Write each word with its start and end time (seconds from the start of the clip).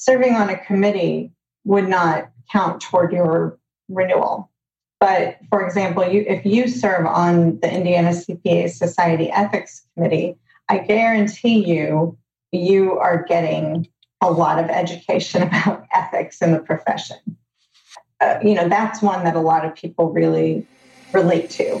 serving 0.00 0.34
on 0.34 0.48
a 0.48 0.56
committee 0.56 1.30
would 1.64 1.86
not 1.86 2.30
count 2.50 2.80
toward 2.80 3.12
your 3.12 3.58
renewal. 3.90 4.50
But 4.98 5.38
for 5.50 5.64
example, 5.64 6.06
you, 6.06 6.24
if 6.26 6.44
you 6.46 6.68
serve 6.68 7.06
on 7.06 7.60
the 7.60 7.72
Indiana 7.72 8.10
CPA 8.10 8.70
Society 8.70 9.30
Ethics 9.30 9.86
Committee, 9.94 10.36
I 10.70 10.78
guarantee 10.78 11.66
you, 11.66 12.16
you 12.50 12.98
are 12.98 13.24
getting 13.24 13.88
a 14.22 14.30
lot 14.30 14.58
of 14.58 14.70
education 14.70 15.42
about 15.48 15.86
ethics 15.92 16.40
in 16.40 16.52
the 16.52 16.60
profession. 16.60 17.18
Uh, 18.22 18.38
you 18.42 18.54
know, 18.54 18.68
that's 18.68 19.02
one 19.02 19.24
that 19.24 19.36
a 19.36 19.40
lot 19.40 19.66
of 19.66 19.74
people 19.74 20.12
really 20.12 20.66
relate 21.12 21.50
to. 21.50 21.80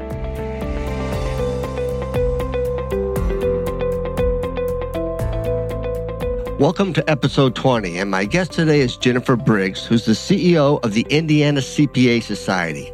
Welcome 6.61 6.93
to 6.93 7.09
episode 7.09 7.55
20, 7.55 7.97
and 7.97 8.11
my 8.11 8.23
guest 8.23 8.51
today 8.51 8.81
is 8.81 8.95
Jennifer 8.95 9.35
Briggs, 9.35 9.83
who's 9.83 10.05
the 10.05 10.11
CEO 10.11 10.79
of 10.83 10.93
the 10.93 11.07
Indiana 11.09 11.59
CPA 11.59 12.21
Society. 12.21 12.91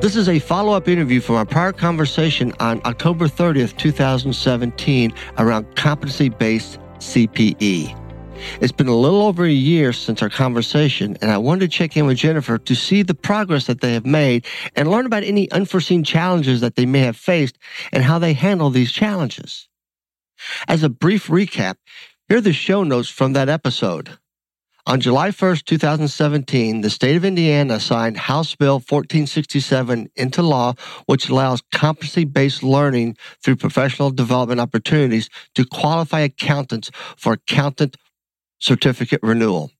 This 0.00 0.16
is 0.16 0.28
a 0.28 0.40
follow 0.40 0.72
up 0.72 0.88
interview 0.88 1.20
from 1.20 1.36
our 1.36 1.44
prior 1.44 1.72
conversation 1.72 2.52
on 2.58 2.80
October 2.84 3.28
30th, 3.28 3.76
2017, 3.76 5.12
around 5.38 5.76
competency 5.76 6.28
based 6.28 6.80
CPE. 6.98 7.96
It's 8.60 8.72
been 8.72 8.88
a 8.88 8.96
little 8.96 9.22
over 9.22 9.44
a 9.44 9.48
year 9.48 9.92
since 9.92 10.20
our 10.20 10.28
conversation, 10.28 11.16
and 11.22 11.30
I 11.30 11.38
wanted 11.38 11.60
to 11.60 11.68
check 11.68 11.96
in 11.96 12.04
with 12.04 12.16
Jennifer 12.16 12.58
to 12.58 12.74
see 12.74 13.02
the 13.02 13.14
progress 13.14 13.68
that 13.68 13.80
they 13.80 13.92
have 13.92 14.06
made 14.06 14.44
and 14.74 14.90
learn 14.90 15.06
about 15.06 15.22
any 15.22 15.48
unforeseen 15.52 16.02
challenges 16.02 16.62
that 16.62 16.74
they 16.74 16.84
may 16.84 17.02
have 17.02 17.16
faced 17.16 17.58
and 17.92 18.02
how 18.02 18.18
they 18.18 18.32
handle 18.32 18.70
these 18.70 18.90
challenges. 18.90 19.68
As 20.66 20.82
a 20.82 20.88
brief 20.88 21.28
recap, 21.28 21.76
here 22.28 22.38
are 22.38 22.42
the 22.42 22.52
show 22.52 22.84
notes 22.84 23.08
from 23.08 23.32
that 23.32 23.48
episode. 23.48 24.18
On 24.86 25.00
July 25.00 25.30
1st, 25.30 25.64
2017, 25.64 26.82
the 26.82 26.90
state 26.90 27.16
of 27.16 27.24
Indiana 27.24 27.80
signed 27.80 28.18
House 28.18 28.54
Bill 28.54 28.74
1467 28.74 30.10
into 30.14 30.42
law, 30.42 30.74
which 31.06 31.30
allows 31.30 31.62
competency 31.72 32.24
based 32.24 32.62
learning 32.62 33.16
through 33.42 33.56
professional 33.56 34.10
development 34.10 34.60
opportunities 34.60 35.30
to 35.54 35.64
qualify 35.64 36.20
accountants 36.20 36.90
for 37.16 37.34
accountant 37.34 37.96
certificate 38.58 39.20
renewal. 39.22 39.70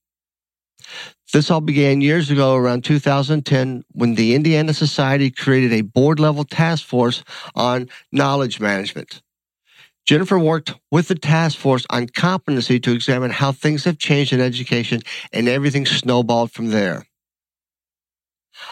This 1.33 1.51
all 1.51 1.61
began 1.61 2.01
years 2.01 2.31
ago 2.31 2.55
around 2.55 2.83
2010 2.85 3.85
when 3.92 4.14
the 4.14 4.35
Indiana 4.35 4.73
Society 4.73 5.31
created 5.31 5.73
a 5.75 5.83
board 5.83 6.19
level 6.19 6.45
task 6.45 6.87
force 6.87 7.23
on 7.55 7.89
knowledge 8.11 8.58
management. 8.58 9.20
Jennifer 10.08 10.39
worked 10.39 10.73
with 10.91 11.08
the 11.08 11.14
task 11.14 11.58
force 11.58 11.85
on 11.91 12.07
competency 12.08 12.80
to 12.80 12.92
examine 12.92 13.30
how 13.30 13.52
things 13.52 13.85
have 13.85 13.98
changed 13.98 14.33
in 14.33 14.41
education, 14.41 15.02
and 15.35 15.46
everything 15.46 15.85
snowballed 15.85 16.51
from 16.51 16.69
there. 16.69 17.05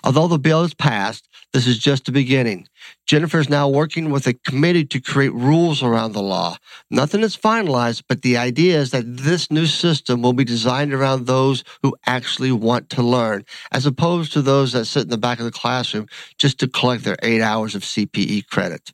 Although 0.03 0.29
the 0.29 0.39
bill 0.39 0.65
is 0.65 0.73
passed, 0.73 1.29
this 1.53 1.67
is 1.67 1.79
just 1.79 2.07
the 2.07 2.11
beginning. 2.11 2.69
Jennifer 3.07 3.39
is 3.39 3.51
now 3.51 3.69
working 3.69 4.11
with 4.11 4.27
a 4.27 4.33
committee 4.33 4.87
to 4.87 4.99
create 4.99 5.35
rules 5.35 5.83
around 5.83 6.13
the 6.13 6.23
law. 6.23 6.57
Nothing 6.91 7.21
is 7.21 7.37
finalized, 7.37 8.05
but 8.09 8.23
the 8.23 8.39
idea 8.39 8.81
is 8.81 8.91
that 8.93 9.05
this 9.05 9.51
new 9.51 9.67
system 9.67 10.23
will 10.23 10.33
be 10.33 10.43
designed 10.43 10.95
around 10.95 11.27
those 11.27 11.65
who 11.83 11.95
actually 12.07 12.51
want 12.51 12.89
to 12.89 13.03
learn, 13.03 13.45
as 13.73 13.85
opposed 13.85 14.33
to 14.33 14.41
those 14.41 14.73
that 14.73 14.87
sit 14.87 15.03
in 15.03 15.11
the 15.11 15.19
back 15.19 15.39
of 15.39 15.45
the 15.45 15.51
classroom 15.51 16.07
just 16.39 16.59
to 16.61 16.67
collect 16.67 17.05
their 17.05 17.19
eight 17.23 17.43
hours 17.43 17.75
of 17.75 17.83
CPE 17.83 18.47
credit. 18.47 18.91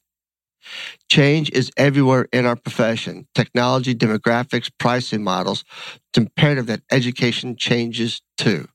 Change 1.12 1.50
is 1.50 1.70
everywhere 1.76 2.26
in 2.32 2.46
our 2.46 2.56
profession 2.56 3.26
technology, 3.34 3.94
demographics, 3.94 4.70
pricing 4.78 5.22
models. 5.22 5.62
It's 6.08 6.16
imperative 6.16 6.68
that 6.68 6.80
education 6.90 7.54
changes 7.54 8.22
too. 8.38 8.66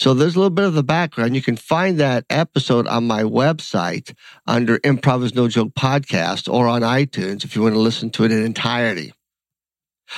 So 0.00 0.14
there's 0.14 0.34
a 0.34 0.38
little 0.38 0.48
bit 0.48 0.64
of 0.64 0.72
the 0.72 0.82
background. 0.82 1.36
You 1.36 1.42
can 1.42 1.58
find 1.58 2.00
that 2.00 2.24
episode 2.30 2.86
on 2.86 3.06
my 3.06 3.22
website 3.22 4.14
under 4.46 4.78
Improv 4.78 5.24
is 5.24 5.34
No 5.34 5.46
Joke 5.46 5.74
podcast 5.74 6.50
or 6.50 6.68
on 6.68 6.80
iTunes 6.80 7.44
if 7.44 7.54
you 7.54 7.60
want 7.60 7.74
to 7.74 7.80
listen 7.80 8.08
to 8.12 8.24
it 8.24 8.32
in 8.32 8.42
entirety. 8.42 9.12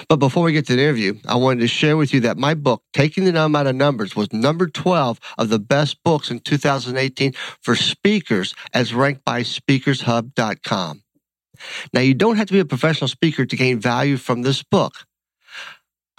But 0.08 0.18
before 0.18 0.44
we 0.44 0.52
get 0.52 0.68
to 0.68 0.76
the 0.76 0.82
interview, 0.82 1.14
I 1.26 1.34
wanted 1.34 1.62
to 1.62 1.66
share 1.66 1.96
with 1.96 2.14
you 2.14 2.20
that 2.20 2.38
my 2.38 2.54
book, 2.54 2.84
Taking 2.92 3.24
the 3.24 3.32
Numb 3.32 3.56
Out 3.56 3.66
of 3.66 3.74
Numbers, 3.74 4.14
was 4.14 4.32
number 4.32 4.68
12 4.68 5.18
of 5.36 5.48
the 5.48 5.58
best 5.58 6.00
books 6.04 6.30
in 6.30 6.38
2018 6.38 7.32
for 7.60 7.74
speakers 7.74 8.54
as 8.72 8.94
ranked 8.94 9.24
by 9.24 9.40
speakershub.com. 9.40 11.02
Now, 11.92 12.00
you 12.00 12.14
don't 12.14 12.36
have 12.36 12.46
to 12.48 12.52
be 12.52 12.60
a 12.60 12.64
professional 12.64 13.08
speaker 13.08 13.46
to 13.46 13.56
gain 13.56 13.80
value 13.80 14.16
from 14.16 14.42
this 14.42 14.62
book. 14.62 15.06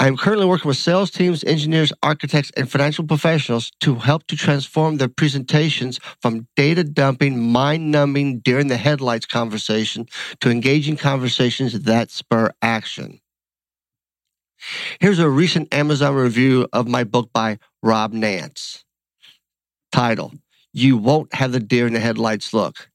I 0.02 0.08
am 0.08 0.16
currently 0.16 0.46
working 0.46 0.70
with 0.70 0.78
sales 0.78 1.12
teams, 1.12 1.44
engineers, 1.44 1.92
architects, 2.02 2.52
and 2.56 2.72
financial 2.72 3.06
professionals 3.06 3.70
to 3.82 3.96
help 3.96 4.28
to 4.28 4.38
transform 4.38 4.96
their 4.96 5.10
presentations 5.10 6.00
from 6.22 6.48
data 6.56 6.86
dumping, 6.86 7.52
mind 7.52 7.92
numbing, 7.92 8.40
during 8.40 8.68
the 8.68 8.78
headlights 8.78 9.26
conversation 9.26 10.06
to 10.40 10.50
engaging 10.50 10.96
conversations 10.96 11.78
that 11.82 12.12
spur 12.12 12.50
action. 12.62 13.20
Here's 15.02 15.20
a 15.20 15.30
recent 15.30 15.74
Amazon 15.74 16.16
review 16.16 16.68
of 16.72 16.88
my 16.88 17.04
book 17.04 17.32
by 17.34 17.60
Rob 17.84 18.14
Nance. 18.14 18.86
Title 19.92 20.34
You 20.72 20.98
Won't 20.98 21.34
Have 21.34 21.52
the 21.52 21.60
Deer 21.60 21.88
in 21.88 21.94
the 21.94 22.00
Headlights 22.00 22.54
Look. 22.54 22.90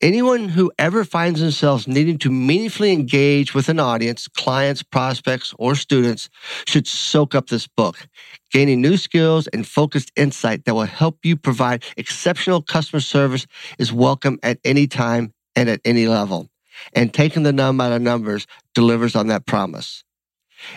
Anyone 0.00 0.48
who 0.48 0.72
ever 0.78 1.04
finds 1.04 1.40
themselves 1.40 1.86
needing 1.86 2.18
to 2.18 2.30
meaningfully 2.30 2.92
engage 2.92 3.54
with 3.54 3.68
an 3.68 3.80
audience, 3.80 4.28
clients, 4.28 4.82
prospects, 4.82 5.54
or 5.58 5.74
students 5.74 6.28
should 6.66 6.86
soak 6.86 7.34
up 7.34 7.48
this 7.48 7.66
book. 7.66 8.08
Gaining 8.50 8.80
new 8.80 8.96
skills 8.96 9.46
and 9.48 9.66
focused 9.66 10.12
insight 10.16 10.64
that 10.64 10.74
will 10.74 10.82
help 10.82 11.18
you 11.24 11.36
provide 11.36 11.84
exceptional 11.96 12.62
customer 12.62 13.00
service 13.00 13.46
is 13.78 13.92
welcome 13.92 14.38
at 14.42 14.58
any 14.64 14.86
time 14.86 15.32
and 15.54 15.68
at 15.68 15.80
any 15.84 16.06
level. 16.08 16.48
And 16.94 17.12
taking 17.12 17.42
the 17.42 17.52
numb 17.52 17.80
out 17.80 17.92
of 17.92 18.02
numbers 18.02 18.46
delivers 18.74 19.14
on 19.14 19.26
that 19.28 19.46
promise. 19.46 20.04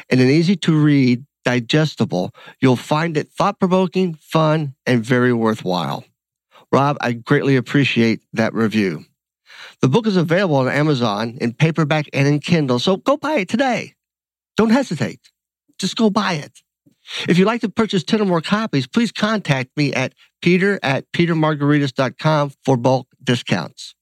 In 0.09 0.19
an 0.19 0.29
easy 0.29 0.55
to 0.57 0.75
read, 0.75 1.25
digestible, 1.43 2.31
you'll 2.61 2.75
find 2.75 3.17
it 3.17 3.29
thought 3.29 3.59
provoking, 3.59 4.13
fun, 4.13 4.75
and 4.85 5.03
very 5.03 5.33
worthwhile. 5.33 6.05
Rob, 6.73 6.97
I 7.01 7.13
greatly 7.13 7.56
appreciate 7.56 8.23
that 8.34 8.56
review. 8.56 9.06
The 9.81 9.88
book 9.88 10.07
is 10.07 10.17
available 10.17 10.56
on 10.56 10.67
Amazon 10.67 11.38
in 11.39 11.53
paperback 11.53 12.08
and 12.14 12.28
in 12.28 12.40
Kindle, 12.40 12.79
so 12.79 12.97
go 12.97 13.16
buy 13.16 13.34
it 13.34 13.47
today. 13.47 13.93
Don't 14.58 14.72
hesitate. 14.72 15.20
Just 15.78 15.96
go 15.96 16.09
buy 16.09 16.34
it. 16.34 16.61
If 17.29 17.37
you'd 17.37 17.46
like 17.46 17.61
to 17.61 17.70
purchase 17.70 18.03
10 18.03 18.22
or 18.22 18.25
more 18.25 18.41
copies, 18.41 18.87
please 18.87 19.11
contact 19.11 19.70
me 19.78 19.93
at 19.93 20.14
peter 20.41 20.79
at 20.81 21.05
petermargaritis.com 21.11 22.53
for 22.66 22.75
bulk 22.75 23.08
discounts. 23.23 23.93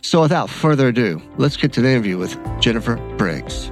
So 0.00 0.20
without 0.20 0.48
further 0.48 0.88
ado, 0.88 1.20
let's 1.38 1.56
get 1.56 1.72
to 1.72 1.80
the 1.80 1.88
interview 1.88 2.18
with 2.18 2.38
Jennifer 2.60 2.96
Briggs. 3.16 3.68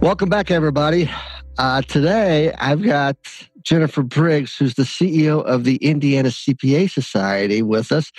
Welcome 0.00 0.28
back, 0.28 0.52
everybody. 0.52 1.10
Uh, 1.58 1.82
today, 1.82 2.52
I've 2.58 2.82
got 2.82 3.16
Jennifer 3.62 4.02
Briggs, 4.02 4.56
who's 4.56 4.74
the 4.74 4.82
CEO 4.82 5.44
of 5.44 5.64
the 5.64 5.76
Indiana 5.76 6.30
CPA 6.30 6.90
Society, 6.90 7.62
with 7.62 7.92
us. 7.92 8.10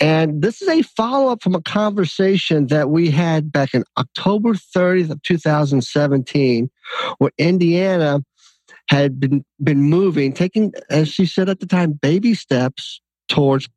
And 0.00 0.40
this 0.40 0.62
is 0.62 0.68
a 0.68 0.82
follow 0.82 1.30
up 1.30 1.42
from 1.42 1.54
a 1.54 1.62
conversation 1.62 2.68
that 2.68 2.90
we 2.90 3.10
had 3.10 3.50
back 3.50 3.74
in 3.74 3.84
October 3.98 4.54
30th 4.54 5.10
of 5.10 5.22
2017, 5.22 6.70
where 7.18 7.32
Indiana 7.38 8.24
had 8.88 9.18
been, 9.18 9.44
been 9.62 9.82
moving, 9.82 10.32
taking, 10.32 10.72
as 10.88 11.08
she 11.08 11.26
said 11.26 11.48
at 11.48 11.60
the 11.60 11.66
time, 11.66 11.92
baby 11.92 12.34
steps 12.34 13.00
towards 13.28 13.68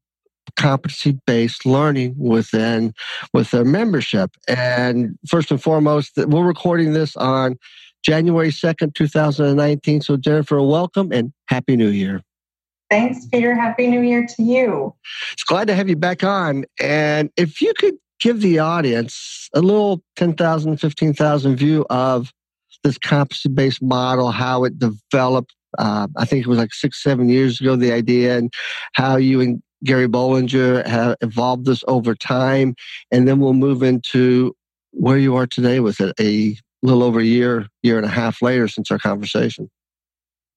competency 0.56 1.20
based 1.26 1.66
learning 1.66 2.16
within 2.18 2.94
with 3.34 3.52
their 3.52 3.66
membership. 3.66 4.32
And 4.48 5.18
first 5.28 5.52
and 5.52 5.62
foremost, 5.62 6.14
we're 6.18 6.46
recording 6.46 6.94
this 6.94 7.16
on 7.16 7.58
January 8.04 8.50
2nd, 8.50 8.94
2019. 8.96 10.02
So, 10.02 10.18
Jennifer, 10.18 10.62
welcome 10.62 11.12
and 11.12 11.34
Happy 11.48 11.76
New 11.76 11.90
Year. 11.90 12.22
Thanks, 12.90 13.28
Peter. 13.28 13.54
Happy 13.54 13.88
New 13.88 14.02
Year 14.02 14.26
to 14.26 14.44
you. 14.44 14.96
It's 15.34 15.44
glad 15.44 15.68
to 15.68 15.76
have 15.76 15.90
you 15.90 15.96
back 15.96 16.24
on. 16.24 16.66
And 16.80 17.30
if 17.38 17.62
you 17.62 17.74
could 17.78 17.96
give 18.20 18.42
the 18.42 18.60
audience 18.60 19.50
a 19.54 19.62
little 19.62 20.02
10,000, 20.16 20.78
15,000 20.78 21.56
view 21.56 21.86
of 21.90 22.32
this 22.84 22.98
competency 22.98 23.50
based 23.50 23.82
model, 23.82 24.32
how 24.32 24.64
it 24.64 24.80
developed. 24.80 25.54
Uh, 25.78 26.08
I 26.18 26.26
think 26.26 26.46
it 26.46 26.50
was 26.50 26.58
like 26.58 26.74
six, 26.74 27.02
seven 27.04 27.30
years 27.30 27.62
ago, 27.62 27.76
the 27.76 27.92
idea, 27.92 28.38
and 28.38 28.52
how 28.94 29.18
you 29.18 29.42
and 29.42 29.62
Gary 29.84 30.08
Bolinger 30.08 30.86
have 30.88 31.16
evolved 31.22 31.66
this 31.66 31.84
over 31.88 32.16
time. 32.16 32.76
And 33.12 33.28
then 33.28 33.40
we'll 33.40 33.54
move 33.54 33.84
into 33.84 34.56
where 34.92 35.18
you 35.18 35.36
are 35.36 35.46
today 35.46 35.80
with 35.80 36.02
it 36.02 36.14
a 36.20 36.58
little 36.82 37.04
over 37.04 37.20
a 37.20 37.26
year, 37.26 37.68
year 37.84 37.98
and 37.98 38.06
a 38.06 38.10
half 38.10 38.42
later 38.42 38.68
since 38.68 38.92
our 38.92 39.00
conversation. 39.00 39.70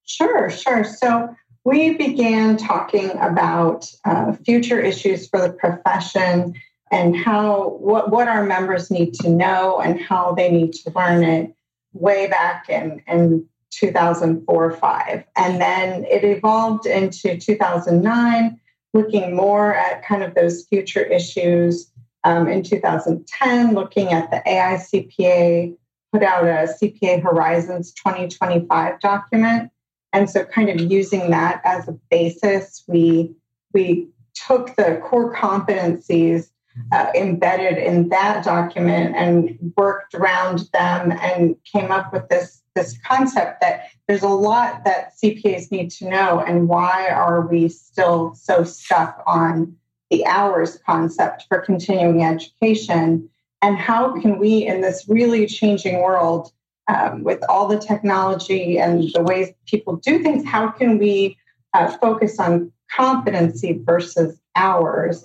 Sure, 0.05 0.51
sure. 0.51 0.85
So 0.85 1.35
we 1.65 1.95
began 1.95 2.57
talking 2.57 3.11
about 3.19 3.91
uh, 4.05 4.33
future 4.45 4.81
issues 4.81 5.29
for 5.29 5.41
the 5.41 5.53
profession 5.53 6.55
and 6.91 7.17
how 7.17 7.71
what, 7.81 8.11
what 8.11 8.29
our 8.29 8.45
members 8.45 8.91
need 8.91 9.15
to 9.15 9.31
know 9.31 9.81
and 9.81 10.01
how 10.01 10.33
they 10.33 10.51
need 10.51 10.73
to 10.73 10.93
learn 10.95 11.25
it 11.25 11.55
way 11.93 12.27
back 12.27 12.69
in, 12.69 13.03
in 13.07 13.47
2004 13.71 14.73
5 14.73 15.25
and 15.37 15.61
then 15.61 16.05
it 16.05 16.25
evolved 16.25 16.85
into 16.85 17.39
2009 17.39 18.61
looking 18.93 19.35
more 19.35 19.75
at 19.75 20.05
kind 20.05 20.23
of 20.23 20.35
those 20.35 20.67
future 20.67 21.03
issues 21.03 21.91
um, 22.25 22.49
in 22.49 22.63
2010 22.63 23.75
looking 23.75 24.13
at 24.13 24.31
the 24.31 24.43
AICPA 24.47 25.75
put 26.13 26.23
out 26.23 26.45
a 26.45 26.69
CPA 26.81 27.23
Horizons 27.23 27.93
2025 27.93 29.01
document. 29.01 29.71
And 30.13 30.29
so 30.29 30.45
kind 30.45 30.69
of 30.69 30.91
using 30.91 31.31
that 31.31 31.63
as 31.65 31.89
a 31.89 31.99
basis 32.11 32.85
we 32.87 33.35
we 33.73 34.09
took 34.35 34.77
the 34.77 35.01
core 35.03 35.35
competencies 35.35 36.51
uh, 36.91 37.11
embedded 37.15 37.79
in 37.79 38.09
that 38.11 38.45
document 38.45 39.15
and 39.17 39.73
worked 39.77 40.15
around 40.15 40.69
them 40.73 41.13
and 41.13 41.57
came 41.65 41.91
up 41.91 42.13
with 42.13 42.29
this 42.29 42.63
this 42.75 42.99
concept 43.07 43.61
that 43.61 43.89
there's 44.09 44.23
a 44.23 44.29
lot 44.29 44.85
that 44.85 45.13
CPAs 45.23 45.71
need 45.71 45.91
to 45.91 46.09
know 46.09 46.41
and 46.41 46.69
why 46.69 47.09
are 47.09 47.47
we 47.47 47.69
still 47.69 48.35
so 48.35 48.65
stuck 48.65 49.23
on 49.27 49.77
the 50.11 50.25
hours 50.27 50.79
concept 50.87 51.45
for 51.49 51.59
continuing 51.61 52.23
education 52.23 53.29
and 53.63 53.77
how 53.77 54.21
can 54.21 54.39
we 54.39 54.67
in 54.67 54.81
this 54.81 55.07
really 55.09 55.47
changing 55.47 56.03
world 56.03 56.53
um, 56.89 57.23
with 57.23 57.43
all 57.49 57.69
the 57.69 57.79
technology 57.79 58.79
and 58.79 59.11
the 59.15 59.23
ways 59.23 59.51
people 59.67 59.97
do 59.97 60.23
things 60.23 60.45
how 60.45 60.69
can 60.69 60.99
we 60.99 61.37
uh, 61.75 61.89
focus 61.99 62.39
on 62.39 62.73
competency 62.91 63.81
versus 63.85 64.39
hours 64.57 65.25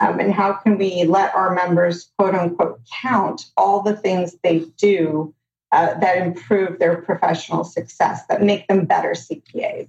um, 0.00 0.20
and 0.20 0.32
how 0.32 0.52
can 0.52 0.76
we 0.76 1.04
let 1.04 1.34
our 1.34 1.54
members, 1.54 2.10
quote 2.18 2.34
unquote, 2.34 2.80
count 3.02 3.46
all 3.56 3.82
the 3.82 3.96
things 3.96 4.36
they 4.42 4.66
do 4.76 5.34
uh, 5.72 5.98
that 5.98 6.18
improve 6.18 6.78
their 6.78 7.00
professional 7.02 7.64
success, 7.64 8.26
that 8.28 8.42
make 8.42 8.66
them 8.68 8.84
better 8.84 9.12
CPAs? 9.12 9.88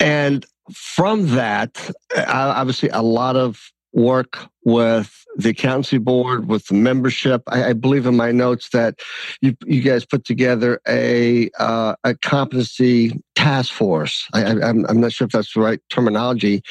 And 0.00 0.46
from 0.72 1.28
that, 1.34 1.90
obviously, 2.16 2.88
a 2.88 3.02
lot 3.02 3.36
of 3.36 3.70
work 3.94 4.38
with 4.64 5.24
the 5.36 5.50
accountancy 5.50 5.98
board, 5.98 6.48
with 6.48 6.66
the 6.66 6.74
membership. 6.74 7.42
I, 7.48 7.66
I 7.66 7.72
believe 7.72 8.06
in 8.06 8.16
my 8.16 8.32
notes 8.32 8.70
that 8.70 9.00
you, 9.40 9.56
you 9.64 9.80
guys 9.80 10.04
put 10.04 10.24
together 10.24 10.80
a 10.86 11.50
uh, 11.58 11.94
a 12.04 12.14
competency 12.16 13.22
task 13.34 13.72
force. 13.72 14.26
I, 14.34 14.44
I'm, 14.44 14.84
I'm 14.86 15.00
not 15.00 15.12
sure 15.12 15.26
if 15.26 15.32
that's 15.32 15.54
the 15.54 15.60
right 15.60 15.80
terminology 15.90 16.62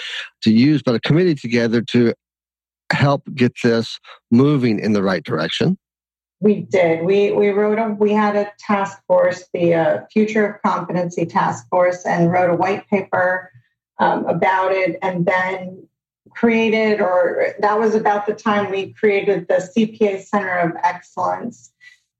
to 0.44 0.52
use, 0.52 0.82
but 0.84 0.96
a 0.96 1.00
committee 1.00 1.36
together 1.36 1.82
to 1.82 2.14
help 2.94 3.24
get 3.34 3.54
this 3.64 4.00
moving 4.32 4.80
in 4.80 4.94
the 4.94 5.04
right 5.04 5.24
direction? 5.24 5.78
We 6.40 6.62
did. 6.62 7.06
We 7.06 7.32
we 7.32 7.50
wrote 7.50 7.80
a 7.80 7.94
we 7.94 8.12
had 8.12 8.36
a 8.36 8.52
task 8.60 9.02
force, 9.08 9.46
the 9.54 9.74
uh, 9.74 10.02
Future 10.12 10.46
of 10.46 10.62
Competency 10.62 11.26
Task 11.26 11.68
Force, 11.70 12.06
and 12.06 12.32
wrote 12.32 12.50
a 12.50 12.56
white 12.56 12.88
paper 12.90 13.50
um, 14.00 14.26
about 14.26 14.74
it, 14.74 15.00
and 15.02 15.26
then 15.26 15.88
created, 16.36 17.02
or 17.02 17.56
that 17.60 17.80
was 17.80 17.96
about 17.96 18.26
the 18.26 18.34
time 18.34 18.72
we 18.72 18.94
created 18.94 19.48
the 19.48 19.56
CPA 19.76 20.24
Center 20.24 20.58
of 20.58 20.72
Excellence 20.84 21.72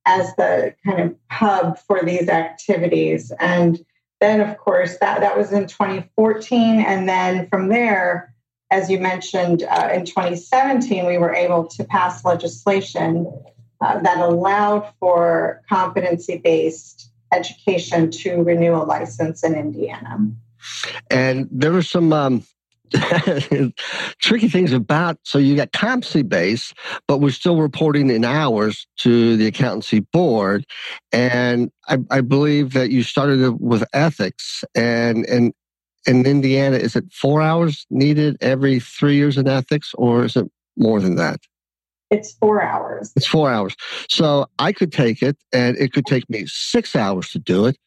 as 0.06 0.36
the 0.36 0.76
kind 0.86 1.00
of 1.00 1.16
hub 1.32 1.80
for 1.80 2.04
these 2.04 2.28
activities, 2.30 3.32
and 3.40 3.84
then 4.20 4.42
of 4.42 4.58
course 4.58 4.98
that 5.00 5.22
that 5.22 5.38
was 5.38 5.52
in 5.52 5.68
2014, 5.68 6.80
and 6.80 7.08
then 7.08 7.48
from 7.50 7.70
there 7.70 8.34
as 8.74 8.90
you 8.90 9.00
mentioned, 9.00 9.62
uh, 9.70 9.90
in 9.94 10.04
2017, 10.04 11.06
we 11.06 11.20
were 11.20 11.32
able 11.32 11.68
to 11.68 11.84
pass 11.84 12.26
legislation 12.26 13.32
uh, 13.82 14.00
that 14.00 14.18
allowed 14.18 14.92
for 15.00 15.62
competency 15.70 16.38
based 16.38 17.12
education 17.32 18.10
to 18.10 18.42
renew 18.42 18.74
a 18.74 18.84
license 18.84 19.44
in 19.44 19.54
Indiana. 19.54 20.32
And 21.12 21.48
there 21.52 21.72
were 21.72 21.84
some 21.84 22.12
um, 22.14 22.44
tricky 24.20 24.48
things 24.48 24.72
about 24.72 25.18
so 25.24 25.38
you 25.38 25.56
got 25.56 25.72
competency 25.72 26.22
based, 26.22 26.74
but 27.08 27.20
we're 27.20 27.32
still 27.32 27.58
reporting 27.58 28.10
in 28.10 28.24
hours 28.24 28.86
to 28.98 29.36
the 29.38 29.48
accountancy 29.48 30.00
board. 30.00 30.66
And 31.12 31.72
I, 31.88 31.98
I 32.12 32.22
believe 32.22 32.74
that 32.74 32.92
you 32.92 33.04
started 33.04 33.60
with 33.60 33.84
ethics 33.94 34.64
and 34.76 35.26
and 35.26 35.54
in 36.06 36.26
Indiana, 36.26 36.76
is 36.76 36.96
it 36.96 37.06
four 37.14 37.42
hours 37.42 37.86
needed 37.90 38.38
every 38.42 38.80
three 38.80 39.16
years 39.16 39.38
in 39.38 39.48
ethics, 39.48 39.94
or 39.96 40.26
is 40.26 40.36
it 40.36 40.46
more 40.76 41.00
than 41.00 41.16
that? 41.16 41.40
It's 42.10 42.34
four 42.34 42.62
hours. 42.62 43.12
It's 43.16 43.26
four 43.26 43.50
hours. 43.50 43.76
So 44.10 44.46
I 44.60 44.72
could 44.72 44.92
take 44.92 45.24
it 45.24 45.38
and 45.52 45.76
it 45.78 45.94
could 45.94 46.06
take 46.06 46.30
me 46.30 46.46
six 46.46 46.96
hours 46.96 47.30
to 47.32 47.40
do 47.40 47.66
it. 47.66 47.78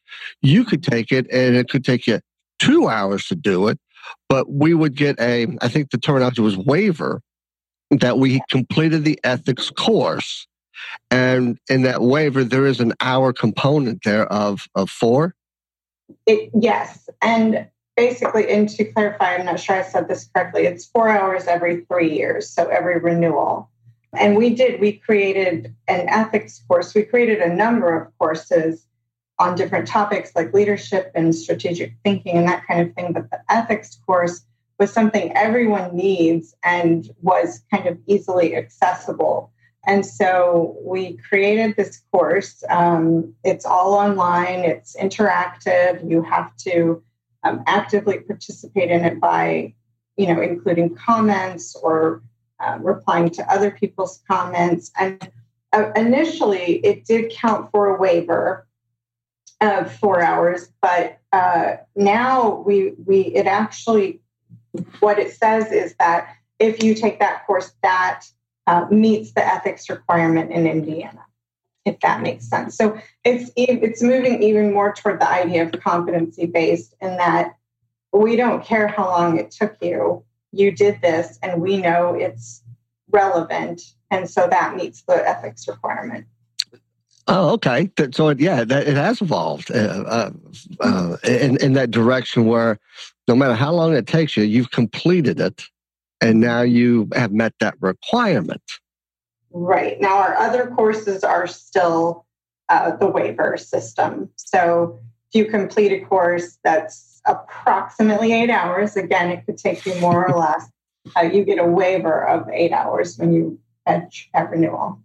You 0.41 0.65
could 0.65 0.83
take 0.83 1.11
it 1.11 1.27
and 1.31 1.55
it 1.55 1.69
could 1.69 1.85
take 1.85 2.07
you 2.07 2.19
two 2.59 2.89
hours 2.89 3.27
to 3.27 3.35
do 3.35 3.67
it. 3.69 3.79
But 4.29 4.51
we 4.51 4.73
would 4.73 4.95
get 4.95 5.19
a, 5.19 5.47
I 5.61 5.67
think 5.67 5.91
the 5.91 5.97
terminology 5.97 6.41
was 6.41 6.57
waiver, 6.57 7.21
that 7.91 8.17
we 8.17 8.41
completed 8.49 9.05
the 9.05 9.19
ethics 9.23 9.69
course. 9.69 10.47
And 11.09 11.57
in 11.69 11.83
that 11.83 12.01
waiver, 12.01 12.43
there 12.43 12.65
is 12.65 12.79
an 12.79 12.93
hour 12.99 13.33
component 13.33 14.03
there 14.03 14.31
of, 14.31 14.67
of 14.75 14.89
four. 14.89 15.35
It, 16.25 16.51
yes. 16.59 17.09
And 17.21 17.67
basically, 17.95 18.49
and 18.49 18.69
to 18.69 18.85
clarify, 18.85 19.35
I'm 19.35 19.45
not 19.45 19.59
sure 19.59 19.75
I 19.75 19.83
said 19.83 20.07
this 20.07 20.29
correctly, 20.33 20.65
it's 20.65 20.85
four 20.85 21.09
hours 21.09 21.47
every 21.47 21.85
three 21.85 22.15
years, 22.15 22.49
so 22.49 22.67
every 22.67 22.99
renewal. 22.99 23.69
And 24.13 24.37
we 24.37 24.51
did, 24.51 24.79
we 24.79 24.93
created 24.93 25.75
an 25.87 26.07
ethics 26.09 26.63
course. 26.67 26.95
We 26.95 27.03
created 27.03 27.39
a 27.39 27.53
number 27.53 27.95
of 27.95 28.17
courses 28.17 28.86
on 29.39 29.55
different 29.55 29.87
topics 29.87 30.31
like 30.35 30.53
leadership 30.53 31.11
and 31.13 31.33
strategic 31.33 31.93
thinking 32.03 32.37
and 32.37 32.47
that 32.47 32.65
kind 32.65 32.81
of 32.81 32.93
thing. 32.95 33.13
But 33.13 33.29
the 33.29 33.39
ethics 33.49 33.99
course 34.05 34.43
was 34.79 34.91
something 34.91 35.35
everyone 35.35 35.95
needs 35.95 36.55
and 36.63 37.09
was 37.21 37.61
kind 37.71 37.87
of 37.87 37.97
easily 38.07 38.55
accessible. 38.55 39.51
And 39.85 40.05
so 40.05 40.75
we 40.81 41.17
created 41.17 41.75
this 41.75 42.01
course. 42.11 42.63
Um, 42.69 43.33
it's 43.43 43.65
all 43.65 43.93
online, 43.93 44.59
it's 44.59 44.95
interactive. 44.97 46.07
You 46.07 46.21
have 46.23 46.55
to 46.57 47.01
um, 47.43 47.63
actively 47.67 48.19
participate 48.19 48.91
in 48.91 49.05
it 49.05 49.19
by, 49.21 49.73
you 50.17 50.27
know, 50.27 50.41
including 50.41 50.95
comments 50.95 51.75
or 51.75 52.21
uh, 52.59 52.77
replying 52.81 53.29
to 53.29 53.51
other 53.51 53.71
people's 53.71 54.21
comments. 54.29 54.91
And 54.99 55.31
uh, 55.71 55.91
initially, 55.95 56.85
it 56.85 57.05
did 57.05 57.31
count 57.31 57.71
for 57.71 57.95
a 57.95 57.99
waiver 57.99 58.66
of 59.61 59.93
four 59.93 60.21
hours, 60.21 60.71
but 60.81 61.19
uh, 61.31 61.77
now 61.95 62.63
we 62.65 62.93
we 63.05 63.21
it 63.21 63.47
actually 63.47 64.21
what 64.99 65.17
it 65.17 65.33
says 65.33 65.71
is 65.71 65.95
that 65.99 66.35
if 66.59 66.83
you 66.83 66.93
take 66.93 67.19
that 67.19 67.45
course, 67.45 67.71
that 67.81 68.25
uh, 68.67 68.85
meets 68.91 69.33
the 69.33 69.45
ethics 69.45 69.89
requirement 69.89 70.51
in 70.51 70.67
Indiana 70.67 71.23
if 71.87 71.99
that 72.01 72.21
makes 72.21 72.47
sense. 72.47 72.75
So 72.75 72.99
it's 73.23 73.49
it's 73.55 74.03
moving 74.03 74.43
even 74.43 74.73
more 74.73 74.93
toward 74.93 75.21
the 75.21 75.29
idea 75.29 75.63
of 75.63 75.71
competency 75.81 76.45
based 76.45 76.93
in 77.01 77.17
that 77.17 77.55
we 78.11 78.35
don't 78.35 78.63
care 78.63 78.87
how 78.87 79.05
long 79.05 79.39
it 79.39 79.51
took 79.51 79.77
you. 79.81 80.23
You 80.51 80.71
did 80.71 81.01
this 81.01 81.39
and 81.41 81.61
we 81.61 81.77
know 81.77 82.13
it's 82.13 82.61
relevant 83.09 83.81
and 84.11 84.29
so 84.29 84.47
that 84.47 84.75
meets 84.75 85.03
the 85.03 85.27
ethics 85.27 85.67
requirement. 85.67 86.27
Oh, 87.27 87.51
okay. 87.53 87.91
So, 88.11 88.29
yeah, 88.29 88.63
that, 88.63 88.87
it 88.87 88.95
has 88.95 89.21
evolved 89.21 89.69
uh, 89.71 90.03
uh, 90.07 90.31
uh, 90.79 91.17
in, 91.23 91.57
in 91.61 91.73
that 91.73 91.91
direction 91.91 92.45
where 92.45 92.79
no 93.27 93.35
matter 93.35 93.53
how 93.53 93.73
long 93.73 93.93
it 93.93 94.07
takes 94.07 94.37
you, 94.37 94.43
you've 94.43 94.71
completed 94.71 95.39
it 95.39 95.65
and 96.21 96.39
now 96.39 96.61
you 96.61 97.09
have 97.13 97.31
met 97.31 97.53
that 97.59 97.75
requirement. 97.81 98.61
Right. 99.51 99.99
Now, 99.99 100.17
our 100.17 100.35
other 100.35 100.67
courses 100.67 101.23
are 101.23 101.47
still 101.47 102.25
uh, 102.69 102.95
the 102.95 103.07
waiver 103.07 103.57
system. 103.57 104.29
So, 104.35 104.99
if 105.29 105.39
you 105.39 105.51
complete 105.51 105.91
a 105.91 106.05
course 106.05 106.57
that's 106.63 107.21
approximately 107.25 108.31
eight 108.31 108.49
hours, 108.49 108.95
again, 108.95 109.29
it 109.31 109.45
could 109.45 109.57
take 109.57 109.85
you 109.85 109.99
more 109.99 110.29
or 110.29 110.37
less, 110.39 110.69
uh, 111.17 111.23
you 111.23 111.43
get 111.43 111.59
a 111.59 111.65
waiver 111.65 112.25
of 112.25 112.47
eight 112.53 112.71
hours 112.71 113.17
when 113.17 113.33
you 113.33 113.59
edge 113.85 114.29
at 114.33 114.49
renewal. 114.49 115.01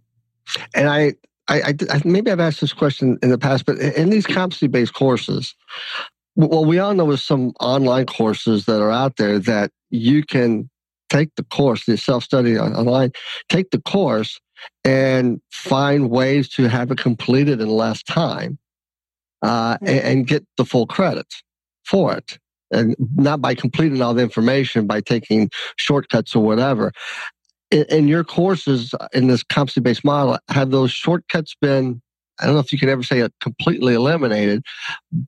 And 0.73 0.89
I, 0.89 1.13
I, 1.47 1.75
I, 1.89 2.01
maybe 2.05 2.31
I've 2.31 2.39
asked 2.39 2.61
this 2.61 2.73
question 2.73 3.17
in 3.21 3.29
the 3.29 3.37
past, 3.37 3.65
but 3.65 3.77
in 3.77 4.09
these 4.09 4.25
competency-based 4.25 4.93
courses, 4.93 5.55
well, 6.35 6.65
we 6.65 6.79
all 6.79 6.93
know 6.93 7.07
there's 7.07 7.23
some 7.23 7.53
online 7.59 8.05
courses 8.05 8.65
that 8.65 8.81
are 8.81 8.91
out 8.91 9.17
there 9.17 9.39
that 9.39 9.71
you 9.89 10.23
can 10.23 10.69
take 11.09 11.35
the 11.35 11.43
course, 11.43 11.85
the 11.85 11.97
self-study 11.97 12.57
online, 12.57 13.11
take 13.49 13.69
the 13.71 13.81
course 13.81 14.39
and 14.83 15.41
find 15.51 16.09
ways 16.09 16.49
to 16.49 16.67
have 16.67 16.89
it 16.91 16.97
completed 16.97 17.61
in 17.61 17.69
less 17.69 18.01
time 18.03 18.57
uh, 19.43 19.77
and, 19.81 19.99
and 19.99 20.27
get 20.27 20.45
the 20.57 20.65
full 20.65 20.87
credit 20.87 21.27
for 21.85 22.15
it. 22.15 22.39
And 22.71 22.95
not 23.15 23.39
by 23.39 23.53
completing 23.53 24.01
all 24.01 24.15
the 24.15 24.23
information 24.23 24.87
by 24.87 25.01
taking 25.01 25.51
shortcuts 25.75 26.35
or 26.35 26.43
whatever 26.43 26.91
in, 27.73 27.83
in 27.89 28.07
your 28.07 28.23
courses 28.23 28.93
in 29.13 29.27
this 29.27 29.43
competency-based 29.43 30.05
model 30.05 30.37
have 30.49 30.71
those 30.71 30.91
shortcuts 30.91 31.55
been 31.59 32.01
i 32.39 32.45
don't 32.45 32.53
know 32.55 32.61
if 32.61 32.71
you 32.71 32.79
could 32.79 32.89
ever 32.89 33.03
say 33.03 33.27
completely 33.41 33.93
eliminated 33.93 34.63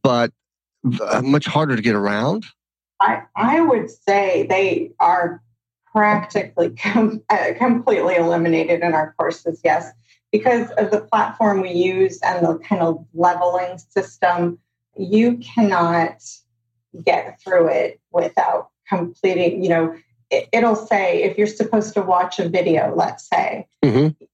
but 0.03 0.31
much 1.21 1.45
harder 1.45 1.75
to 1.75 1.81
get 1.81 1.95
around 1.95 2.45
i, 3.01 3.21
I 3.35 3.59
would 3.61 3.89
say 3.89 4.45
they 4.47 4.91
are 4.99 5.41
practically 5.95 6.69
com- 6.77 7.23
uh, 7.29 7.53
completely 7.57 8.15
eliminated 8.15 8.81
in 8.81 8.93
our 8.93 9.15
courses, 9.17 9.61
yes, 9.63 9.91
because 10.31 10.69
of 10.71 10.91
the 10.91 11.01
platform 11.01 11.61
we 11.61 11.71
use 11.71 12.19
and 12.21 12.45
the 12.45 12.57
kind 12.59 12.81
of 12.81 13.05
leveling 13.13 13.77
system. 13.77 14.59
You 14.97 15.37
cannot 15.37 16.21
get 17.05 17.39
through 17.41 17.69
it 17.69 18.01
without 18.11 18.69
completing, 18.87 19.63
you 19.63 19.69
know, 19.69 19.95
it, 20.29 20.49
will 20.63 20.75
say 20.75 21.23
if 21.23 21.37
you're 21.37 21.47
supposed 21.47 21.93
to 21.93 22.01
watch 22.01 22.39
a 22.39 22.49
video, 22.49 22.93
let's 22.95 23.27
say, 23.27 23.67
mm-hmm. 23.83 24.09
you 24.19 24.27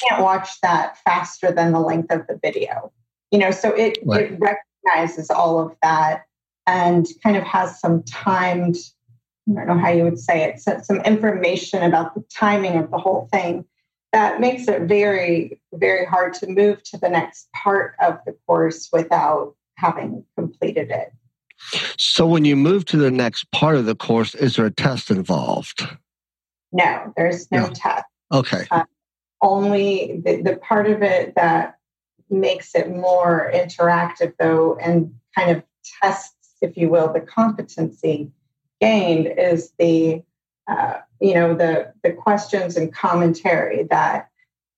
can't 0.00 0.22
watch 0.22 0.60
that 0.62 0.98
faster 0.98 1.52
than 1.52 1.72
the 1.72 1.80
length 1.80 2.12
of 2.12 2.26
the 2.26 2.38
video. 2.42 2.92
You 3.30 3.38
know, 3.38 3.50
so 3.50 3.70
it, 3.70 3.98
right. 4.04 4.32
it 4.32 4.38
recognizes 4.38 5.30
all 5.30 5.58
of 5.58 5.76
that 5.82 6.26
and 6.66 7.06
kind 7.22 7.36
of 7.36 7.44
has 7.44 7.80
some 7.80 8.02
timed 8.04 8.76
I 9.48 9.64
don't 9.64 9.68
know 9.68 9.78
how 9.78 9.90
you 9.90 10.04
would 10.04 10.18
say 10.18 10.42
it, 10.42 10.60
some 10.60 11.00
information 11.02 11.82
about 11.82 12.14
the 12.14 12.24
timing 12.34 12.78
of 12.78 12.90
the 12.90 12.98
whole 12.98 13.28
thing. 13.32 13.64
That 14.12 14.40
makes 14.40 14.66
it 14.66 14.82
very, 14.82 15.60
very 15.74 16.04
hard 16.04 16.34
to 16.34 16.46
move 16.48 16.82
to 16.84 16.98
the 16.98 17.08
next 17.08 17.48
part 17.52 17.94
of 18.00 18.18
the 18.26 18.36
course 18.46 18.88
without 18.92 19.54
having 19.76 20.24
completed 20.36 20.90
it. 20.90 21.12
So, 21.98 22.26
when 22.26 22.44
you 22.44 22.56
move 22.56 22.84
to 22.86 22.96
the 22.96 23.10
next 23.10 23.50
part 23.50 23.76
of 23.76 23.86
the 23.86 23.94
course, 23.94 24.34
is 24.34 24.56
there 24.56 24.66
a 24.66 24.70
test 24.70 25.10
involved? 25.10 25.86
No, 26.72 27.12
there's 27.16 27.50
no, 27.50 27.66
no. 27.66 27.72
test. 27.72 28.04
Okay. 28.32 28.66
Uh, 28.70 28.84
only 29.42 30.20
the, 30.24 30.42
the 30.42 30.56
part 30.56 30.88
of 30.88 31.02
it 31.02 31.34
that 31.36 31.78
makes 32.30 32.74
it 32.74 32.90
more 32.90 33.50
interactive, 33.54 34.34
though, 34.38 34.76
and 34.76 35.14
kind 35.34 35.50
of 35.56 35.62
tests, 36.02 36.54
if 36.60 36.76
you 36.76 36.88
will, 36.88 37.12
the 37.12 37.20
competency 37.20 38.30
gained 38.80 39.26
is 39.26 39.72
the 39.78 40.22
uh, 40.68 40.98
you 41.20 41.34
know 41.34 41.54
the 41.54 41.92
the 42.02 42.12
questions 42.12 42.76
and 42.76 42.92
commentary 42.92 43.84
that 43.84 44.28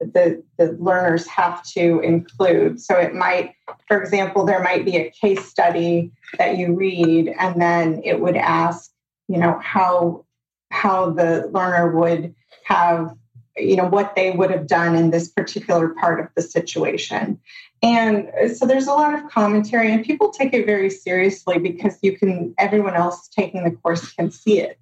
the 0.01 0.43
the 0.59 0.77
learners 0.79 1.27
have 1.27 1.63
to 1.65 2.01
include 2.01 2.81
so 2.81 2.97
it 2.97 3.15
might 3.15 3.53
for 3.89 4.01
example 4.01 4.45
there 4.45 4.63
might 4.63 4.85
be 4.85 4.97
a 4.97 5.11
case 5.11 5.45
study 5.45 6.13
that 6.39 6.57
you 6.57 6.73
read 6.73 7.35
and 7.39 7.61
then 7.61 8.01
it 8.05 8.21
would 8.21 8.37
ask 8.37 8.93
you 9.27 9.37
know 9.37 9.59
how 9.61 10.25
how 10.71 11.11
the 11.11 11.51
learner 11.53 11.97
would 11.97 12.33
have 12.65 13.13
you 13.57 13.75
know 13.75 13.87
what 13.87 14.15
they 14.15 14.31
would 14.31 14.51
have 14.51 14.69
done 14.69 14.95
in 14.95 15.11
this 15.11 15.29
particular 15.29 15.89
part 15.89 16.21
of 16.21 16.29
the 16.37 16.43
situation 16.43 17.41
and 17.83 18.31
so 18.57 18.67
there's 18.67 18.89
a 18.89 18.93
lot 18.93 19.15
of 19.15 19.31
commentary, 19.31 19.93
and 19.93 20.05
people 20.05 20.31
take 20.31 20.53
it 20.53 20.67
very 20.67 20.91
seriously 20.91 21.59
because 21.59 21.97
you 22.03 22.17
can, 22.19 22.55
everyone 22.59 22.95
else 22.95 23.29
taking 23.29 23.65
the 23.65 23.71
course 23.71 24.13
can 24.13 24.31
see 24.31 24.61
it. 24.61 24.79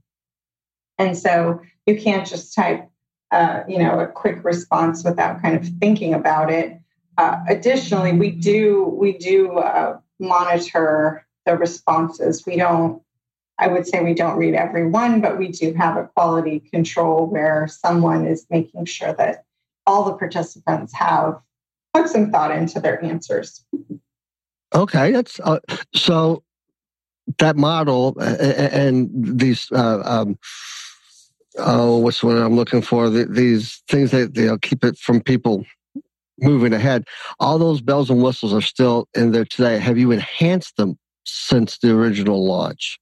And 0.99 1.17
so 1.17 1.61
you 1.85 2.01
can't 2.01 2.27
just 2.27 2.55
type, 2.55 2.89
uh, 3.31 3.63
you 3.69 3.79
know, 3.79 3.99
a 4.01 4.07
quick 4.07 4.45
response 4.45 5.05
without 5.05 5.43
kind 5.43 5.57
of 5.57 5.67
thinking 5.81 6.15
about 6.15 6.51
it. 6.51 6.79
Uh, 7.19 7.41
additionally, 7.49 8.13
we 8.13 8.31
do 8.31 8.85
we 8.85 9.17
do 9.17 9.53
uh, 9.53 9.99
monitor 10.19 11.27
the 11.45 11.57
responses. 11.57 12.45
We 12.47 12.57
don't. 12.57 13.03
I 13.59 13.69
would 13.69 13.87
say 13.87 14.03
we 14.03 14.13
don't 14.13 14.37
read 14.37 14.55
every 14.55 14.87
one, 14.87 15.23
but 15.23 15.39
we 15.39 15.49
do 15.49 15.73
have 15.75 15.97
a 15.97 16.11
quality 16.15 16.61
control 16.61 17.27
where 17.27 17.67
someone 17.69 18.27
is 18.27 18.47
making 18.51 18.85
sure 18.85 19.15
that 19.15 19.45
all 19.87 20.05
the 20.05 20.13
participants 20.13 20.93
have 20.93 21.41
put 21.95 22.09
some 22.09 22.31
thought 22.31 22.51
into 22.51 22.81
their 22.81 23.03
answers. 23.03 23.65
Okay, 24.75 25.13
that's 25.13 25.41
uh, 25.41 25.61
so 25.95 26.43
that 27.39 27.57
model 27.57 28.15
uh, 28.21 28.25
and 28.25 29.09
these 29.13 29.71
uh, 29.73 30.03
um, 30.05 30.39
oh, 31.59 31.99
what's 31.99 32.23
what 32.23 32.37
I'm 32.37 32.57
looking 32.57 32.83
for? 32.83 33.11
The, 33.11 33.27
these 33.27 33.83
things 33.89 34.11
that 34.11 34.35
they'll 34.35 34.59
keep 34.59 34.85
it 34.85 34.99
from 34.99 35.21
people 35.21 35.65
moving 36.39 36.73
ahead. 36.73 37.05
All 37.41 37.59
those 37.59 37.81
bells 37.81 38.11
and 38.11 38.23
whistles 38.23 38.53
are 38.53 38.61
still 38.61 39.09
in 39.15 39.33
there 39.33 39.45
today. 39.45 39.79
Have 39.79 39.99
you 39.99 40.11
enhanced 40.11 40.77
them 40.77 40.99
since 41.25 41.79
the 41.79 41.95
original 41.95 42.47
launch? 42.47 42.99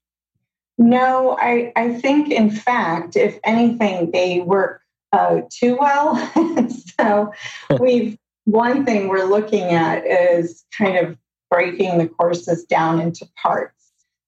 No, 0.79 1.37
I, 1.41 1.73
I 1.77 1.95
think, 1.95 2.31
in 2.31 2.51
fact, 2.51 3.17
if 3.17 3.39
anything, 3.45 4.11
they 4.11 4.41
work 4.41 4.81
uh, 5.13 5.43
too 5.51 5.77
well. 5.79 6.17
so 6.99 7.33
we've 7.81 8.19
one 8.47 8.85
thing 8.85 9.09
we're 9.09 9.25
looking 9.25 9.63
at 9.63 10.05
is 10.07 10.65
kind 10.77 10.99
of 10.99 11.17
breaking 11.51 11.99
the 11.99 12.09
courses 12.09 12.65
down 12.65 13.01
into 13.01 13.27
parts. 13.41 13.74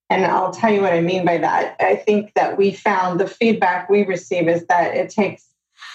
And 0.08 0.24
I'll 0.24 0.52
tell 0.52 0.72
you 0.72 0.82
what 0.82 0.92
I 0.92 1.00
mean 1.00 1.24
by 1.24 1.38
that. 1.38 1.76
I 1.80 1.96
think 1.96 2.32
that 2.34 2.56
we 2.56 2.72
found 2.72 3.18
the 3.18 3.26
feedback 3.26 3.90
we 3.90 4.04
receive 4.04 4.48
is 4.48 4.64
that 4.66 4.94
it 4.94 5.10
takes 5.10 5.46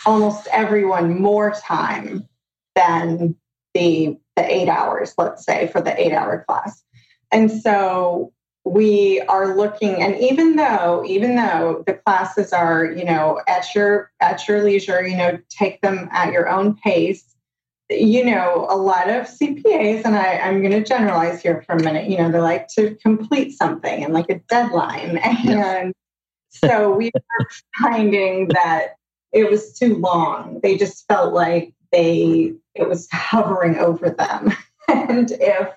almost 0.05 0.47
everyone 0.51 1.19
more 1.19 1.51
time 1.51 2.27
than 2.75 3.35
the 3.73 4.17
the 4.35 4.45
eight 4.49 4.69
hours, 4.69 5.13
let's 5.17 5.45
say, 5.45 5.67
for 5.67 5.81
the 5.81 5.99
eight 5.99 6.13
hour 6.13 6.43
class. 6.47 6.83
And 7.31 7.51
so 7.51 8.33
we 8.63 9.21
are 9.21 9.55
looking 9.55 10.01
and 10.01 10.15
even 10.17 10.55
though 10.55 11.03
even 11.07 11.35
though 11.35 11.83
the 11.87 11.93
classes 11.93 12.53
are 12.53 12.85
you 12.85 13.03
know 13.03 13.41
at 13.47 13.73
your 13.73 14.11
at 14.19 14.47
your 14.47 14.63
leisure 14.63 15.05
you 15.05 15.17
know 15.17 15.39
take 15.49 15.81
them 15.81 16.07
at 16.11 16.31
your 16.31 16.47
own 16.47 16.75
pace 16.75 17.35
you 17.91 18.25
know, 18.25 18.67
a 18.69 18.75
lot 18.75 19.09
of 19.09 19.27
CPAs, 19.27 20.03
and 20.05 20.15
I, 20.15 20.33
am 20.33 20.61
going 20.61 20.71
to 20.71 20.83
generalize 20.83 21.41
here 21.41 21.63
for 21.63 21.73
a 21.73 21.83
minute, 21.83 22.09
you 22.09 22.17
know, 22.17 22.31
they 22.31 22.39
like 22.39 22.67
to 22.69 22.95
complete 22.95 23.51
something 23.51 24.03
and 24.03 24.13
like 24.13 24.29
a 24.29 24.39
deadline. 24.49 25.19
And 25.47 25.93
so 26.49 26.91
we 26.91 27.11
were 27.13 27.47
finding 27.81 28.49
that 28.49 28.95
it 29.31 29.49
was 29.49 29.77
too 29.77 29.95
long. 29.95 30.59
They 30.61 30.77
just 30.77 31.07
felt 31.07 31.33
like 31.33 31.73
they, 31.91 32.53
it 32.75 32.89
was 32.89 33.07
hovering 33.11 33.77
over 33.77 34.09
them. 34.09 34.51
and 34.89 35.31
if 35.31 35.69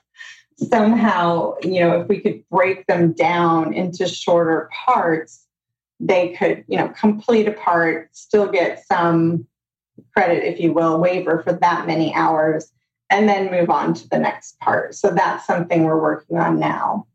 somehow, 0.56 1.54
you 1.62 1.80
know, 1.80 2.00
if 2.00 2.08
we 2.08 2.20
could 2.20 2.42
break 2.50 2.86
them 2.86 3.12
down 3.12 3.72
into 3.72 4.08
shorter 4.08 4.68
parts, 4.84 5.46
they 6.00 6.34
could, 6.34 6.64
you 6.66 6.76
know, 6.76 6.88
complete 6.88 7.46
a 7.46 7.52
part, 7.52 8.08
still 8.16 8.50
get 8.50 8.84
some 8.86 9.46
credit, 10.16 10.44
if 10.44 10.60
you 10.60 10.72
will, 10.72 11.00
waiver 11.00 11.42
for 11.42 11.52
that 11.52 11.86
many 11.86 12.14
hours, 12.14 12.72
and 13.10 13.28
then 13.28 13.50
move 13.50 13.70
on 13.70 13.94
to 13.94 14.08
the 14.08 14.18
next 14.18 14.58
part. 14.60 14.94
So 14.94 15.10
that's 15.10 15.46
something 15.46 15.84
we're 15.84 16.00
working 16.00 16.38
on 16.38 16.58
now. 16.58 17.06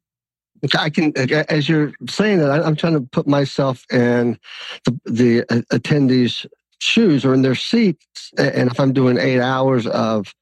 I 0.78 0.90
can, 0.90 1.14
as 1.18 1.70
you're 1.70 1.94
saying 2.10 2.40
that, 2.40 2.52
I'm 2.52 2.76
trying 2.76 2.94
to 2.94 3.02
put 3.02 3.28
myself 3.28 3.86
in 3.92 4.38
the, 4.86 5.00
the 5.06 5.44
uh, 5.50 5.62
attendees' 5.72 6.46
shoes 6.80 7.24
or 7.24 7.34
in 7.34 7.42
their 7.42 7.56
seats. 7.56 8.32
And 8.38 8.70
if 8.70 8.80
I'm 8.80 8.94
doing 8.94 9.18
eight 9.18 9.40
hours 9.40 9.88
of 9.88 10.34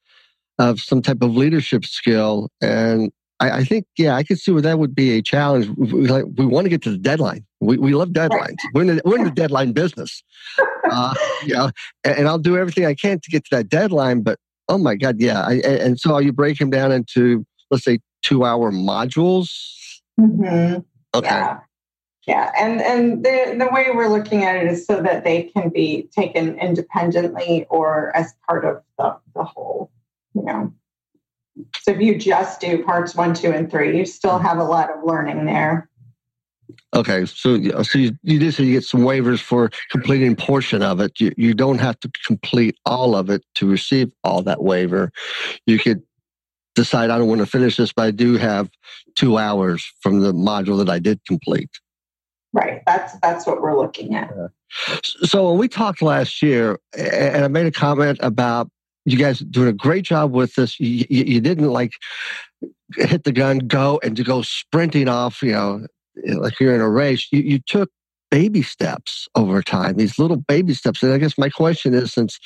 of 0.58 0.80
some 0.80 1.02
type 1.02 1.22
of 1.22 1.36
leadership 1.36 1.84
skill, 1.84 2.50
and 2.60 3.12
I, 3.38 3.58
I 3.58 3.64
think, 3.64 3.86
yeah, 3.96 4.16
I 4.16 4.24
could 4.24 4.40
see 4.40 4.50
where 4.50 4.62
that 4.62 4.80
would 4.80 4.92
be 4.92 5.16
a 5.16 5.22
challenge. 5.22 5.68
We, 5.76 6.08
like, 6.08 6.24
we 6.36 6.46
want 6.46 6.64
to 6.64 6.68
get 6.68 6.82
to 6.82 6.90
the 6.90 6.98
deadline. 6.98 7.46
We, 7.60 7.76
we 7.76 7.94
love 7.94 8.10
deadlines. 8.10 8.56
We're, 8.72 8.82
in 8.82 8.86
the, 8.88 9.02
we're 9.04 9.18
in 9.18 9.24
the 9.24 9.30
deadline 9.30 9.72
business. 9.72 10.22
Uh, 10.90 11.12
you 11.44 11.52
know, 11.52 11.70
and, 12.02 12.20
and, 12.20 12.28
I'll 12.28 12.38
do 12.38 12.56
everything 12.56 12.86
I 12.86 12.94
can 12.94 13.20
to 13.20 13.30
get 13.30 13.44
to 13.44 13.56
that 13.56 13.68
deadline. 13.68 14.22
But 14.22 14.38
oh 14.70 14.78
my 14.78 14.94
God, 14.94 15.16
yeah. 15.18 15.42
I, 15.42 15.56
and 15.56 16.00
so 16.00 16.16
you 16.16 16.32
break 16.32 16.56
them 16.56 16.70
down 16.70 16.92
into, 16.92 17.44
let's 17.70 17.84
say, 17.84 17.98
two 18.22 18.46
hour 18.46 18.72
modules? 18.72 19.50
Mm-hmm. 20.18 20.80
Okay. 21.14 21.26
Yeah. 21.26 21.58
Yeah, 22.26 22.52
and 22.60 22.82
and 22.82 23.24
the 23.24 23.56
the 23.58 23.68
way 23.72 23.86
we're 23.94 24.08
looking 24.08 24.44
at 24.44 24.56
it 24.56 24.70
is 24.70 24.86
so 24.86 25.00
that 25.02 25.24
they 25.24 25.44
can 25.44 25.70
be 25.70 26.10
taken 26.14 26.58
independently 26.58 27.64
or 27.70 28.14
as 28.14 28.34
part 28.46 28.66
of 28.66 28.82
the 28.98 29.16
the 29.34 29.44
whole. 29.44 29.90
You 30.34 30.42
know, 30.42 30.74
so 31.80 31.92
if 31.92 32.00
you 32.00 32.18
just 32.18 32.60
do 32.60 32.84
parts 32.84 33.14
one, 33.14 33.32
two, 33.32 33.50
and 33.50 33.70
three, 33.70 33.96
you 33.96 34.04
still 34.04 34.38
have 34.38 34.58
a 34.58 34.64
lot 34.64 34.90
of 34.90 35.04
learning 35.04 35.46
there. 35.46 35.87
Okay, 36.94 37.26
so 37.26 37.60
so 37.82 37.98
you, 37.98 38.16
you 38.22 38.38
did 38.38 38.54
say 38.54 38.64
you 38.64 38.72
get 38.72 38.84
some 38.84 39.00
waivers 39.00 39.40
for 39.40 39.70
completing 39.90 40.34
portion 40.34 40.82
of 40.82 41.00
it. 41.00 41.20
You 41.20 41.32
you 41.36 41.52
don't 41.52 41.78
have 41.78 42.00
to 42.00 42.10
complete 42.26 42.76
all 42.86 43.14
of 43.14 43.28
it 43.28 43.44
to 43.56 43.68
receive 43.68 44.10
all 44.24 44.42
that 44.42 44.62
waiver. 44.62 45.10
You 45.66 45.78
could 45.78 46.02
decide 46.74 47.10
I 47.10 47.18
don't 47.18 47.28
want 47.28 47.40
to 47.40 47.46
finish 47.46 47.76
this, 47.76 47.92
but 47.92 48.06
I 48.06 48.10
do 48.10 48.36
have 48.38 48.70
two 49.16 49.36
hours 49.36 49.84
from 50.00 50.20
the 50.20 50.32
module 50.32 50.78
that 50.78 50.88
I 50.88 50.98
did 50.98 51.20
complete. 51.26 51.70
Right. 52.54 52.82
That's 52.86 53.18
that's 53.20 53.46
what 53.46 53.60
we're 53.60 53.76
looking 53.76 54.14
at. 54.14 54.32
So 55.24 55.50
when 55.50 55.58
we 55.58 55.68
talked 55.68 56.00
last 56.00 56.42
year, 56.42 56.78
and 56.96 57.44
I 57.44 57.48
made 57.48 57.66
a 57.66 57.70
comment 57.70 58.18
about 58.22 58.70
you 59.04 59.18
guys 59.18 59.40
doing 59.40 59.68
a 59.68 59.72
great 59.72 60.04
job 60.04 60.32
with 60.32 60.54
this. 60.54 60.78
You, 60.78 61.04
you, 61.08 61.40
didn't 61.40 61.70
like 61.70 61.92
hit 62.96 63.24
the 63.24 63.32
gun, 63.32 63.58
go 63.58 64.00
and 64.02 64.16
to 64.16 64.22
go 64.22 64.42
sprinting 64.42 65.08
off. 65.08 65.42
You 65.42 65.52
know, 65.52 65.86
like 66.26 66.58
you're 66.60 66.74
in 66.74 66.80
a 66.80 66.88
race. 66.88 67.28
You, 67.32 67.40
you 67.40 67.58
took 67.66 67.90
baby 68.30 68.62
steps 68.62 69.28
over 69.34 69.62
time, 69.62 69.96
these 69.96 70.18
little 70.18 70.36
baby 70.36 70.74
steps. 70.74 71.02
And 71.02 71.12
I 71.12 71.18
guess 71.18 71.38
my 71.38 71.48
question 71.48 71.94
is 71.94 72.12
since 72.12 72.38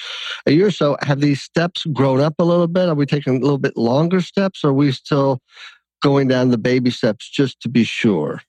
a 0.47 0.53
year 0.53 0.67
or 0.67 0.71
so, 0.71 0.97
have 1.03 1.21
these 1.21 1.43
steps 1.43 1.85
grown 1.93 2.21
up 2.21 2.35
a 2.39 2.45
little 2.45 2.69
bit? 2.69 2.89
Are 2.89 2.95
we 2.95 3.07
taking 3.07 3.37
a 3.37 3.41
little 3.41 3.59
bit 3.59 3.77
longer 3.77 4.21
steps? 4.21 4.65
Or 4.65 4.69
are 4.71 4.75
we 4.75 4.93
still 4.93 5.41
going 6.03 6.29
down 6.29 6.51
the 6.51 6.59
baby 6.59 6.91
steps 6.91 7.29
just 7.29 7.61
to 7.61 7.69
be 7.69 7.85
sure? 7.85 8.43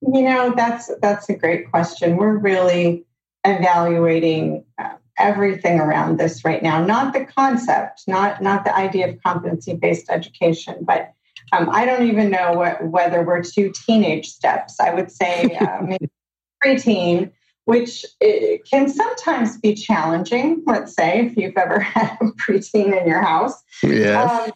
You 0.00 0.22
know, 0.22 0.54
that's 0.56 0.90
that's 1.02 1.28
a 1.28 1.34
great 1.34 1.70
question. 1.70 2.16
We're 2.16 2.36
really 2.36 3.04
evaluating 3.44 4.64
uh, 4.78 4.90
everything 5.18 5.80
around 5.80 6.18
this 6.18 6.44
right 6.44 6.62
now. 6.62 6.84
Not 6.84 7.12
the 7.12 7.24
concept, 7.24 8.02
not 8.06 8.40
not 8.40 8.64
the 8.64 8.74
idea 8.74 9.08
of 9.08 9.22
competency 9.22 9.74
based 9.74 10.08
education, 10.08 10.76
but 10.82 11.12
um, 11.52 11.68
I 11.70 11.84
don't 11.84 12.06
even 12.08 12.30
know 12.30 12.52
what, 12.52 12.84
whether 12.84 13.22
we're 13.22 13.42
two 13.42 13.72
teenage 13.72 14.28
steps. 14.28 14.80
I 14.80 14.94
would 14.94 15.10
say 15.10 15.56
uh, 15.56 15.80
maybe 15.82 16.10
preteen, 16.64 17.32
which 17.64 18.04
can 18.70 18.88
sometimes 18.88 19.58
be 19.58 19.74
challenging. 19.74 20.62
Let's 20.66 20.94
say 20.94 21.26
if 21.26 21.36
you've 21.36 21.56
ever 21.56 21.78
had 21.94 22.16
a 22.20 22.26
preteen 22.32 22.98
in 22.98 23.06
your 23.06 23.22
house. 23.22 23.62
Yes. 23.82 24.30
Um, 24.30 24.52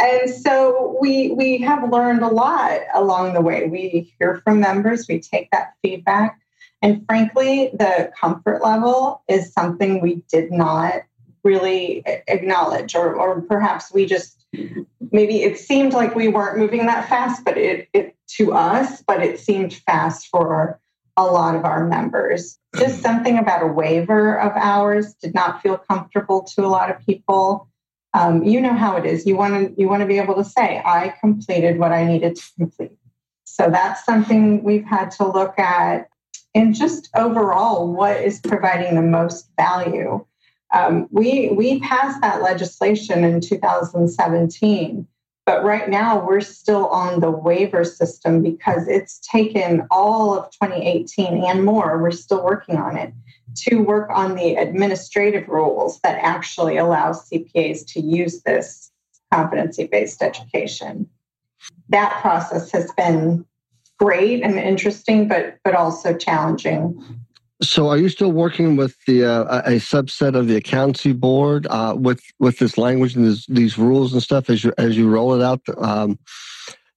and 0.00 0.30
so 0.30 0.96
we 1.00 1.30
we 1.32 1.58
have 1.58 1.90
learned 1.90 2.22
a 2.22 2.28
lot 2.28 2.80
along 2.94 3.34
the 3.34 3.40
way. 3.40 3.66
We 3.66 4.14
hear 4.18 4.40
from 4.44 4.60
members, 4.60 5.06
we 5.08 5.20
take 5.20 5.50
that 5.50 5.74
feedback, 5.82 6.40
and 6.80 7.04
frankly, 7.06 7.70
the 7.74 8.10
comfort 8.18 8.62
level 8.62 9.22
is 9.28 9.52
something 9.52 10.00
we 10.00 10.22
did 10.32 10.50
not 10.50 11.02
really 11.44 12.02
acknowledge, 12.28 12.94
or 12.94 13.14
or 13.14 13.42
perhaps 13.42 13.92
we 13.92 14.06
just 14.06 14.37
maybe 14.52 15.42
it 15.42 15.58
seemed 15.58 15.92
like 15.92 16.14
we 16.14 16.28
weren't 16.28 16.58
moving 16.58 16.86
that 16.86 17.08
fast, 17.08 17.44
but 17.44 17.56
it, 17.56 17.88
it 17.92 18.16
to 18.36 18.52
us, 18.52 19.02
but 19.06 19.22
it 19.22 19.40
seemed 19.40 19.72
fast 19.72 20.28
for 20.28 20.80
a 21.16 21.24
lot 21.24 21.56
of 21.56 21.64
our 21.64 21.86
members. 21.86 22.58
Just 22.76 22.94
mm-hmm. 22.94 23.02
something 23.02 23.38
about 23.38 23.62
a 23.62 23.66
waiver 23.66 24.38
of 24.38 24.52
hours 24.56 25.14
did 25.14 25.34
not 25.34 25.62
feel 25.62 25.76
comfortable 25.76 26.42
to 26.54 26.64
a 26.64 26.68
lot 26.68 26.90
of 26.90 27.04
people. 27.04 27.68
Um, 28.14 28.44
you 28.44 28.60
know 28.60 28.74
how 28.74 28.96
it 28.96 29.04
is. 29.04 29.26
You 29.26 29.36
want 29.36 29.54
to 29.54 29.80
you 29.80 29.88
want 29.88 30.00
to 30.00 30.06
be 30.06 30.18
able 30.18 30.34
to 30.36 30.44
say, 30.44 30.80
"I 30.84 31.14
completed 31.20 31.78
what 31.78 31.92
I 31.92 32.04
needed 32.04 32.36
to 32.36 32.42
complete." 32.56 32.92
So 33.44 33.68
that's 33.70 34.04
something 34.04 34.62
we've 34.62 34.84
had 34.84 35.10
to 35.12 35.26
look 35.26 35.58
at, 35.58 36.08
and 36.54 36.74
just 36.74 37.10
overall, 37.14 37.92
what 37.92 38.16
is 38.16 38.40
providing 38.40 38.94
the 38.94 39.02
most 39.02 39.50
value 39.58 40.24
um, 40.74 41.08
we 41.10 41.48
we 41.50 41.80
passed 41.80 42.20
that 42.20 42.42
legislation 42.42 43.24
in 43.24 43.40
2017, 43.40 45.06
but 45.46 45.64
right 45.64 45.88
now 45.88 46.26
we're 46.26 46.40
still 46.40 46.88
on 46.88 47.20
the 47.20 47.30
waiver 47.30 47.84
system 47.84 48.42
because 48.42 48.86
it's 48.86 49.18
taken 49.20 49.86
all 49.90 50.38
of 50.38 50.50
2018 50.50 51.44
and 51.44 51.64
more. 51.64 52.02
We're 52.02 52.10
still 52.10 52.44
working 52.44 52.76
on 52.76 52.96
it 52.96 53.14
to 53.56 53.76
work 53.76 54.10
on 54.10 54.34
the 54.34 54.56
administrative 54.56 55.48
rules 55.48 56.00
that 56.00 56.18
actually 56.22 56.76
allow 56.76 57.12
CPAs 57.12 57.86
to 57.94 58.00
use 58.00 58.42
this 58.42 58.90
competency 59.32 59.86
based 59.86 60.22
education. 60.22 61.08
That 61.88 62.20
process 62.20 62.70
has 62.72 62.92
been 62.92 63.46
great 63.98 64.42
and 64.42 64.54
interesting, 64.58 65.28
but 65.28 65.58
but 65.64 65.74
also 65.74 66.14
challenging. 66.16 67.02
So, 67.60 67.88
are 67.88 67.98
you 67.98 68.08
still 68.08 68.30
working 68.30 68.76
with 68.76 68.96
the 69.06 69.24
uh, 69.24 69.62
a 69.64 69.72
subset 69.72 70.36
of 70.36 70.46
the 70.46 70.54
accountancy 70.56 71.12
board 71.12 71.66
uh, 71.68 71.96
with 71.98 72.22
with 72.38 72.58
this 72.58 72.78
language 72.78 73.16
and 73.16 73.24
this, 73.24 73.46
these 73.46 73.76
rules 73.76 74.12
and 74.12 74.22
stuff 74.22 74.48
as 74.48 74.62
you 74.62 74.72
as 74.78 74.96
you 74.96 75.08
roll 75.08 75.34
it 75.34 75.42
out 75.42 75.60
um, 75.78 76.18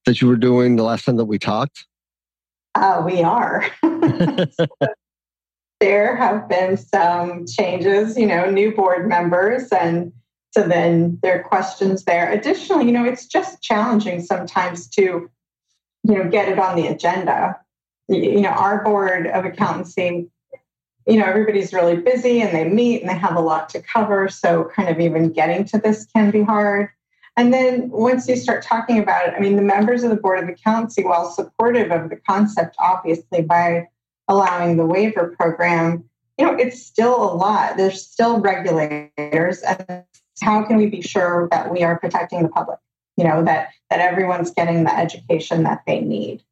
that 0.06 0.20
you 0.20 0.28
were 0.28 0.36
doing 0.36 0.76
the 0.76 0.84
last 0.84 1.04
time 1.04 1.16
that 1.16 1.24
we 1.24 1.38
talked? 1.38 1.84
Uh, 2.76 3.02
we 3.04 3.22
are. 3.22 3.66
there 5.80 6.14
have 6.14 6.48
been 6.48 6.76
some 6.76 7.44
changes, 7.44 8.16
you 8.16 8.26
know, 8.26 8.48
new 8.48 8.72
board 8.72 9.08
members, 9.08 9.68
and 9.70 10.12
so 10.52 10.62
then 10.62 11.18
there 11.22 11.40
are 11.40 11.42
questions 11.42 12.04
there. 12.04 12.30
Additionally, 12.30 12.86
you 12.86 12.92
know, 12.92 13.04
it's 13.04 13.26
just 13.26 13.62
challenging 13.62 14.22
sometimes 14.22 14.86
to, 14.90 15.28
you 16.04 16.14
know, 16.14 16.28
get 16.30 16.48
it 16.48 16.58
on 16.60 16.76
the 16.76 16.86
agenda. 16.86 17.58
You 18.08 18.42
know, 18.42 18.50
our 18.50 18.84
board 18.84 19.26
of 19.26 19.44
accountancy 19.44 20.28
you 21.06 21.16
know, 21.16 21.24
everybody's 21.24 21.72
really 21.72 21.96
busy 21.96 22.40
and 22.40 22.54
they 22.54 22.68
meet 22.68 23.00
and 23.00 23.10
they 23.10 23.14
have 23.14 23.36
a 23.36 23.40
lot 23.40 23.68
to 23.70 23.82
cover. 23.82 24.28
So, 24.28 24.70
kind 24.74 24.88
of 24.88 25.00
even 25.00 25.32
getting 25.32 25.64
to 25.66 25.78
this 25.78 26.06
can 26.14 26.30
be 26.30 26.42
hard. 26.42 26.90
And 27.36 27.52
then 27.52 27.90
once 27.90 28.28
you 28.28 28.36
start 28.36 28.62
talking 28.62 28.98
about 28.98 29.28
it, 29.28 29.34
I 29.34 29.40
mean, 29.40 29.56
the 29.56 29.62
members 29.62 30.02
of 30.02 30.10
the 30.10 30.16
Board 30.16 30.42
of 30.42 30.48
Accountancy, 30.48 31.02
while 31.02 31.30
supportive 31.30 31.90
of 31.90 32.10
the 32.10 32.16
concept, 32.16 32.76
obviously, 32.78 33.42
by 33.42 33.88
allowing 34.28 34.76
the 34.76 34.84
waiver 34.84 35.34
program, 35.38 36.04
you 36.38 36.44
know, 36.44 36.54
it's 36.54 36.84
still 36.84 37.14
a 37.22 37.32
lot. 37.34 37.76
There's 37.76 38.04
still 38.06 38.38
regulators. 38.40 39.62
And 39.62 40.04
how 40.42 40.62
can 40.64 40.76
we 40.76 40.86
be 40.86 41.00
sure 41.00 41.48
that 41.50 41.72
we 41.72 41.82
are 41.82 41.98
protecting 41.98 42.42
the 42.42 42.48
public? 42.48 42.78
You 43.16 43.24
know, 43.24 43.44
that, 43.44 43.68
that 43.90 44.00
everyone's 44.00 44.50
getting 44.50 44.84
the 44.84 44.96
education 44.96 45.62
that 45.64 45.82
they 45.86 46.00
need. 46.00 46.42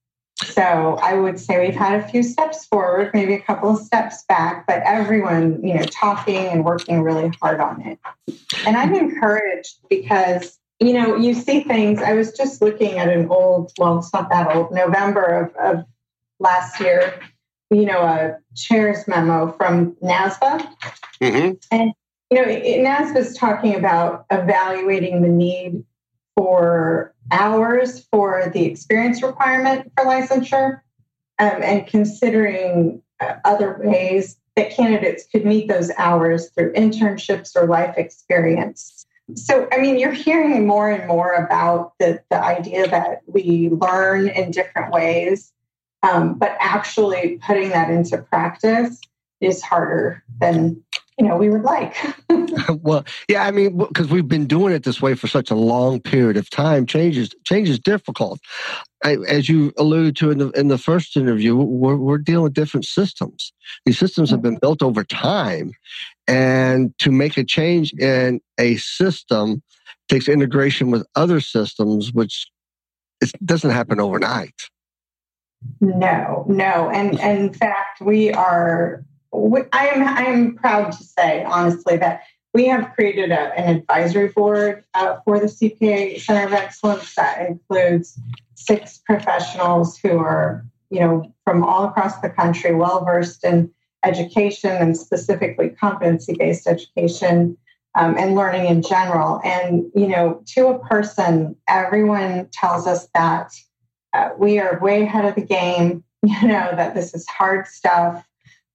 So 0.44 0.98
I 1.02 1.14
would 1.14 1.38
say 1.38 1.66
we've 1.66 1.76
had 1.76 2.00
a 2.00 2.08
few 2.08 2.22
steps 2.22 2.64
forward, 2.64 3.10
maybe 3.12 3.34
a 3.34 3.40
couple 3.40 3.70
of 3.70 3.80
steps 3.80 4.24
back, 4.24 4.66
but 4.66 4.82
everyone, 4.84 5.62
you 5.62 5.74
know, 5.74 5.84
talking 5.84 6.46
and 6.46 6.64
working 6.64 7.02
really 7.02 7.30
hard 7.42 7.60
on 7.60 7.82
it. 7.82 7.98
And 8.66 8.76
I'm 8.76 8.94
encouraged 8.94 9.76
because, 9.88 10.58
you 10.78 10.94
know, 10.94 11.14
you 11.14 11.34
see 11.34 11.60
things. 11.60 12.00
I 12.02 12.14
was 12.14 12.32
just 12.32 12.62
looking 12.62 12.98
at 12.98 13.08
an 13.08 13.28
old, 13.28 13.72
well, 13.78 13.98
it's 13.98 14.12
not 14.12 14.30
that 14.30 14.54
old, 14.54 14.72
November 14.72 15.24
of, 15.24 15.56
of 15.56 15.84
last 16.38 16.80
year, 16.80 17.20
you 17.70 17.84
know, 17.84 18.00
a 18.00 18.38
chair's 18.56 19.06
memo 19.06 19.52
from 19.52 19.92
NASBA. 20.02 20.66
Mm-hmm. 21.20 21.52
And, 21.70 21.92
you 22.30 22.38
know, 22.38 22.44
NASBA 22.44 23.16
is 23.16 23.36
talking 23.36 23.74
about 23.76 24.24
evaluating 24.30 25.20
the 25.20 25.28
need 25.28 25.84
for 26.34 27.14
hours 27.30 28.06
for 28.10 28.50
the 28.52 28.64
experience 28.64 29.22
requirement 29.22 29.90
for 29.96 30.04
licensure 30.04 30.80
um, 31.38 31.62
and 31.62 31.86
considering 31.86 33.02
uh, 33.20 33.34
other 33.44 33.80
ways 33.82 34.36
that 34.56 34.70
candidates 34.70 35.26
could 35.30 35.44
meet 35.44 35.68
those 35.68 35.90
hours 35.96 36.50
through 36.50 36.72
internships 36.72 37.56
or 37.56 37.66
life 37.66 37.96
experience. 37.96 39.06
So, 39.36 39.68
I 39.72 39.78
mean, 39.78 39.98
you're 39.98 40.12
hearing 40.12 40.66
more 40.66 40.90
and 40.90 41.06
more 41.06 41.32
about 41.34 41.92
the, 41.98 42.22
the 42.30 42.42
idea 42.42 42.88
that 42.88 43.20
we 43.26 43.68
learn 43.70 44.28
in 44.28 44.50
different 44.50 44.92
ways, 44.92 45.52
um, 46.02 46.34
but 46.34 46.56
actually 46.58 47.38
putting 47.46 47.70
that 47.70 47.90
into 47.90 48.18
practice 48.18 49.00
is 49.40 49.62
harder 49.62 50.24
than 50.40 50.82
you 51.20 51.28
know 51.28 51.36
we 51.36 51.50
would 51.50 51.62
like. 51.62 51.94
well, 52.82 53.04
yeah, 53.28 53.44
I 53.44 53.50
mean, 53.50 53.76
because 53.76 54.08
we've 54.08 54.26
been 54.26 54.46
doing 54.46 54.72
it 54.72 54.84
this 54.84 55.02
way 55.02 55.14
for 55.14 55.28
such 55.28 55.50
a 55.50 55.54
long 55.54 56.00
period 56.00 56.38
of 56.38 56.48
time, 56.48 56.86
change 56.86 57.18
is 57.18 57.30
change 57.44 57.68
is 57.68 57.78
difficult. 57.78 58.40
I, 59.04 59.18
as 59.28 59.48
you 59.48 59.72
alluded 59.78 60.16
to 60.16 60.30
in 60.30 60.38
the 60.38 60.50
in 60.52 60.68
the 60.68 60.78
first 60.78 61.18
interview, 61.18 61.56
we're, 61.56 61.96
we're 61.96 62.18
dealing 62.18 62.44
with 62.44 62.54
different 62.54 62.86
systems. 62.86 63.52
These 63.84 63.98
systems 63.98 64.30
have 64.30 64.40
been 64.40 64.56
built 64.56 64.82
over 64.82 65.04
time, 65.04 65.72
and 66.26 66.96
to 67.00 67.10
make 67.10 67.36
a 67.36 67.44
change 67.44 67.92
in 67.92 68.40
a 68.58 68.76
system 68.76 69.62
takes 70.08 70.26
integration 70.26 70.90
with 70.90 71.06
other 71.16 71.40
systems, 71.40 72.14
which 72.14 72.50
it 73.20 73.30
doesn't 73.44 73.70
happen 73.70 74.00
overnight. 74.00 74.54
No, 75.82 76.46
no, 76.48 76.88
and, 76.88 77.20
and 77.20 77.38
in 77.38 77.52
fact, 77.52 78.00
we 78.00 78.32
are 78.32 79.04
I 79.32 79.88
am 79.88 80.02
I 80.02 80.24
am 80.24 80.56
proud 80.56 80.92
to 80.92 81.04
say 81.04 81.44
honestly 81.44 81.96
that 81.96 82.22
we 82.52 82.66
have 82.66 82.92
created 82.94 83.30
a, 83.30 83.56
an 83.58 83.76
advisory 83.76 84.28
board 84.28 84.84
uh, 84.94 85.18
for 85.24 85.38
the 85.38 85.46
CPA 85.46 86.20
Center 86.20 86.46
of 86.46 86.52
Excellence 86.52 87.14
that 87.14 87.46
includes 87.46 88.18
six 88.54 88.98
professionals 89.06 89.96
who 89.98 90.18
are 90.18 90.64
you 90.90 91.00
know, 91.00 91.32
from 91.44 91.64
all 91.64 91.84
across 91.84 92.20
the 92.20 92.28
country, 92.28 92.74
well 92.74 93.04
versed 93.04 93.44
in 93.44 93.70
education 94.04 94.70
and 94.70 94.96
specifically 94.96 95.70
competency 95.70 96.34
based 96.34 96.66
education 96.66 97.56
um, 97.94 98.16
and 98.18 98.34
learning 98.34 98.66
in 98.66 98.82
general. 98.82 99.40
And, 99.44 99.90
you 99.94 100.08
know, 100.08 100.42
to 100.54 100.68
a 100.68 100.78
person, 100.78 101.56
everyone 101.68 102.48
tells 102.52 102.86
us 102.86 103.08
that 103.14 103.52
uh, 104.12 104.30
we 104.36 104.58
are 104.58 104.80
way 104.80 105.02
ahead 105.02 105.24
of 105.24 105.36
the 105.36 105.44
game, 105.44 106.04
you 106.22 106.48
know, 106.48 106.70
that 106.74 106.94
this 106.94 107.14
is 107.14 107.26
hard 107.28 107.66
stuff, 107.66 108.24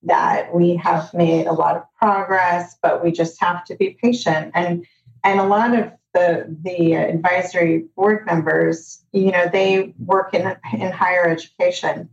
that 0.05 0.53
we 0.53 0.75
have 0.75 1.13
made 1.13 1.47
a 1.47 1.53
lot 1.53 1.75
of 1.75 1.83
progress, 1.99 2.77
but 2.81 3.03
we 3.03 3.11
just 3.11 3.39
have 3.41 3.65
to 3.65 3.75
be 3.75 3.97
patient. 4.01 4.51
And, 4.53 4.85
and 5.23 5.39
a 5.39 5.45
lot 5.45 5.77
of 5.77 5.91
the, 6.13 6.55
the 6.63 6.93
advisory 6.93 7.85
board 7.95 8.25
members, 8.25 9.03
you 9.11 9.31
know, 9.31 9.49
they 9.51 9.93
work 9.97 10.33
in, 10.33 10.55
in 10.73 10.91
higher 10.91 11.27
education. 11.27 12.09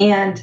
And, 0.00 0.42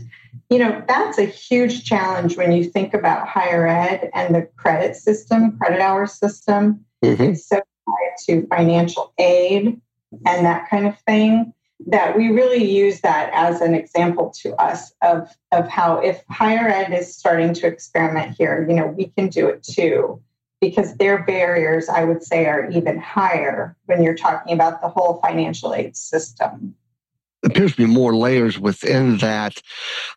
you 0.49 0.59
know, 0.59 0.83
that's 0.87 1.17
a 1.17 1.25
huge 1.25 1.83
challenge 1.83 2.37
when 2.37 2.51
you 2.51 2.63
think 2.63 2.93
about 2.93 3.27
higher 3.27 3.67
ed 3.67 4.09
and 4.13 4.33
the 4.33 4.43
credit 4.55 4.95
system, 4.95 5.57
credit 5.57 5.81
hour 5.81 6.07
system. 6.07 6.85
Mm-hmm. 7.03 7.33
So 7.33 7.57
tied 7.57 8.15
to 8.27 8.47
financial 8.47 9.13
aid 9.17 9.81
and 10.25 10.45
that 10.45 10.69
kind 10.69 10.87
of 10.87 10.97
thing 10.99 11.53
that 11.87 12.17
we 12.17 12.29
really 12.29 12.63
use 12.63 13.01
that 13.01 13.31
as 13.33 13.61
an 13.61 13.73
example 13.73 14.31
to 14.41 14.55
us 14.55 14.93
of, 15.01 15.29
of 15.51 15.67
how 15.67 15.97
if 15.99 16.23
higher 16.29 16.67
ed 16.67 16.93
is 16.93 17.15
starting 17.15 17.53
to 17.55 17.67
experiment 17.67 18.35
here, 18.37 18.65
you 18.67 18.75
know, 18.75 18.87
we 18.87 19.07
can 19.07 19.27
do 19.29 19.47
it 19.47 19.63
too 19.63 20.21
because 20.61 20.95
their 20.97 21.23
barriers, 21.23 21.89
I 21.89 22.03
would 22.03 22.23
say, 22.23 22.45
are 22.45 22.69
even 22.69 22.99
higher 22.99 23.75
when 23.87 24.03
you're 24.03 24.15
talking 24.15 24.53
about 24.53 24.81
the 24.81 24.87
whole 24.87 25.19
financial 25.25 25.73
aid 25.73 25.97
system. 25.97 26.75
appears 27.43 27.71
to 27.71 27.77
be 27.77 27.85
more 27.87 28.15
layers 28.15 28.59
within 28.59 29.17
that 29.17 29.59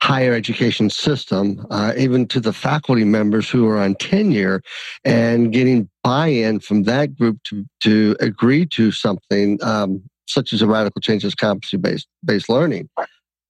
higher 0.02 0.34
education 0.34 0.90
system, 0.90 1.66
uh, 1.70 1.94
even 1.96 2.28
to 2.28 2.40
the 2.40 2.52
faculty 2.52 3.04
members 3.04 3.48
who 3.48 3.66
are 3.66 3.78
on 3.78 3.94
tenure 3.94 4.60
and 5.04 5.50
getting 5.50 5.88
buy-in 6.02 6.60
from 6.60 6.82
that 6.82 7.16
group 7.16 7.42
to, 7.44 7.64
to 7.80 8.14
agree 8.20 8.66
to 8.66 8.92
something 8.92 9.58
um, 9.62 10.02
such 10.26 10.52
as 10.52 10.62
a 10.62 10.66
radical 10.66 11.00
change 11.00 11.24
as 11.24 11.34
competency-based 11.34 12.08
based 12.24 12.48
learning. 12.48 12.88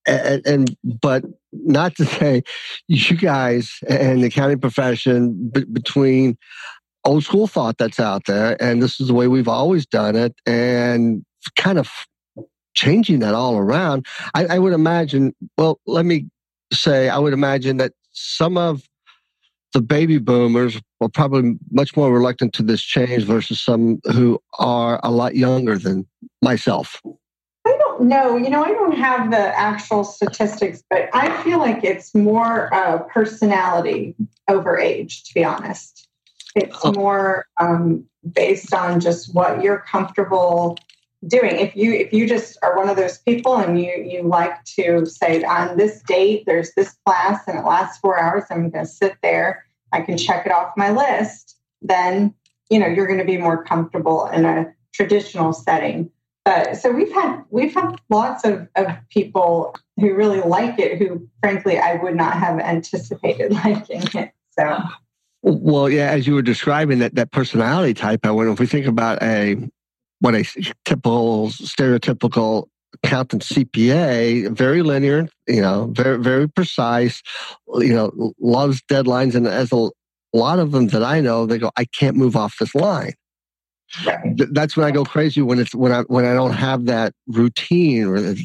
And, 0.06 0.46
and, 0.46 0.76
but 1.00 1.24
not 1.52 1.96
to 1.96 2.04
say 2.04 2.42
you 2.88 3.16
guys 3.16 3.78
and 3.88 4.22
the 4.22 4.26
accounting 4.26 4.60
profession 4.60 5.50
b- 5.50 5.64
between 5.64 6.36
old 7.06 7.24
school 7.24 7.46
thought 7.46 7.78
that's 7.78 8.00
out 8.00 8.26
there, 8.26 8.62
and 8.62 8.82
this 8.82 9.00
is 9.00 9.08
the 9.08 9.14
way 9.14 9.28
we've 9.28 9.48
always 9.48 9.86
done 9.86 10.14
it, 10.16 10.34
and 10.46 11.24
kind 11.56 11.78
of 11.78 11.90
changing 12.74 13.20
that 13.20 13.34
all 13.34 13.56
around. 13.56 14.06
I, 14.34 14.46
I 14.46 14.58
would 14.58 14.72
imagine, 14.72 15.34
well, 15.56 15.80
let 15.86 16.04
me 16.04 16.26
say, 16.72 17.08
I 17.08 17.18
would 17.18 17.32
imagine 17.32 17.78
that 17.78 17.92
some 18.12 18.58
of 18.58 18.82
the 19.74 19.82
baby 19.82 20.18
boomers 20.18 20.80
are 21.00 21.08
probably 21.08 21.58
much 21.70 21.96
more 21.96 22.10
reluctant 22.12 22.54
to 22.54 22.62
this 22.62 22.80
change 22.80 23.24
versus 23.24 23.60
some 23.60 24.00
who 24.12 24.40
are 24.58 25.00
a 25.02 25.10
lot 25.10 25.34
younger 25.34 25.76
than 25.76 26.06
myself. 26.40 27.02
I 27.66 27.76
don't 27.78 28.02
know. 28.02 28.36
You 28.36 28.50
know, 28.50 28.64
I 28.64 28.68
don't 28.68 28.96
have 28.96 29.30
the 29.30 29.58
actual 29.58 30.04
statistics, 30.04 30.82
but 30.88 31.08
I 31.12 31.42
feel 31.42 31.58
like 31.58 31.82
it's 31.82 32.14
more 32.14 32.72
uh, 32.72 32.98
personality 33.04 34.14
over 34.48 34.78
age, 34.78 35.24
to 35.24 35.34
be 35.34 35.44
honest. 35.44 36.08
It's 36.54 36.78
oh. 36.84 36.92
more 36.92 37.46
um, 37.60 38.04
based 38.32 38.72
on 38.72 39.00
just 39.00 39.34
what 39.34 39.62
you're 39.62 39.80
comfortable 39.80 40.78
doing. 41.28 41.56
If 41.58 41.74
you 41.76 41.92
if 41.92 42.12
you 42.12 42.28
just 42.28 42.58
are 42.62 42.76
one 42.76 42.88
of 42.88 42.96
those 42.96 43.18
people 43.18 43.56
and 43.56 43.80
you 43.80 43.92
you 43.92 44.22
like 44.22 44.64
to 44.76 45.06
say 45.06 45.42
on 45.44 45.76
this 45.76 46.02
date 46.02 46.44
there's 46.46 46.72
this 46.74 46.96
class 47.04 47.42
and 47.46 47.58
it 47.58 47.64
lasts 47.64 47.98
four 47.98 48.18
hours, 48.18 48.44
I'm 48.50 48.70
going 48.70 48.84
to 48.84 48.90
sit 48.90 49.16
there. 49.22 49.64
I 49.92 50.00
can 50.00 50.18
check 50.18 50.46
it 50.46 50.52
off 50.52 50.72
my 50.76 50.90
list. 50.90 51.56
Then 51.82 52.34
you 52.70 52.78
know 52.78 52.86
you're 52.86 53.06
going 53.06 53.18
to 53.18 53.24
be 53.24 53.38
more 53.38 53.64
comfortable 53.64 54.26
in 54.26 54.44
a 54.44 54.72
traditional 54.92 55.52
setting. 55.52 56.10
But 56.44 56.76
so 56.76 56.90
we've 56.90 57.12
had 57.12 57.42
we've 57.50 57.74
had 57.74 57.96
lots 58.10 58.44
of, 58.44 58.68
of 58.76 58.88
people 59.08 59.74
who 59.98 60.14
really 60.14 60.40
like 60.40 60.78
it 60.78 60.98
who 60.98 61.28
frankly 61.40 61.78
I 61.78 61.94
would 61.94 62.16
not 62.16 62.34
have 62.34 62.58
anticipated 62.58 63.52
liking 63.64 64.02
it. 64.14 64.32
So 64.58 64.78
well, 65.42 65.90
yeah, 65.90 66.10
as 66.10 66.26
you 66.26 66.34
were 66.34 66.42
describing 66.42 67.00
that 67.00 67.16
that 67.16 67.30
personality 67.30 67.92
type, 67.92 68.24
I 68.24 68.30
wonder 68.30 68.50
if 68.52 68.60
we 68.60 68.66
think 68.66 68.86
about 68.86 69.22
a 69.22 69.68
what 70.24 70.34
a 70.34 70.72
typical 70.86 71.50
stereotypical 71.50 72.66
accountant 72.94 73.42
CPA, 73.42 74.56
very 74.56 74.80
linear, 74.80 75.28
you 75.46 75.60
know, 75.60 75.88
very 75.92 76.18
very 76.18 76.48
precise, 76.48 77.22
you 77.74 77.92
know, 77.92 78.32
loves 78.40 78.80
deadlines, 78.90 79.34
and 79.34 79.46
as 79.46 79.70
a, 79.70 79.90
lot 80.32 80.58
of 80.58 80.72
them 80.72 80.88
that 80.88 81.04
I 81.04 81.20
know, 81.20 81.46
they 81.46 81.58
go, 81.58 81.70
I 81.76 81.84
can't 81.84 82.16
move 82.16 82.34
off 82.34 82.56
this 82.58 82.74
line. 82.74 83.12
Right. 84.04 84.34
That's 84.50 84.76
when 84.76 84.84
I 84.84 84.90
go 84.90 85.04
crazy 85.04 85.40
when 85.42 85.60
it's 85.60 85.74
when 85.74 85.92
I 85.92 86.00
when 86.08 86.24
I 86.24 86.34
don't 86.34 86.54
have 86.54 86.86
that 86.86 87.12
routine 87.28 88.04
or 88.06 88.16
it, 88.16 88.38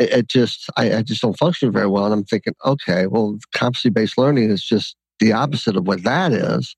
it 0.00 0.26
just 0.26 0.68
I, 0.76 0.96
I, 0.96 1.02
just 1.02 1.22
don't 1.22 1.38
function 1.38 1.70
very 1.70 1.86
well. 1.86 2.06
And 2.06 2.14
I'm 2.14 2.24
thinking, 2.24 2.54
okay, 2.64 3.06
well, 3.06 3.38
competency 3.54 3.90
based 3.90 4.18
learning 4.18 4.50
is 4.50 4.64
just 4.64 4.96
the 5.20 5.32
opposite 5.32 5.76
of 5.76 5.86
what 5.86 6.02
that 6.02 6.32
is. 6.32 6.74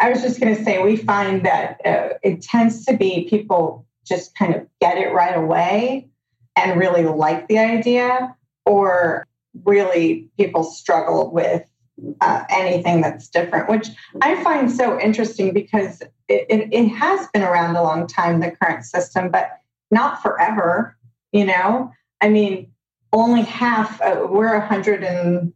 I 0.00 0.10
was 0.10 0.22
just 0.22 0.40
going 0.40 0.56
to 0.56 0.64
say, 0.64 0.82
we 0.82 0.96
find 0.96 1.44
that 1.44 1.80
uh, 1.84 2.14
it 2.22 2.42
tends 2.42 2.84
to 2.86 2.96
be 2.96 3.28
people 3.28 3.84
just 4.08 4.36
kind 4.36 4.54
of 4.54 4.66
get 4.80 4.98
it 4.98 5.12
right 5.12 5.36
away 5.36 6.08
and 6.56 6.78
really 6.78 7.04
like 7.04 7.48
the 7.48 7.58
idea, 7.58 8.34
or 8.66 9.26
really 9.64 10.28
people 10.36 10.64
struggle 10.64 11.30
with 11.32 11.62
uh, 12.20 12.44
anything 12.48 13.00
that's 13.00 13.28
different, 13.28 13.68
which 13.68 13.88
I 14.22 14.42
find 14.42 14.70
so 14.70 14.98
interesting 15.00 15.52
because 15.52 16.00
it, 16.28 16.46
it, 16.48 16.68
it, 16.72 16.88
has 16.88 17.28
been 17.32 17.42
around 17.42 17.76
a 17.76 17.82
long 17.82 18.06
time, 18.06 18.40
the 18.40 18.52
current 18.52 18.84
system, 18.84 19.30
but 19.30 19.50
not 19.90 20.22
forever. 20.22 20.96
You 21.32 21.44
know, 21.44 21.92
I 22.20 22.28
mean, 22.28 22.72
only 23.12 23.42
half, 23.42 24.00
uh, 24.00 24.26
we're 24.28 24.56
100 24.58 25.02
and 25.02 25.52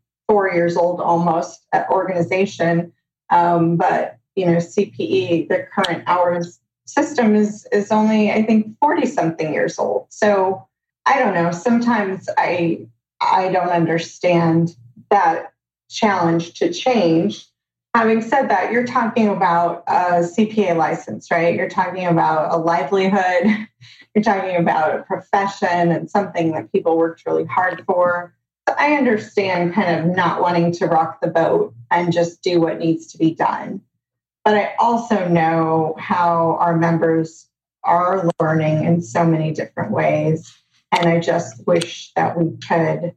years 0.53 0.77
old 0.77 1.01
almost 1.01 1.67
at 1.73 1.89
organization. 1.91 2.93
Um, 3.31 3.77
but 3.77 4.17
you 4.35 4.47
know, 4.47 4.57
CPE, 4.57 5.49
the 5.49 5.67
current 5.75 6.05
hours 6.07 6.59
system 6.93 7.35
is 7.35 7.67
is 7.73 7.91
only 7.91 8.31
I 8.31 8.43
think 8.43 8.79
40 8.79 9.07
something 9.07 9.53
years 9.53 9.79
old. 9.79 10.07
So 10.11 10.67
I 11.07 11.19
don't 11.19 11.35
know. 11.35 11.51
Sometimes 11.51 12.29
I 12.37 12.87
I 13.21 13.49
don't 13.49 13.69
understand 13.69 14.77
that 15.11 15.53
challenge 15.89 16.55
to 16.55 16.73
change. 16.73 17.47
Having 17.95 18.23
said 18.23 18.49
that, 18.49 18.73
you're 18.73 18.87
talking 18.87 19.29
about 19.29 19.85
a 19.87 20.23
CPA 20.23 20.77
license, 20.77 21.31
right? 21.31 21.55
You're 21.55 21.69
talking 21.69 22.07
about 22.07 22.53
a 22.53 22.57
livelihood. 22.57 23.69
You're 24.15 24.23
talking 24.23 24.57
about 24.57 24.95
a 24.95 25.03
profession 25.05 25.91
and 25.91 26.11
something 26.11 26.53
that 26.53 26.71
people 26.71 26.99
worked 26.99 27.25
really 27.25 27.47
hard 27.47 27.83
for. 27.87 28.35
I 28.79 28.93
understand 28.93 29.73
kind 29.73 30.01
of 30.01 30.15
not 30.15 30.43
wanting 30.43 30.71
to 30.73 30.87
rock 30.87 31.23
the 31.23 31.29
boat 31.29 31.75
and 31.91 32.13
just 32.13 32.43
do 32.43 32.61
what 32.61 32.79
needs 32.79 33.07
to 33.13 33.19
be 33.19 33.35
done. 33.35 33.81
But 34.45 34.57
I 34.57 34.75
also 34.79 35.29
know 35.29 35.95
how 35.99 36.57
our 36.61 36.77
members 36.77 37.49
are 37.85 38.29
learning 38.41 38.85
in 38.85 39.03
so 39.03 39.25
many 39.25 39.53
different 39.53 39.93
ways. 39.93 40.53
And 40.91 41.09
I 41.09 41.21
just 41.21 41.67
wish 41.67 42.13
that 42.17 42.37
we 42.37 42.57
could, 42.69 43.15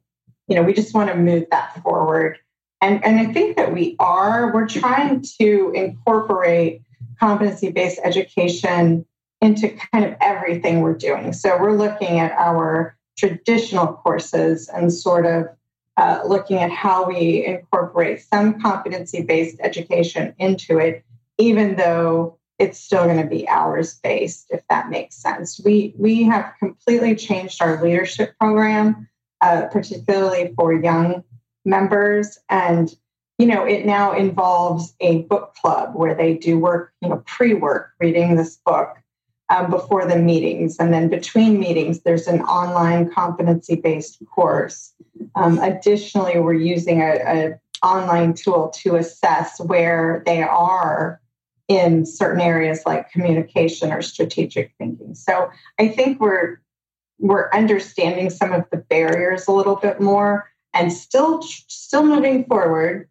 you 0.48 0.56
know, 0.56 0.64
we 0.64 0.74
just 0.74 0.94
want 0.94 1.10
to 1.10 1.16
move 1.16 1.46
that 1.52 1.82
forward. 1.82 2.38
And, 2.82 3.04
and 3.04 3.20
I 3.20 3.34
think 3.34 3.58
that 3.58 3.74
we 3.74 3.96
are. 4.00 4.54
We're 4.54 4.68
trying 4.68 5.24
to 5.40 5.72
incorporate 5.74 6.82
competency 7.20 7.72
based 7.72 8.00
education 8.04 9.06
into 9.42 9.70
kind 9.92 10.06
of 10.06 10.16
everything 10.22 10.82
we're 10.82 10.98
doing. 10.98 11.34
So 11.34 11.58
we're 11.60 11.76
looking 11.76 12.20
at 12.20 12.32
our 12.34 12.96
traditional 13.18 13.88
courses 13.88 14.70
and 14.70 14.92
sort 14.94 15.26
of 15.26 15.48
uh, 15.98 16.22
looking 16.28 16.58
at 16.58 16.72
how 16.72 17.08
we 17.08 17.46
incorporate 17.46 18.22
some 18.22 18.60
competency 18.60 19.22
based 19.22 19.58
education 19.62 20.34
into 20.38 20.78
it, 20.78 21.04
even 21.38 21.76
though 21.76 22.38
it's 22.58 22.80
still 22.80 23.04
going 23.06 23.22
to 23.22 23.28
be 23.28 23.48
hours 23.48 23.96
based, 23.96 24.48
if 24.50 24.62
that 24.70 24.90
makes 24.90 25.16
sense. 25.16 25.60
We, 25.64 25.94
we 25.98 26.24
have 26.24 26.54
completely 26.60 27.16
changed 27.16 27.62
our 27.62 27.82
leadership 27.84 28.34
program, 28.40 29.10
uh, 29.42 29.64
particularly 29.72 30.54
for 30.56 30.74
young 30.74 31.24
members. 31.66 32.40
And, 32.50 32.96
you 33.38 33.48
know, 33.48 33.66
it 33.66 33.86
now 33.86 34.14
involves 34.14 34.96
a 35.02 35.24
book 35.24 35.56
club 35.56 35.96
where 35.96 36.16
they 36.16 36.36
do 36.36 36.58
work, 36.58 36.94
you 37.02 37.10
know, 37.10 37.22
pre 37.26 37.54
work, 37.54 37.92
reading 38.00 38.36
this 38.36 38.58
book 38.66 38.96
um, 39.50 39.70
before 39.70 40.06
the 40.06 40.18
meetings. 40.18 40.78
And 40.80 40.94
then 40.94 41.10
between 41.10 41.60
meetings, 41.60 42.02
there's 42.02 42.28
an 42.28 42.42
online 42.42 43.12
competency 43.12 43.76
based 43.76 44.24
course. 44.34 44.94
Um, 45.36 45.60
additionally, 45.60 46.40
we're 46.40 46.54
using 46.54 47.02
a, 47.02 47.16
a 47.26 47.60
online 47.86 48.34
tool 48.34 48.70
to 48.70 48.96
assess 48.96 49.60
where 49.60 50.24
they 50.26 50.42
are 50.42 51.20
in 51.68 52.06
certain 52.06 52.42
areas 52.42 52.84
like 52.86 53.12
communication 53.12 53.92
or 53.92 54.02
strategic 54.02 54.74
thinking. 54.78 55.16
So 55.16 55.50
I 55.80 55.88
think 55.88 56.20
we're 56.20 56.60
we're 57.20 57.50
understanding 57.52 58.30
some 58.30 58.52
of 58.52 58.66
the 58.72 58.78
barriers 58.78 59.48
a 59.48 59.52
little 59.52 59.78
bit 59.78 60.02
more 60.02 60.50
and 60.74 60.92
still 60.92 61.42
still 61.42 62.06
moving 62.06 62.46
forward 62.46 63.08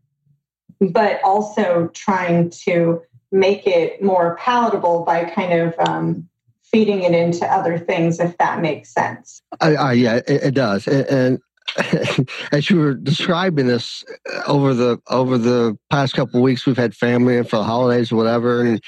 but 0.80 1.20
also 1.24 1.88
trying 1.94 2.50
to 2.50 3.00
make 3.32 3.66
it 3.66 4.02
more 4.02 4.36
palatable 4.36 5.04
by 5.04 5.24
kind 5.24 5.58
of 5.58 5.74
um, 5.88 6.28
feeding 6.62 7.02
it 7.02 7.12
into 7.12 7.46
other 7.46 7.78
things 7.78 8.20
if 8.20 8.36
that 8.38 8.60
makes 8.60 8.92
sense 8.92 9.42
I, 9.60 9.74
I, 9.74 9.92
yeah 9.94 10.16
it, 10.16 10.28
it 10.28 10.54
does 10.54 10.86
and, 10.86 11.06
and 11.06 11.38
as 12.52 12.70
you 12.70 12.78
were 12.78 12.94
describing 12.94 13.66
this 13.66 14.04
uh, 14.32 14.42
over 14.46 14.74
the 14.74 14.98
over 15.10 15.38
the 15.38 15.76
past 15.90 16.14
couple 16.14 16.40
of 16.40 16.44
weeks, 16.44 16.66
we've 16.66 16.76
had 16.76 16.94
family 16.94 17.36
and 17.36 17.48
for 17.48 17.56
the 17.56 17.64
holidays 17.64 18.12
or 18.12 18.16
whatever, 18.16 18.62
and 18.62 18.80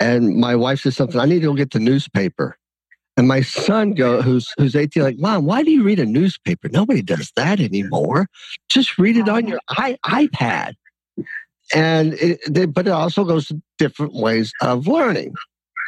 and 0.00 0.36
my 0.36 0.54
wife 0.54 0.80
said 0.80 0.94
something. 0.94 1.20
I 1.20 1.24
need 1.24 1.40
to 1.40 1.46
go 1.46 1.54
get 1.54 1.72
the 1.72 1.80
newspaper, 1.80 2.56
and 3.16 3.26
my 3.26 3.40
son 3.40 3.92
go 3.92 4.22
who's 4.22 4.52
who's 4.58 4.76
eighteen, 4.76 5.02
like, 5.02 5.18
mom, 5.18 5.46
why 5.46 5.62
do 5.62 5.70
you 5.70 5.82
read 5.82 5.98
a 5.98 6.06
newspaper? 6.06 6.68
Nobody 6.68 7.02
does 7.02 7.32
that 7.36 7.60
anymore. 7.60 8.28
Just 8.68 8.98
read 8.98 9.16
it 9.16 9.28
on 9.28 9.46
your 9.46 9.60
I, 9.68 9.96
iPad. 10.04 10.74
And 11.74 12.14
it, 12.14 12.40
they, 12.48 12.64
but 12.64 12.86
it 12.86 12.92
also 12.92 13.24
goes 13.24 13.48
to 13.48 13.60
different 13.78 14.14
ways 14.14 14.52
of 14.62 14.86
learning 14.86 15.34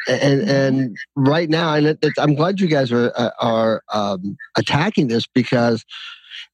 and 0.07 0.41
and 0.49 0.97
right 1.15 1.49
now, 1.49 1.75
and 1.75 1.87
it, 1.87 1.99
I'm 2.17 2.35
glad 2.35 2.59
you 2.59 2.67
guys 2.67 2.91
are 2.91 3.11
uh, 3.15 3.31
are 3.39 3.83
um, 3.93 4.37
attacking 4.57 5.07
this 5.07 5.27
because 5.27 5.85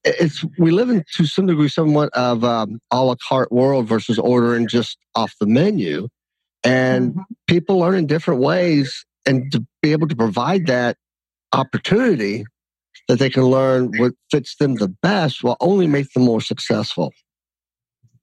it's 0.04 0.44
we 0.58 0.70
live 0.70 0.90
in 0.90 1.04
to 1.14 1.26
some 1.26 1.46
degree 1.46 1.68
somewhat 1.68 2.10
of 2.14 2.44
um, 2.44 2.80
a 2.90 3.02
la 3.02 3.16
carte 3.26 3.52
world 3.52 3.88
versus 3.88 4.18
ordering 4.18 4.68
just 4.68 4.98
off 5.14 5.34
the 5.40 5.46
menu, 5.46 6.08
and 6.64 7.12
mm-hmm. 7.12 7.20
people 7.46 7.78
learn 7.78 7.96
in 7.96 8.06
different 8.06 8.40
ways, 8.40 9.04
and 9.26 9.50
to 9.52 9.64
be 9.82 9.92
able 9.92 10.08
to 10.08 10.16
provide 10.16 10.66
that 10.66 10.96
opportunity 11.52 12.44
that 13.08 13.18
they 13.18 13.30
can 13.30 13.44
learn 13.44 13.90
what 13.98 14.12
fits 14.30 14.56
them 14.56 14.74
the 14.74 14.88
best 14.88 15.42
will 15.42 15.56
only 15.60 15.86
make 15.86 16.12
them 16.12 16.24
more 16.24 16.40
successful. 16.40 17.12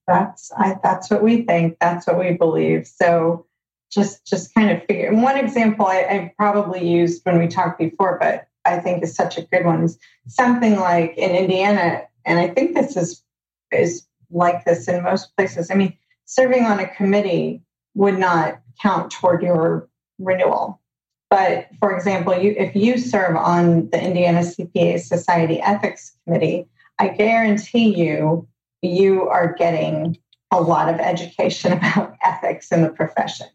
That's 0.08 0.52
I, 0.58 0.78
that's 0.84 1.10
what 1.10 1.24
we 1.24 1.42
think. 1.42 1.78
That's 1.82 2.06
what 2.06 2.20
we 2.20 2.34
believe. 2.34 2.88
So 2.88 3.48
just 3.92 4.26
just 4.26 4.54
kind 4.54 4.70
of 4.70 4.86
figure. 4.86 5.14
One 5.14 5.38
example 5.38 5.88
I, 5.88 6.00
I 6.02 6.34
probably 6.38 6.88
used 6.88 7.22
when 7.26 7.40
we 7.40 7.48
talked 7.48 7.80
before, 7.80 8.18
but 8.20 8.48
I 8.66 8.80
think 8.80 9.04
is 9.04 9.16
such 9.16 9.38
a 9.38 9.44
good 9.44 9.66
one 9.66 9.84
is 9.84 9.98
something 10.28 10.76
like 10.76 11.18
in 11.18 11.32
Indiana, 11.32 12.04
and 12.26 12.40
I 12.40 12.48
think 12.50 12.76
this 12.76 12.98
is 12.98 13.24
is 13.72 14.08
like 14.32 14.66
this 14.66 14.88
in 14.88 15.04
most 15.04 15.36
places. 15.36 15.70
I 15.72 15.76
mean, 15.76 15.96
serving 16.26 16.66
on 16.66 16.80
a 16.80 16.88
committee 16.88 17.62
would 17.94 18.18
not 18.18 18.60
count 18.82 19.12
toward 19.12 19.42
your 19.42 19.88
renewal. 20.20 20.82
But 21.30 21.68
for 21.80 21.96
example, 21.96 22.36
you 22.36 22.56
if 22.58 22.76
you 22.76 22.98
serve 22.98 23.36
on 23.36 23.90
the 23.90 24.02
Indiana 24.02 24.40
CPA 24.40 25.00
Society 25.00 25.60
Ethics 25.62 26.16
Committee, 26.24 26.68
I 27.00 27.10
guarantee 27.10 27.96
you 27.96 28.48
you 28.82 29.28
are 29.28 29.54
getting 29.54 30.18
a 30.52 30.62
lot 30.62 30.94
of 30.94 31.00
education 31.00 31.74
about 31.78 32.16
ethics 32.24 32.72
in 32.72 32.82
the 32.82 32.90
profession. 32.90 33.48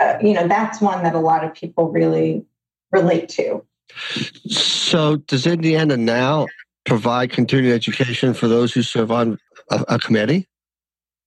Uh, 0.00 0.18
you 0.20 0.34
know, 0.34 0.48
that's 0.48 0.80
one 0.80 1.04
that 1.04 1.14
a 1.14 1.20
lot 1.20 1.44
of 1.44 1.54
people 1.54 1.90
really 1.90 2.44
relate 2.90 3.28
to. 3.28 3.64
So, 4.48 5.16
does 5.16 5.46
Indiana 5.46 5.96
now 5.96 6.46
provide 6.84 7.30
continuing 7.30 7.74
education 7.74 8.34
for 8.34 8.48
those 8.48 8.72
who 8.72 8.82
serve 8.82 9.10
on 9.10 9.38
a, 9.70 9.84
a 9.88 9.98
committee? 9.98 10.48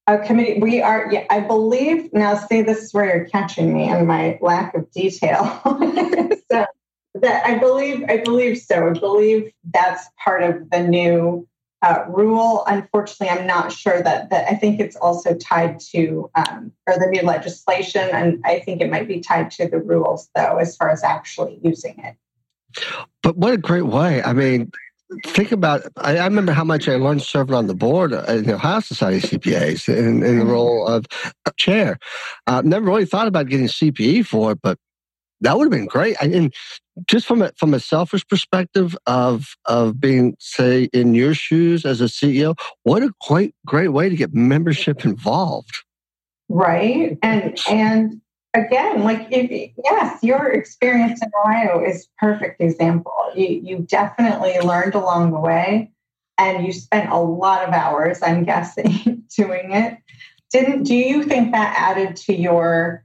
A 0.08 0.20
committee. 0.20 0.60
We 0.60 0.82
are. 0.82 1.12
Yeah, 1.12 1.26
I 1.30 1.42
believe. 1.42 2.14
Now, 2.14 2.36
see, 2.36 2.62
this 2.62 2.82
is 2.82 2.94
where 2.94 3.06
you're 3.06 3.26
catching 3.26 3.74
me 3.74 3.90
and 3.90 4.08
my 4.08 4.38
lack 4.42 4.74
of 4.76 4.90
detail. 4.92 5.62
so, 6.52 6.66
that 7.16 7.46
I 7.46 7.58
believe. 7.58 8.06
I 8.08 8.18
believe 8.18 8.58
so. 8.58 8.90
I 8.90 8.94
believe 8.94 9.52
that's 9.74 10.08
part 10.24 10.44
of 10.44 10.70
the 10.70 10.84
new 10.84 11.48
uh, 11.82 12.06
rule. 12.08 12.64
Unfortunately, 12.68 13.30
I'm 13.30 13.48
not 13.48 13.72
sure 13.72 14.02
that 14.02 14.30
that 14.30 14.48
I 14.50 14.56
think 14.56 14.80
it's 14.80 14.96
also 14.96 15.36
tied 15.36 15.80
to 15.92 16.30
um, 16.36 16.72
or 16.88 16.98
the 16.98 17.08
new 17.08 17.22
legislation, 17.22 18.10
and 18.14 18.42
I 18.46 18.60
think 18.60 18.82
it 18.82 18.90
might 18.90 19.08
be 19.08 19.20
tied 19.20 19.52
to 19.52 19.68
the 19.68 19.80
rules 19.80 20.30
though, 20.36 20.58
as 20.58 20.76
far 20.76 20.90
as 20.90 21.04
actually 21.04 21.60
using 21.64 21.96
it. 22.00 22.16
But 23.24 23.38
what 23.38 23.54
a 23.54 23.58
great 23.58 23.86
way! 23.86 24.24
I 24.24 24.34
mean, 24.34 24.72
think 25.26 25.52
about. 25.52 25.82
I, 25.98 26.18
I 26.18 26.26
remember 26.26 26.52
how 26.52 26.64
much 26.64 26.88
I 26.88 26.96
learned 26.96 27.22
serving 27.22 27.56
on 27.56 27.68
the 27.68 27.76
board 27.76 28.14
in 28.14 28.44
the 28.44 28.56
Ohio 28.56 28.80
Society 28.80 29.28
CPAs 29.28 29.88
in, 29.90 29.98
in 29.98 30.20
the 30.22 30.44
mm-hmm. 30.44 30.50
role 30.50 30.88
of 30.88 31.06
chair. 31.58 31.98
Uh, 32.46 32.62
never 32.64 32.86
really 32.86 33.06
thought 33.06 33.28
about 33.28 33.48
getting 33.48 33.68
CPE 33.68 34.26
for 34.26 34.52
it, 34.52 34.60
but 34.62 34.78
that 35.42 35.58
would 35.58 35.66
have 35.66 35.72
been 35.72 35.86
great. 35.86 36.18
I, 36.22 36.26
and 36.28 36.54
just 37.06 37.26
from 37.26 37.42
a 37.42 37.52
from 37.58 37.74
a 37.74 37.80
selfish 37.80 38.28
perspective 38.28 38.98
of 39.06 39.56
of 39.66 40.00
being 40.00 40.36
say 40.40 40.90
in 40.94 41.14
your 41.14 41.34
shoes 41.34 41.86
as 41.86 42.02
a 42.02 42.06
CEO, 42.06 42.56
what 42.84 43.04
a 43.04 43.12
great 43.28 43.54
great 43.66 43.90
way 43.90 44.10
to 44.10 44.16
get 44.16 44.34
membership 44.34 45.06
involved. 45.06 45.84
Right. 46.50 47.18
And 47.22 47.58
and 47.70 48.22
again, 48.58 49.04
like 49.04 49.28
if 49.32 49.72
yes, 49.84 50.24
your 50.24 50.48
experience 50.48 51.22
in 51.22 51.32
Ohio 51.44 51.84
is 51.84 52.08
perfect 52.18 52.62
example. 52.62 53.14
You 53.36 53.48
you 53.48 53.80
definitely 53.80 54.60
learned 54.60 54.96
along 54.96 55.32
the 55.32 55.40
way 55.40 55.92
and 56.38 56.66
you 56.66 56.72
spent 56.72 57.12
a 57.12 57.18
lot 57.18 57.68
of 57.68 57.74
hours, 57.74 58.22
I'm 58.22 58.44
guessing, 58.44 59.24
doing 59.36 59.72
it. 59.72 59.98
Didn't 60.52 60.84
do 60.84 60.96
you 60.96 61.24
think 61.24 61.52
that 61.52 61.76
added 61.78 62.16
to 62.18 62.34
your 62.34 63.04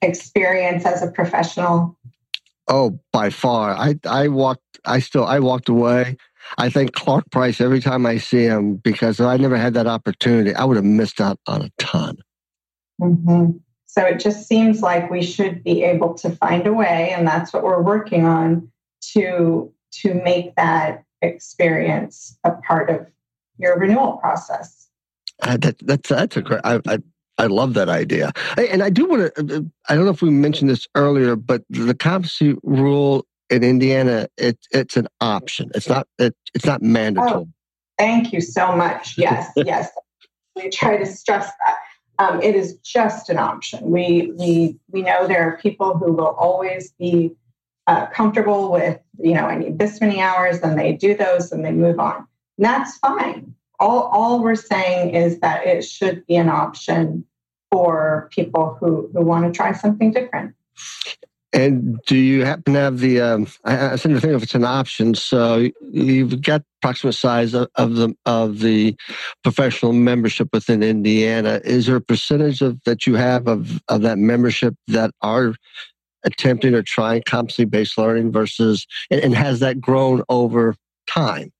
experience 0.00 0.84
as 0.84 1.02
a 1.02 1.10
professional? 1.10 1.96
Oh, 2.68 2.98
by 3.12 3.30
far. 3.30 3.72
I 3.72 3.98
I 4.06 4.28
walked. 4.28 4.62
I 4.84 5.00
still. 5.00 5.24
I 5.24 5.38
walked 5.38 5.68
away. 5.68 6.16
I 6.58 6.70
thank 6.70 6.92
Clark 6.92 7.30
Price 7.30 7.60
every 7.60 7.80
time 7.80 8.04
I 8.04 8.18
see 8.18 8.44
him 8.44 8.76
because 8.76 9.20
I 9.20 9.36
never 9.36 9.56
had 9.56 9.74
that 9.74 9.86
opportunity, 9.86 10.54
I 10.54 10.64
would 10.64 10.76
have 10.76 10.84
missed 10.84 11.20
out 11.20 11.38
on 11.46 11.62
a 11.62 11.70
ton. 11.78 12.16
Mm-hmm. 13.00 13.58
So 13.92 14.06
it 14.06 14.20
just 14.20 14.48
seems 14.48 14.80
like 14.80 15.10
we 15.10 15.20
should 15.22 15.62
be 15.62 15.84
able 15.84 16.14
to 16.14 16.30
find 16.30 16.66
a 16.66 16.72
way, 16.72 17.12
and 17.14 17.28
that's 17.28 17.52
what 17.52 17.62
we're 17.62 17.82
working 17.82 18.24
on 18.24 18.70
to 19.12 19.70
to 20.00 20.14
make 20.14 20.56
that 20.56 21.04
experience 21.20 22.38
a 22.42 22.52
part 22.52 22.88
of 22.88 23.06
your 23.58 23.78
renewal 23.78 24.12
process. 24.12 24.88
Uh, 25.42 25.58
that, 25.58 25.76
that's 25.80 26.08
that's 26.08 26.38
a 26.38 26.40
great. 26.40 26.62
I, 26.64 26.80
I 26.88 26.98
I 27.36 27.48
love 27.48 27.74
that 27.74 27.90
idea. 27.90 28.32
And 28.56 28.82
I 28.82 28.88
do 28.88 29.06
want 29.06 29.34
to, 29.34 29.40
uh, 29.42 29.58
uh, 29.58 29.62
I 29.90 29.94
don't 29.94 30.06
know 30.06 30.10
if 30.10 30.22
we 30.22 30.30
mentioned 30.30 30.70
this 30.70 30.86
earlier, 30.94 31.36
but 31.36 31.62
the 31.68 31.94
competency 31.94 32.54
rule 32.62 33.26
in 33.50 33.62
Indiana, 33.62 34.28
it, 34.38 34.58
it's 34.70 34.96
an 34.96 35.08
option. 35.20 35.70
It's 35.74 35.88
not, 35.88 36.06
it, 36.18 36.34
it's 36.54 36.64
not 36.64 36.80
mandatory. 36.80 37.30
Oh, 37.32 37.48
thank 37.98 38.32
you 38.32 38.40
so 38.40 38.74
much. 38.74 39.18
Yes, 39.18 39.50
yes. 39.56 39.90
We 40.56 40.70
try 40.70 40.96
to 40.96 41.04
stress 41.04 41.46
that. 41.46 41.76
Um, 42.22 42.40
it 42.40 42.54
is 42.54 42.76
just 42.78 43.30
an 43.30 43.38
option. 43.38 43.80
We, 43.90 44.32
we, 44.38 44.78
we 44.90 45.02
know 45.02 45.26
there 45.26 45.42
are 45.48 45.56
people 45.56 45.98
who 45.98 46.12
will 46.12 46.34
always 46.46 46.92
be 46.92 47.32
uh, 47.88 48.06
comfortable 48.06 48.70
with, 48.70 48.98
you 49.18 49.34
know, 49.34 49.46
I 49.46 49.56
need 49.58 49.78
this 49.78 50.00
many 50.00 50.20
hours, 50.20 50.60
and 50.60 50.78
they 50.78 50.92
do 50.92 51.16
those 51.16 51.50
and 51.50 51.64
they 51.64 51.72
move 51.72 51.98
on. 51.98 52.18
And 52.58 52.64
that's 52.64 52.96
fine. 52.98 53.54
All, 53.80 54.02
all 54.02 54.40
we're 54.40 54.54
saying 54.54 55.16
is 55.16 55.40
that 55.40 55.66
it 55.66 55.82
should 55.84 56.24
be 56.26 56.36
an 56.36 56.48
option 56.48 57.24
for 57.72 58.28
people 58.30 58.76
who, 58.78 59.10
who 59.12 59.24
want 59.24 59.44
to 59.46 59.56
try 59.56 59.72
something 59.72 60.12
different. 60.12 60.54
And 61.52 62.00
do 62.06 62.16
you 62.16 62.44
happen 62.44 62.74
to 62.74 62.80
have 62.80 62.98
the? 62.98 63.20
Um, 63.20 63.46
I, 63.64 63.92
I 63.92 63.96
tend 63.96 64.14
to 64.14 64.20
think 64.20 64.32
if 64.32 64.42
it's 64.42 64.54
an 64.54 64.64
option. 64.64 65.14
So 65.14 65.68
you've 65.90 66.40
got 66.40 66.62
approximate 66.80 67.14
size 67.14 67.54
of, 67.54 67.68
of, 67.74 67.94
the 67.94 68.14
of 68.24 68.60
the 68.60 68.96
professional 69.42 69.92
membership 69.92 70.48
within 70.52 70.82
Indiana. 70.82 71.60
Is 71.64 71.86
there 71.86 71.96
a 71.96 72.00
percentage 72.00 72.62
of 72.62 72.82
that 72.84 73.06
you 73.06 73.16
have 73.16 73.48
of 73.48 73.82
of 73.88 74.00
that 74.02 74.18
membership 74.18 74.74
that 74.88 75.10
are 75.20 75.54
attempting 76.24 76.74
or 76.74 76.82
trying 76.82 77.22
competency 77.26 77.64
based 77.64 77.98
learning 77.98 78.32
versus 78.32 78.86
and, 79.10 79.20
and 79.20 79.34
has 79.34 79.60
that 79.60 79.80
grown 79.80 80.22
over 80.30 80.74
time? 81.06 81.52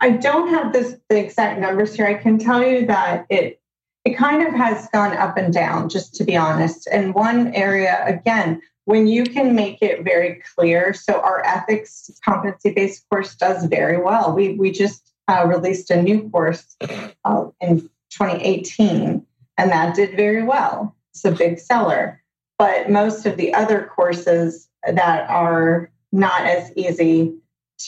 I 0.00 0.10
don't 0.10 0.48
have 0.48 0.72
this 0.72 0.96
the 1.08 1.18
exact 1.18 1.58
numbers 1.58 1.94
here. 1.94 2.06
I 2.06 2.14
can 2.14 2.38
tell 2.38 2.62
you 2.62 2.86
that 2.86 3.26
it 3.30 3.60
it 4.04 4.16
kind 4.16 4.46
of 4.46 4.52
has 4.54 4.88
gone 4.88 5.16
up 5.16 5.36
and 5.36 5.52
down, 5.52 5.88
just 5.88 6.14
to 6.16 6.24
be 6.24 6.36
honest. 6.36 6.88
And 6.90 7.14
one 7.14 7.54
area, 7.54 8.02
again, 8.04 8.60
when 8.84 9.06
you 9.06 9.24
can 9.24 9.54
make 9.54 9.78
it 9.80 10.02
very 10.04 10.42
clear. 10.54 10.92
So 10.92 11.20
our 11.20 11.44
ethics 11.46 12.10
competency 12.24 12.72
based 12.72 13.08
course 13.08 13.34
does 13.34 13.64
very 13.66 13.98
well. 13.98 14.34
We 14.34 14.54
we 14.54 14.70
just 14.70 15.12
uh, 15.28 15.46
released 15.46 15.90
a 15.90 16.02
new 16.02 16.28
course 16.30 16.76
uh, 17.24 17.46
in 17.60 17.80
2018, 18.10 19.24
and 19.58 19.70
that 19.70 19.94
did 19.94 20.16
very 20.16 20.42
well. 20.42 20.96
It's 21.10 21.24
a 21.24 21.32
big 21.32 21.58
seller. 21.58 22.22
But 22.58 22.90
most 22.90 23.26
of 23.26 23.36
the 23.36 23.54
other 23.54 23.90
courses 23.94 24.68
that 24.86 25.28
are 25.28 25.90
not 26.12 26.42
as 26.42 26.72
easy 26.76 27.34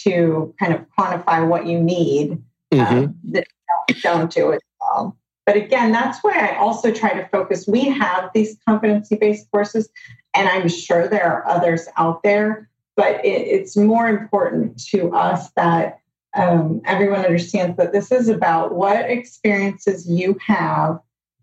to 0.03 0.55
kind 0.59 0.75
of 0.75 0.85
quantify 0.99 1.47
what 1.47 1.67
you 1.67 1.81
need 1.81 2.43
mm-hmm. 2.73 3.37
uh, 3.37 3.41
don't, 3.89 4.03
don't 4.03 4.33
do 4.33 4.51
it 4.51 4.63
well. 4.81 5.17
But 5.47 5.57
again, 5.57 5.93
that's 5.93 6.21
why 6.23 6.39
I 6.39 6.57
also 6.57 6.91
try 6.91 7.13
to 7.13 7.29
focus. 7.29 7.67
We 7.67 7.85
have 7.91 8.31
these 8.35 8.57
competency 8.67 9.17
based 9.17 9.51
courses, 9.51 9.89
and 10.35 10.49
I'm 10.49 10.69
sure 10.69 11.07
there 11.07 11.31
are 11.31 11.47
others 11.47 11.87
out 11.97 12.23
there. 12.23 12.69
but 12.97 13.25
it, 13.25 13.49
it's 13.49 13.77
more 13.77 14.09
important 14.09 14.83
to 14.87 15.13
us 15.13 15.51
that 15.53 15.99
um, 16.35 16.81
everyone 16.85 17.25
understands 17.25 17.77
that 17.77 17.93
this 17.93 18.11
is 18.11 18.29
about 18.29 18.75
what 18.75 19.09
experiences 19.11 20.09
you 20.09 20.37
have 20.45 20.99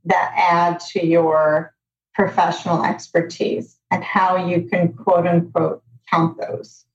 that 0.06 0.34
add 0.36 0.80
to 0.92 1.06
your 1.06 1.74
professional 2.14 2.84
expertise 2.84 3.78
and 3.90 4.04
how 4.04 4.36
you 4.36 4.64
can 4.64 4.94
quote 4.94 5.28
unquote 5.28 5.84
count 6.10 6.38
those. 6.38 6.86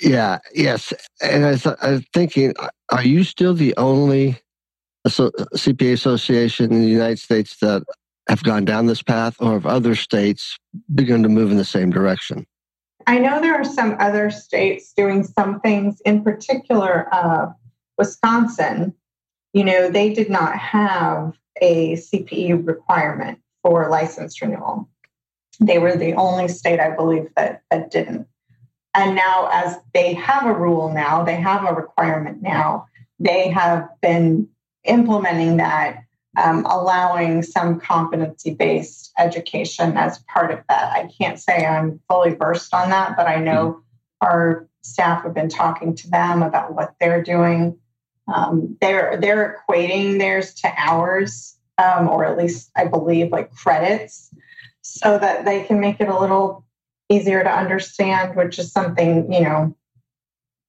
Yeah, 0.00 0.38
yes. 0.54 0.92
And 1.22 1.46
I, 1.46 1.54
th- 1.56 1.76
I 1.80 1.90
was 1.92 2.04
thinking, 2.12 2.54
are 2.90 3.04
you 3.04 3.24
still 3.24 3.54
the 3.54 3.74
only 3.76 4.41
CPA 5.08 5.92
association 5.92 6.72
in 6.72 6.80
the 6.80 6.88
United 6.88 7.18
States 7.18 7.56
that 7.56 7.82
have 8.28 8.42
gone 8.42 8.64
down 8.64 8.86
this 8.86 9.02
path, 9.02 9.36
or 9.40 9.52
have 9.52 9.66
other 9.66 9.94
states 9.94 10.56
begun 10.94 11.22
to 11.22 11.28
move 11.28 11.50
in 11.50 11.56
the 11.56 11.64
same 11.64 11.90
direction? 11.90 12.46
I 13.06 13.18
know 13.18 13.40
there 13.40 13.54
are 13.54 13.64
some 13.64 13.96
other 13.98 14.30
states 14.30 14.92
doing 14.96 15.24
some 15.24 15.60
things, 15.60 16.00
in 16.04 16.22
particular, 16.22 17.12
uh, 17.12 17.46
Wisconsin. 17.98 18.94
You 19.52 19.64
know, 19.64 19.90
they 19.90 20.14
did 20.14 20.30
not 20.30 20.56
have 20.56 21.36
a 21.60 21.94
CPE 21.94 22.66
requirement 22.66 23.40
for 23.62 23.88
license 23.88 24.40
renewal. 24.40 24.88
They 25.60 25.78
were 25.78 25.96
the 25.96 26.14
only 26.14 26.48
state, 26.48 26.80
I 26.80 26.94
believe, 26.94 27.28
that, 27.36 27.62
that 27.70 27.90
didn't. 27.90 28.26
And 28.94 29.14
now, 29.14 29.48
as 29.52 29.78
they 29.94 30.14
have 30.14 30.46
a 30.46 30.54
rule 30.54 30.92
now, 30.92 31.24
they 31.24 31.36
have 31.36 31.64
a 31.64 31.74
requirement 31.74 32.42
now, 32.42 32.86
they 33.18 33.48
have 33.48 33.88
been 34.00 34.48
implementing 34.84 35.58
that, 35.58 35.98
um, 36.36 36.64
allowing 36.66 37.42
some 37.42 37.78
competency 37.78 38.54
based 38.54 39.12
education 39.18 39.96
as 39.96 40.18
part 40.20 40.50
of 40.50 40.60
that. 40.68 40.92
I 40.92 41.08
can't 41.18 41.38
say 41.38 41.66
I'm 41.66 42.00
fully 42.08 42.34
versed 42.34 42.72
on 42.74 42.90
that, 42.90 43.16
but 43.16 43.26
I 43.26 43.36
know 43.36 43.68
mm-hmm. 43.68 44.26
our 44.26 44.68
staff 44.82 45.22
have 45.24 45.34
been 45.34 45.48
talking 45.48 45.94
to 45.96 46.10
them 46.10 46.42
about 46.42 46.74
what 46.74 46.94
they're 47.00 47.22
doing. 47.22 47.78
Um, 48.32 48.76
they're 48.80 49.18
they're 49.20 49.62
equating 49.68 50.18
theirs 50.18 50.54
to 50.54 50.72
ours, 50.76 51.56
um, 51.78 52.08
or 52.08 52.24
at 52.24 52.38
least 52.38 52.70
I 52.76 52.86
believe 52.86 53.30
like 53.30 53.50
credits, 53.52 54.30
so 54.80 55.18
that 55.18 55.44
they 55.44 55.64
can 55.64 55.80
make 55.80 56.00
it 56.00 56.08
a 56.08 56.18
little 56.18 56.64
easier 57.08 57.42
to 57.42 57.50
understand, 57.50 58.36
which 58.36 58.58
is 58.58 58.72
something 58.72 59.32
you 59.32 59.40
know 59.40 59.76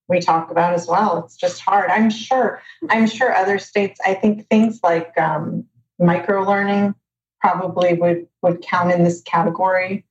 we 0.07 0.19
talk 0.19 0.51
about 0.51 0.73
as 0.73 0.87
well. 0.87 1.23
It's 1.25 1.35
just 1.35 1.61
hard. 1.61 1.89
I'm 1.89 2.09
sure. 2.09 2.61
I'm 2.89 3.07
sure 3.07 3.33
other 3.33 3.57
states. 3.57 3.99
I 4.05 4.13
think 4.13 4.47
things 4.49 4.79
like 4.83 5.17
um, 5.17 5.65
micro 5.99 6.43
learning 6.43 6.95
probably 7.39 7.93
would 7.93 8.27
would 8.41 8.61
count 8.61 8.91
in 8.91 9.03
this 9.03 9.21
category 9.21 10.05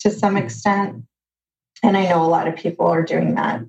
to 0.00 0.10
some 0.10 0.36
extent. 0.36 1.04
And 1.82 1.96
I 1.96 2.08
know 2.08 2.22
a 2.22 2.26
lot 2.26 2.48
of 2.48 2.56
people 2.56 2.86
are 2.86 3.02
doing 3.02 3.36
that. 3.36 3.62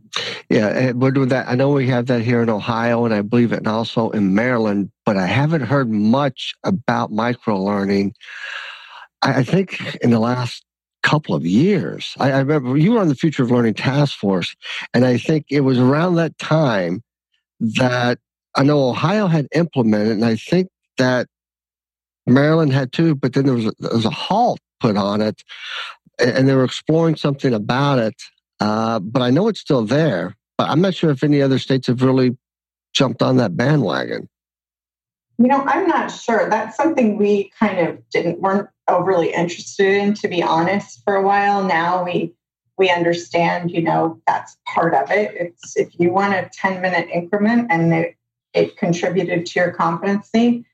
Yeah, 0.50 0.94
we're 0.94 1.12
doing 1.12 1.30
that. 1.30 1.48
I 1.48 1.54
know 1.54 1.70
we 1.70 1.88
have 1.88 2.08
that 2.08 2.22
here 2.22 2.42
in 2.42 2.50
Ohio, 2.50 3.06
and 3.06 3.14
I 3.14 3.22
believe 3.22 3.54
it 3.54 3.68
also 3.68 4.10
in 4.10 4.34
Maryland. 4.34 4.92
But 5.06 5.16
I 5.16 5.28
haven't 5.28 5.62
heard 5.62 5.90
much 5.92 6.56
about 6.64 7.12
micro 7.12 7.62
learning. 7.62 8.16
I 9.22 9.44
think 9.44 9.98
in 9.98 10.10
the 10.12 10.20
last 10.20 10.66
couple 11.04 11.36
of 11.36 11.46
years. 11.46 12.16
I, 12.20 12.32
I, 12.32 12.40
remember 12.40 12.78
you 12.78 12.94
were 12.94 13.00
on 13.00 13.08
the 13.08 13.16
Future 13.16 13.44
of 13.44 13.52
Learning 13.52 13.74
Task 13.74 14.18
Force, 14.18 14.56
and 14.94 15.06
I 15.06 15.18
think 15.18 15.46
it 15.50 15.62
was 15.62 15.80
around 15.80 16.16
that 16.16 16.38
time 16.38 17.04
that 17.60 18.20
I 18.56 18.64
know 18.64 18.90
Ohio 18.90 19.28
had 19.28 19.48
implemented, 19.54 20.14
and 20.14 20.26
I 20.26 20.36
think 20.36 20.70
that 20.98 21.28
Maryland 22.26 22.74
had 22.74 22.92
too, 22.92 23.16
but 23.16 23.34
then 23.34 23.46
there 23.46 23.56
was 23.56 23.66
a, 23.66 23.74
there 23.80 23.94
was 23.94 24.06
a 24.06 24.10
halt 24.10 24.60
put 24.80 24.98
on 24.98 25.22
it, 25.22 25.44
and 26.20 26.48
they 26.48 26.54
were 26.54 26.64
exploring 26.64 27.16
something 27.16 27.54
about 27.54 28.00
it. 28.00 28.16
Uh, 28.60 29.00
but 29.00 29.22
I 29.22 29.30
know 29.30 29.48
it's 29.48 29.60
still 29.60 29.86
there, 29.86 30.36
but 30.58 30.70
I'm 30.70 30.82
not 30.82 30.94
sure 30.94 31.12
if 31.12 31.24
any 31.24 31.42
other 31.42 31.60
states 31.60 31.88
have 31.88 32.02
really 32.02 32.38
jumped 32.94 33.22
on 33.22 33.38
that 33.38 33.56
bandwagon. 33.56 34.28
You 35.40 35.48
know, 35.48 35.64
I'm 35.64 35.88
not 35.88 36.12
sure. 36.12 36.50
That's 36.50 36.76
something 36.76 37.18
we 37.18 37.52
kind 37.58 37.88
of 37.88 37.98
didn't 38.10 38.42
weren't 38.42 38.68
overly 38.90 39.34
interested 39.34 39.88
in, 39.88 40.14
to 40.16 40.28
be 40.28 40.44
honest, 40.44 41.02
for 41.06 41.16
a 41.16 41.24
while. 41.24 41.64
Now 41.64 42.04
we 42.04 42.34
we 42.78 42.90
understand, 42.90 43.72
you 43.72 43.82
know, 43.82 44.22
that's 44.28 44.58
part 44.66 44.94
of 44.94 45.12
it. 45.12 45.34
It's 45.36 45.78
if 45.78 45.98
you 45.98 46.12
want 46.12 46.34
a 46.34 46.50
10 46.54 46.82
minute 46.82 47.10
increment 47.14 47.68
and 47.70 47.94
it, 47.94 48.16
it 48.54 48.78
contributed 48.78 49.46
to 49.46 49.60
your 49.60 49.72
competency, 49.72 50.66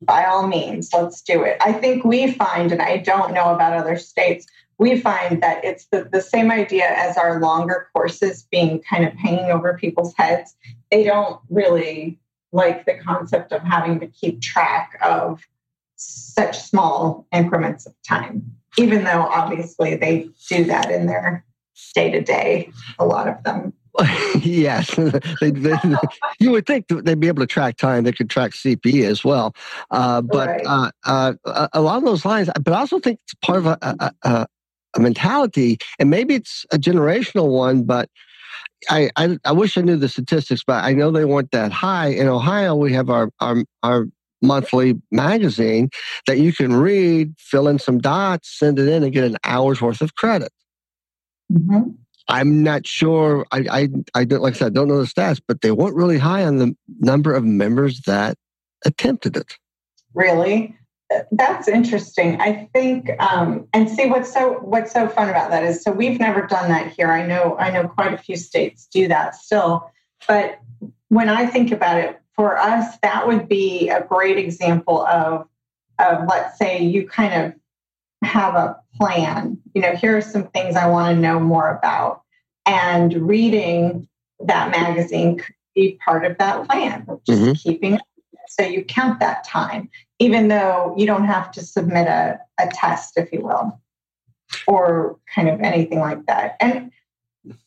by 0.00 0.24
all 0.24 0.46
means, 0.46 0.90
let's 0.92 1.22
do 1.22 1.42
it. 1.42 1.58
I 1.60 1.72
think 1.72 2.04
we 2.04 2.32
find, 2.32 2.72
and 2.72 2.82
I 2.82 2.96
don't 2.96 3.34
know 3.34 3.54
about 3.54 3.74
other 3.74 3.96
states, 3.96 4.46
we 4.78 4.98
find 4.98 5.42
that 5.42 5.64
it's 5.64 5.86
the, 5.86 6.08
the 6.10 6.22
same 6.22 6.50
idea 6.50 6.86
as 6.86 7.16
our 7.16 7.40
longer 7.40 7.88
courses 7.94 8.46
being 8.50 8.82
kind 8.82 9.06
of 9.06 9.12
hanging 9.12 9.50
over 9.50 9.76
people's 9.78 10.14
heads. 10.16 10.56
They 10.90 11.04
don't 11.04 11.38
really 11.50 12.18
like 12.52 12.84
the 12.84 12.94
concept 12.94 13.52
of 13.52 13.62
having 13.62 13.98
to 14.00 14.06
keep 14.06 14.40
track 14.40 14.98
of 15.02 15.40
such 15.96 16.58
small 16.58 17.26
increments 17.32 17.86
of 17.86 17.94
time, 18.06 18.44
even 18.78 19.04
though 19.04 19.22
obviously 19.22 19.96
they 19.96 20.28
do 20.48 20.64
that 20.64 20.90
in 20.90 21.06
their 21.06 21.44
day 21.94 22.10
to 22.10 22.20
day, 22.20 22.70
a 22.98 23.04
lot 23.04 23.28
of 23.28 23.42
them. 23.44 23.72
yes, 24.40 24.94
they, 25.40 25.50
they, 25.50 25.74
you 26.40 26.50
would 26.50 26.66
think 26.66 26.86
they'd 26.88 27.20
be 27.20 27.28
able 27.28 27.42
to 27.42 27.46
track 27.46 27.76
time. 27.76 28.04
They 28.04 28.12
could 28.12 28.30
track 28.30 28.52
CP 28.52 29.04
as 29.04 29.22
well, 29.22 29.54
uh, 29.90 30.22
but 30.22 30.48
right. 30.48 30.92
uh, 31.04 31.34
uh, 31.44 31.68
along 31.74 32.04
those 32.04 32.24
lines. 32.24 32.48
But 32.62 32.72
I 32.72 32.78
also 32.80 33.00
think 33.00 33.20
it's 33.24 33.34
part 33.34 33.58
of 33.58 33.66
a, 33.66 33.78
a, 33.82 34.12
a, 34.22 34.46
a 34.94 35.00
mentality, 35.00 35.78
and 35.98 36.08
maybe 36.08 36.34
it's 36.34 36.64
a 36.72 36.78
generational 36.78 37.48
one. 37.48 37.84
But 37.84 38.08
I, 38.90 39.10
I, 39.16 39.38
I 39.44 39.52
wish 39.52 39.78
I 39.78 39.80
knew 39.80 39.96
the 39.96 40.08
statistics, 40.08 40.62
but 40.66 40.84
I 40.84 40.92
know 40.92 41.10
they 41.10 41.24
weren't 41.24 41.50
that 41.52 41.72
high. 41.72 42.08
In 42.08 42.28
Ohio, 42.28 42.74
we 42.74 42.92
have 42.92 43.10
our 43.10 43.30
our, 43.40 43.64
our 43.82 44.06
monthly 44.42 45.00
magazine 45.10 45.88
that 46.26 46.38
you 46.38 46.52
can 46.52 46.74
read, 46.74 47.32
fill 47.38 47.68
in 47.68 47.78
some 47.78 47.98
dots, 47.98 48.58
send 48.58 48.78
it 48.78 48.88
in, 48.88 49.04
and 49.04 49.12
get 49.12 49.24
an 49.24 49.36
hour's 49.44 49.80
worth 49.80 50.00
of 50.00 50.16
credit. 50.16 50.50
Mm-hmm. 51.52 51.90
I'm 52.28 52.62
not 52.62 52.86
sure. 52.86 53.46
I, 53.52 53.64
I, 53.70 53.88
I 54.14 54.24
don't, 54.24 54.42
like 54.42 54.54
I 54.54 54.58
said, 54.58 54.66
I 54.66 54.70
don't 54.70 54.88
know 54.88 55.00
the 55.00 55.06
stats, 55.06 55.40
but 55.46 55.60
they 55.60 55.70
weren't 55.70 55.96
really 55.96 56.18
high 56.18 56.44
on 56.44 56.56
the 56.56 56.74
number 57.00 57.34
of 57.34 57.44
members 57.44 58.00
that 58.02 58.36
attempted 58.84 59.36
it. 59.36 59.58
Really? 60.14 60.76
That's 61.30 61.68
interesting. 61.68 62.40
I 62.40 62.68
think, 62.72 63.10
um, 63.20 63.66
and 63.72 63.88
see 63.88 64.06
what's 64.06 64.32
so 64.32 64.54
what's 64.60 64.92
so 64.92 65.08
fun 65.08 65.28
about 65.28 65.50
that 65.50 65.64
is 65.64 65.82
so 65.82 65.90
we've 65.92 66.18
never 66.18 66.42
done 66.42 66.68
that 66.68 66.92
here. 66.92 67.10
I 67.10 67.26
know 67.26 67.56
I 67.58 67.70
know 67.70 67.88
quite 67.88 68.12
a 68.12 68.18
few 68.18 68.36
states 68.36 68.86
do 68.92 69.08
that 69.08 69.34
still, 69.34 69.90
but 70.26 70.60
when 71.08 71.28
I 71.28 71.46
think 71.46 71.72
about 71.72 71.98
it, 71.98 72.20
for 72.34 72.58
us, 72.58 72.96
that 73.02 73.26
would 73.26 73.48
be 73.48 73.88
a 73.88 74.04
great 74.04 74.38
example 74.38 75.06
of 75.06 75.46
of 75.98 76.26
let's 76.28 76.58
say 76.58 76.82
you 76.82 77.06
kind 77.06 77.34
of 77.34 78.28
have 78.28 78.54
a 78.54 78.76
plan. 78.96 79.58
You 79.74 79.82
know, 79.82 79.94
here 79.94 80.16
are 80.16 80.22
some 80.22 80.48
things 80.48 80.76
I 80.76 80.88
want 80.88 81.14
to 81.14 81.20
know 81.20 81.38
more 81.40 81.70
about, 81.70 82.22
and 82.66 83.12
reading 83.28 84.08
that 84.40 84.70
magazine 84.70 85.38
could 85.38 85.54
be 85.74 85.98
part 86.04 86.24
of 86.24 86.38
that 86.38 86.68
plan. 86.68 87.06
Just 87.26 87.42
mm-hmm. 87.42 87.52
keeping 87.52 87.98
so 88.58 88.66
you 88.66 88.84
count 88.84 89.20
that 89.20 89.44
time 89.44 89.88
even 90.22 90.46
though 90.46 90.94
you 90.96 91.04
don't 91.04 91.24
have 91.24 91.50
to 91.50 91.60
submit 91.60 92.06
a, 92.06 92.38
a 92.60 92.68
test, 92.68 93.18
if 93.18 93.32
you 93.32 93.40
will, 93.42 93.80
or 94.68 95.18
kind 95.34 95.48
of 95.48 95.60
anything 95.60 95.98
like 95.98 96.24
that. 96.26 96.56
And 96.60 96.92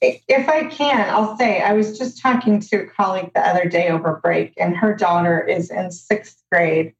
if 0.01 0.47
I 0.47 0.63
can, 0.67 1.09
I'll 1.09 1.37
say 1.37 1.61
I 1.61 1.73
was 1.73 1.97
just 1.97 2.21
talking 2.21 2.61
to 2.61 2.77
a 2.77 2.85
colleague 2.85 3.31
the 3.35 3.45
other 3.45 3.65
day 3.67 3.89
over 3.89 4.21
break, 4.23 4.53
and 4.57 4.73
her 4.77 4.95
daughter 4.95 5.45
is 5.45 5.69
in 5.69 5.91
sixth 5.91 6.41
grade, 6.49 6.93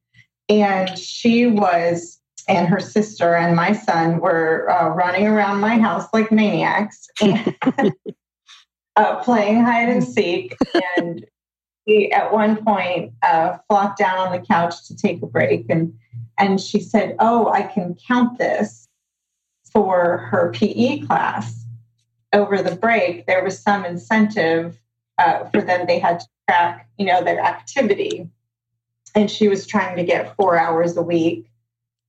and 0.50 0.98
she 0.98 1.46
was, 1.46 2.20
and 2.46 2.68
her 2.68 2.78
sister 2.80 3.34
and 3.34 3.56
my 3.56 3.72
son 3.72 4.20
were 4.20 4.70
uh, 4.70 4.90
running 4.90 5.26
around 5.26 5.60
my 5.60 5.78
house 5.78 6.06
like 6.12 6.30
maniacs. 6.30 7.08
And, 7.22 7.54
uh, 8.96 9.22
playing 9.22 9.62
hide 9.62 9.88
and 9.88 10.04
seek 10.04 10.56
and 10.96 11.24
at 11.88 12.32
one 12.32 12.64
point 12.64 13.12
uh, 13.22 13.58
flopped 13.68 13.98
down 13.98 14.18
on 14.18 14.32
the 14.32 14.44
couch 14.44 14.86
to 14.86 14.96
take 14.96 15.22
a 15.22 15.26
break 15.26 15.66
and 15.68 15.96
and 16.38 16.60
she 16.60 16.80
said 16.80 17.16
oh 17.20 17.48
i 17.50 17.62
can 17.62 17.96
count 18.08 18.38
this 18.38 18.86
for 19.76 20.16
her 20.30 20.50
pe 20.52 21.00
class. 21.00 21.66
Over 22.32 22.62
the 22.62 22.74
break 22.74 23.26
there 23.26 23.44
was 23.44 23.60
some 23.60 23.84
incentive 23.84 24.78
uh, 25.18 25.44
for 25.50 25.60
them. 25.60 25.86
They 25.86 25.98
had 25.98 26.20
to 26.20 26.26
track 26.48 26.88
you 26.96 27.04
know 27.04 27.22
their 27.22 27.40
activity. 27.40 28.30
And 29.14 29.30
she 29.30 29.48
was 29.48 29.66
trying 29.66 29.96
to 29.96 30.04
get 30.04 30.34
four 30.36 30.58
hours 30.58 30.96
a 30.96 31.02
week. 31.02 31.50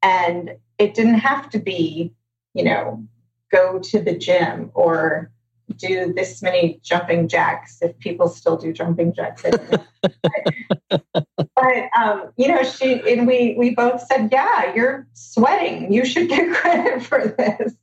And 0.01 0.51
it 0.77 0.93
didn't 0.93 1.19
have 1.19 1.49
to 1.49 1.59
be 1.59 2.13
you 2.53 2.63
know 2.63 3.05
go 3.51 3.79
to 3.79 4.01
the 4.01 4.17
gym 4.17 4.71
or 4.73 5.29
do 5.75 6.13
this 6.13 6.41
many 6.41 6.79
jumping 6.83 7.27
jacks 7.27 7.77
if 7.81 7.97
people 7.99 8.27
still 8.27 8.57
do 8.57 8.71
jumping 8.71 9.13
jacks. 9.13 9.43
but, 10.89 11.89
um, 11.97 12.31
you 12.37 12.47
know, 12.47 12.63
she 12.63 13.01
and 13.11 13.27
we 13.27 13.55
we 13.57 13.75
both 13.75 14.01
said, 14.07 14.29
"Yeah, 14.31 14.73
you're 14.73 15.07
sweating. 15.13 15.91
You 15.91 16.05
should 16.05 16.29
get 16.29 16.53
credit 16.61 17.03
for 17.03 17.27
this." 17.37 17.75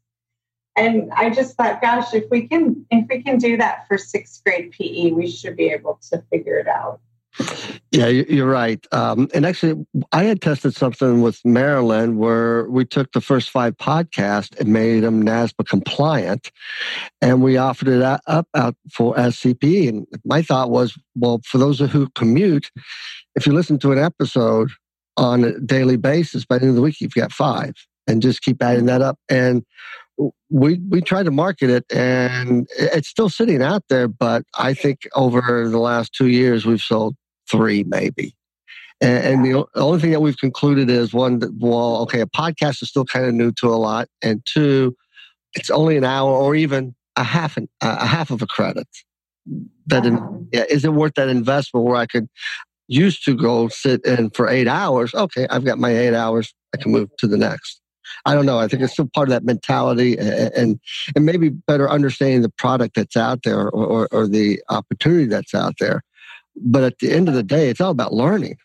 and 0.76 1.12
I 1.12 1.30
just 1.30 1.56
thought, 1.56 1.80
gosh, 1.80 2.14
if 2.14 2.24
we 2.30 2.48
can 2.48 2.84
if 2.90 3.06
we 3.08 3.22
can 3.22 3.38
do 3.38 3.56
that 3.58 3.86
for 3.86 3.98
sixth 3.98 4.42
grade 4.44 4.72
PE, 4.72 5.12
we 5.12 5.30
should 5.30 5.56
be 5.56 5.70
able 5.70 6.00
to 6.10 6.22
figure 6.30 6.58
it 6.58 6.66
out. 6.66 7.00
Yeah, 7.90 8.06
you're 8.08 8.48
right. 8.48 8.84
Um, 8.92 9.28
and 9.34 9.46
actually, 9.46 9.84
I 10.12 10.24
had 10.24 10.40
tested 10.40 10.74
something 10.74 11.20
with 11.22 11.40
Maryland 11.44 12.18
where 12.18 12.68
we 12.68 12.84
took 12.84 13.12
the 13.12 13.20
first 13.20 13.50
five 13.50 13.76
podcasts 13.76 14.58
and 14.58 14.72
made 14.72 15.00
them 15.00 15.24
NASBA 15.24 15.66
compliant, 15.66 16.50
and 17.20 17.42
we 17.42 17.56
offered 17.56 17.88
it 17.88 18.02
up 18.02 18.48
out 18.54 18.76
for 18.92 19.14
SCP. 19.14 19.88
And 19.88 20.06
my 20.24 20.42
thought 20.42 20.70
was, 20.70 20.96
well, 21.14 21.40
for 21.44 21.58
those 21.58 21.78
who 21.78 22.08
commute, 22.10 22.70
if 23.34 23.46
you 23.46 23.52
listen 23.52 23.78
to 23.80 23.92
an 23.92 23.98
episode 23.98 24.70
on 25.16 25.44
a 25.44 25.58
daily 25.60 25.96
basis, 25.96 26.44
by 26.44 26.58
the 26.58 26.62
end 26.62 26.70
of 26.70 26.76
the 26.76 26.82
week, 26.82 27.00
you've 27.00 27.14
got 27.14 27.32
five, 27.32 27.74
and 28.06 28.22
just 28.22 28.42
keep 28.42 28.62
adding 28.62 28.86
that 28.86 29.02
up. 29.02 29.18
And 29.28 29.64
we 30.50 30.78
we 30.88 31.00
tried 31.00 31.24
to 31.24 31.30
market 31.30 31.70
it 31.70 31.84
and 31.92 32.68
it's 32.78 33.08
still 33.08 33.28
sitting 33.28 33.60
out 33.60 33.82
there 33.88 34.06
but 34.06 34.44
i 34.56 34.72
think 34.72 35.08
over 35.16 35.68
the 35.68 35.78
last 35.78 36.12
two 36.12 36.28
years 36.28 36.64
we've 36.64 36.80
sold 36.80 37.16
three 37.50 37.84
maybe. 37.84 38.34
And, 39.00 39.24
and 39.24 39.44
the 39.44 39.66
only 39.74 40.00
thing 40.00 40.12
that 40.12 40.20
we've 40.20 40.38
concluded 40.38 40.88
is 40.88 41.12
one, 41.12 41.40
that, 41.40 41.52
well, 41.58 42.02
okay, 42.02 42.20
a 42.20 42.26
podcast 42.26 42.82
is 42.82 42.88
still 42.88 43.04
kind 43.04 43.26
of 43.26 43.34
new 43.34 43.52
to 43.52 43.68
a 43.68 43.76
lot, 43.76 44.08
and 44.22 44.40
two, 44.44 44.96
it's 45.54 45.70
only 45.70 45.96
an 45.96 46.04
hour 46.04 46.30
or 46.30 46.54
even 46.54 46.94
a 47.16 47.24
half 47.24 47.56
an, 47.56 47.68
a 47.80 48.06
half 48.06 48.30
of 48.30 48.42
a 48.42 48.46
credit. 48.46 48.88
That 49.86 50.06
in, 50.06 50.48
yeah, 50.52 50.64
is 50.70 50.84
it 50.84 50.94
worth 50.94 51.14
that 51.14 51.28
investment 51.28 51.84
where 51.84 51.96
I 51.96 52.06
could 52.06 52.28
used 52.88 53.24
to 53.24 53.36
go 53.36 53.68
sit 53.68 54.04
in 54.04 54.30
for 54.30 54.48
eight 54.48 54.68
hours? 54.68 55.14
Okay, 55.14 55.46
I've 55.50 55.64
got 55.64 55.78
my 55.78 55.90
eight 55.90 56.14
hours. 56.14 56.54
I 56.74 56.78
can 56.78 56.92
move 56.92 57.10
to 57.18 57.26
the 57.26 57.36
next. 57.36 57.80
I 58.26 58.34
don't 58.34 58.46
know. 58.46 58.58
I 58.58 58.68
think 58.68 58.82
it's 58.82 58.94
still 58.94 59.08
part 59.12 59.28
of 59.28 59.32
that 59.32 59.44
mentality 59.44 60.16
and 60.18 60.80
and 61.14 61.24
maybe 61.24 61.50
better 61.50 61.90
understanding 61.90 62.42
the 62.42 62.48
product 62.48 62.96
that's 62.96 63.16
out 63.16 63.42
there 63.42 63.68
or, 63.68 63.84
or, 63.84 64.08
or 64.12 64.26
the 64.26 64.62
opportunity 64.70 65.26
that's 65.26 65.54
out 65.54 65.74
there. 65.78 66.02
But 66.56 66.84
at 66.84 66.98
the 66.98 67.12
end 67.12 67.28
of 67.28 67.34
the 67.34 67.42
day, 67.42 67.68
it's 67.68 67.80
all 67.80 67.90
about 67.90 68.12
learning. 68.12 68.56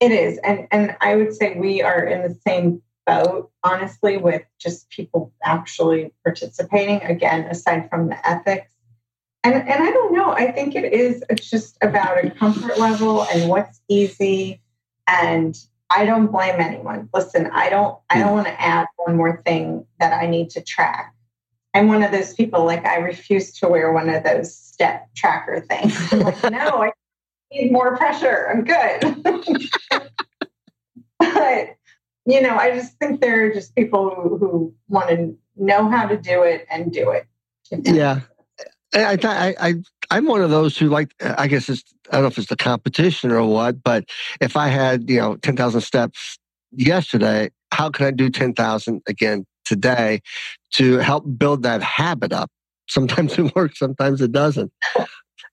It 0.00 0.12
is. 0.12 0.38
And, 0.38 0.66
and 0.70 0.96
I 1.00 1.14
would 1.14 1.34
say 1.34 1.56
we 1.58 1.82
are 1.82 2.02
in 2.04 2.22
the 2.22 2.38
same 2.46 2.82
boat, 3.06 3.50
honestly, 3.62 4.16
with 4.16 4.42
just 4.58 4.88
people 4.90 5.32
actually 5.44 6.12
participating, 6.24 7.02
again, 7.02 7.44
aside 7.44 7.88
from 7.90 8.08
the 8.08 8.28
ethics. 8.28 8.72
And, 9.42 9.54
and 9.54 9.82
I 9.82 9.90
don't 9.90 10.12
know, 10.12 10.32
I 10.32 10.52
think 10.52 10.74
it 10.74 10.92
is 10.92 11.24
it's 11.30 11.48
just 11.48 11.78
about 11.82 12.22
a 12.22 12.30
comfort 12.30 12.78
level 12.78 13.24
and 13.24 13.48
what's 13.48 13.80
easy. 13.88 14.60
And 15.06 15.56
I 15.90 16.04
don't 16.04 16.28
blame 16.28 16.60
anyone. 16.60 17.08
Listen, 17.12 17.50
I 17.52 17.68
don't 17.68 17.98
I 18.10 18.18
don't 18.20 18.32
want 18.32 18.46
to 18.46 18.60
add 18.60 18.86
one 18.96 19.16
more 19.16 19.42
thing 19.44 19.86
that 19.98 20.12
I 20.12 20.26
need 20.26 20.50
to 20.50 20.60
track. 20.60 21.14
I'm 21.74 21.88
one 21.88 22.02
of 22.02 22.12
those 22.12 22.34
people 22.34 22.64
like 22.64 22.84
I 22.84 22.96
refuse 22.96 23.52
to 23.58 23.68
wear 23.68 23.92
one 23.92 24.08
of 24.08 24.22
those 24.24 24.54
step 24.54 25.08
tracker 25.16 25.60
things. 25.60 26.12
I'm 26.12 26.20
like, 26.20 26.42
no, 26.50 26.82
I 26.82 26.92
need 27.52 27.72
more 27.72 27.96
pressure. 27.96 28.48
I'm 28.50 28.64
good. 28.64 29.22
but, 31.18 31.76
you 32.26 32.40
know, 32.40 32.56
I 32.56 32.74
just 32.74 32.98
think 32.98 33.20
there 33.20 33.46
are 33.46 33.52
just 33.52 33.74
people 33.74 34.10
who, 34.14 34.38
who 34.38 34.74
want 34.88 35.08
to 35.10 35.36
know 35.56 35.88
how 35.88 36.06
to 36.06 36.16
do 36.16 36.42
it 36.42 36.66
and 36.70 36.92
do 36.92 37.10
it. 37.10 37.26
Yeah. 37.70 38.20
I, 38.94 39.18
I, 39.22 39.54
I, 39.60 39.74
I'm 40.10 40.26
one 40.26 40.42
of 40.42 40.50
those 40.50 40.76
who 40.76 40.88
like, 40.88 41.14
I 41.20 41.46
guess 41.46 41.68
it's, 41.68 41.84
I 42.10 42.16
don't 42.16 42.22
know 42.22 42.28
if 42.28 42.38
it's 42.38 42.48
the 42.48 42.56
competition 42.56 43.30
or 43.30 43.44
what, 43.44 43.82
but 43.82 44.04
if 44.40 44.56
I 44.56 44.68
had, 44.68 45.08
you 45.08 45.18
know, 45.18 45.36
10,000 45.36 45.80
steps 45.80 46.38
yesterday, 46.72 47.50
how 47.72 47.90
can 47.90 48.06
I 48.06 48.10
do 48.10 48.30
10,000 48.30 49.02
again 49.06 49.46
today 49.64 50.20
to 50.74 50.98
help 50.98 51.24
build 51.38 51.62
that 51.62 51.82
habit 51.82 52.32
up? 52.32 52.50
Sometimes 52.88 53.38
it 53.38 53.54
works, 53.54 53.78
sometimes 53.78 54.20
it 54.20 54.32
doesn't. 54.32 54.72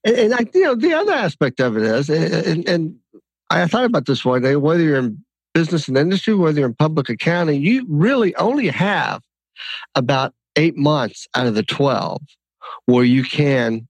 And, 0.04 0.34
I, 0.34 0.46
you 0.54 0.62
know, 0.62 0.74
the 0.74 0.94
other 0.94 1.12
aspect 1.12 1.60
of 1.60 1.76
it 1.76 1.82
is, 1.82 2.08
and, 2.08 2.68
and 2.68 2.96
I 3.50 3.66
thought 3.66 3.84
about 3.84 4.06
this 4.06 4.24
one 4.24 4.42
day, 4.42 4.56
whether 4.56 4.82
you're 4.82 4.98
in 4.98 5.24
business 5.54 5.88
and 5.88 5.98
industry, 5.98 6.34
whether 6.34 6.60
you're 6.60 6.68
in 6.68 6.74
public 6.74 7.08
accounting, 7.08 7.62
you 7.62 7.84
really 7.88 8.34
only 8.36 8.68
have 8.68 9.22
about 9.94 10.34
eight 10.56 10.76
months 10.76 11.26
out 11.34 11.46
of 11.46 11.54
the 11.54 11.62
12 11.62 12.22
where 12.86 13.04
you 13.04 13.24
can 13.24 13.88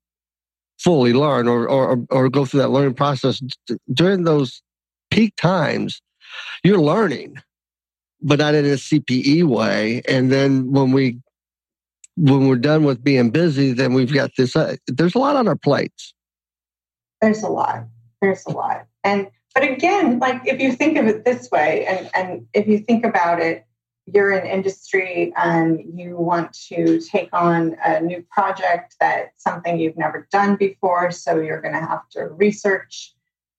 fully 0.79 1.13
learn 1.13 1.49
or, 1.49 1.69
or, 1.69 1.99
or 2.11 2.29
go 2.29 2.45
through 2.45 2.61
that 2.61 2.71
learning 2.71 2.95
process. 2.95 3.43
During 3.93 4.25
those 4.25 4.63
peak 5.11 5.35
times 5.37 6.01
you're 6.63 6.81
learning 6.81 7.37
but 8.21 8.39
not 8.39 8.55
in 8.55 8.65
a 8.65 8.75
cpe 8.75 9.45
way. 9.45 10.03
And 10.09 10.31
then 10.31 10.73
when 10.73 10.93
we 10.93 11.19
when 12.19 12.49
we're 12.49 12.57
done 12.57 12.85
with 12.85 13.03
being 13.03 13.31
busy, 13.31 13.73
then 13.73 13.95
we've 13.95 14.13
got 14.13 14.31
this. 14.37 14.57
Uh, 14.57 14.77
there's 14.87 15.15
a 15.15 15.19
lot 15.19 15.37
on 15.37 15.47
our 15.47 15.57
plates. 15.57 16.15
There's 17.21 17.43
a 17.43 17.49
lot. 17.49 17.85
There's 18.21 18.45
a 18.47 18.51
lot. 18.51 18.87
And 19.05 19.29
but 19.55 19.63
again, 19.63 20.19
like 20.19 20.43
if 20.45 20.61
you 20.61 20.73
think 20.73 20.99
of 20.99 21.07
it 21.07 21.25
this 21.25 21.51
way, 21.51 21.87
and 21.87 22.11
and 22.15 22.47
if 22.53 22.67
you 22.67 22.79
think 22.79 23.05
about 23.05 23.41
it, 23.41 23.65
you're 24.07 24.33
in 24.33 24.47
industry 24.47 25.33
and 25.37 25.81
you 25.99 26.17
want 26.17 26.53
to 26.69 27.01
take 27.01 27.29
on 27.33 27.77
a 27.85 28.01
new 28.01 28.25
project 28.31 28.97
that's 29.01 29.43
something 29.43 29.79
you've 29.79 29.97
never 29.97 30.27
done 30.33 30.57
before, 30.57 31.11
so 31.13 31.39
you're 31.41 31.61
going 31.61 31.75
to 31.75 31.81
have 31.81 32.09
to 32.11 32.25
research 32.25 33.15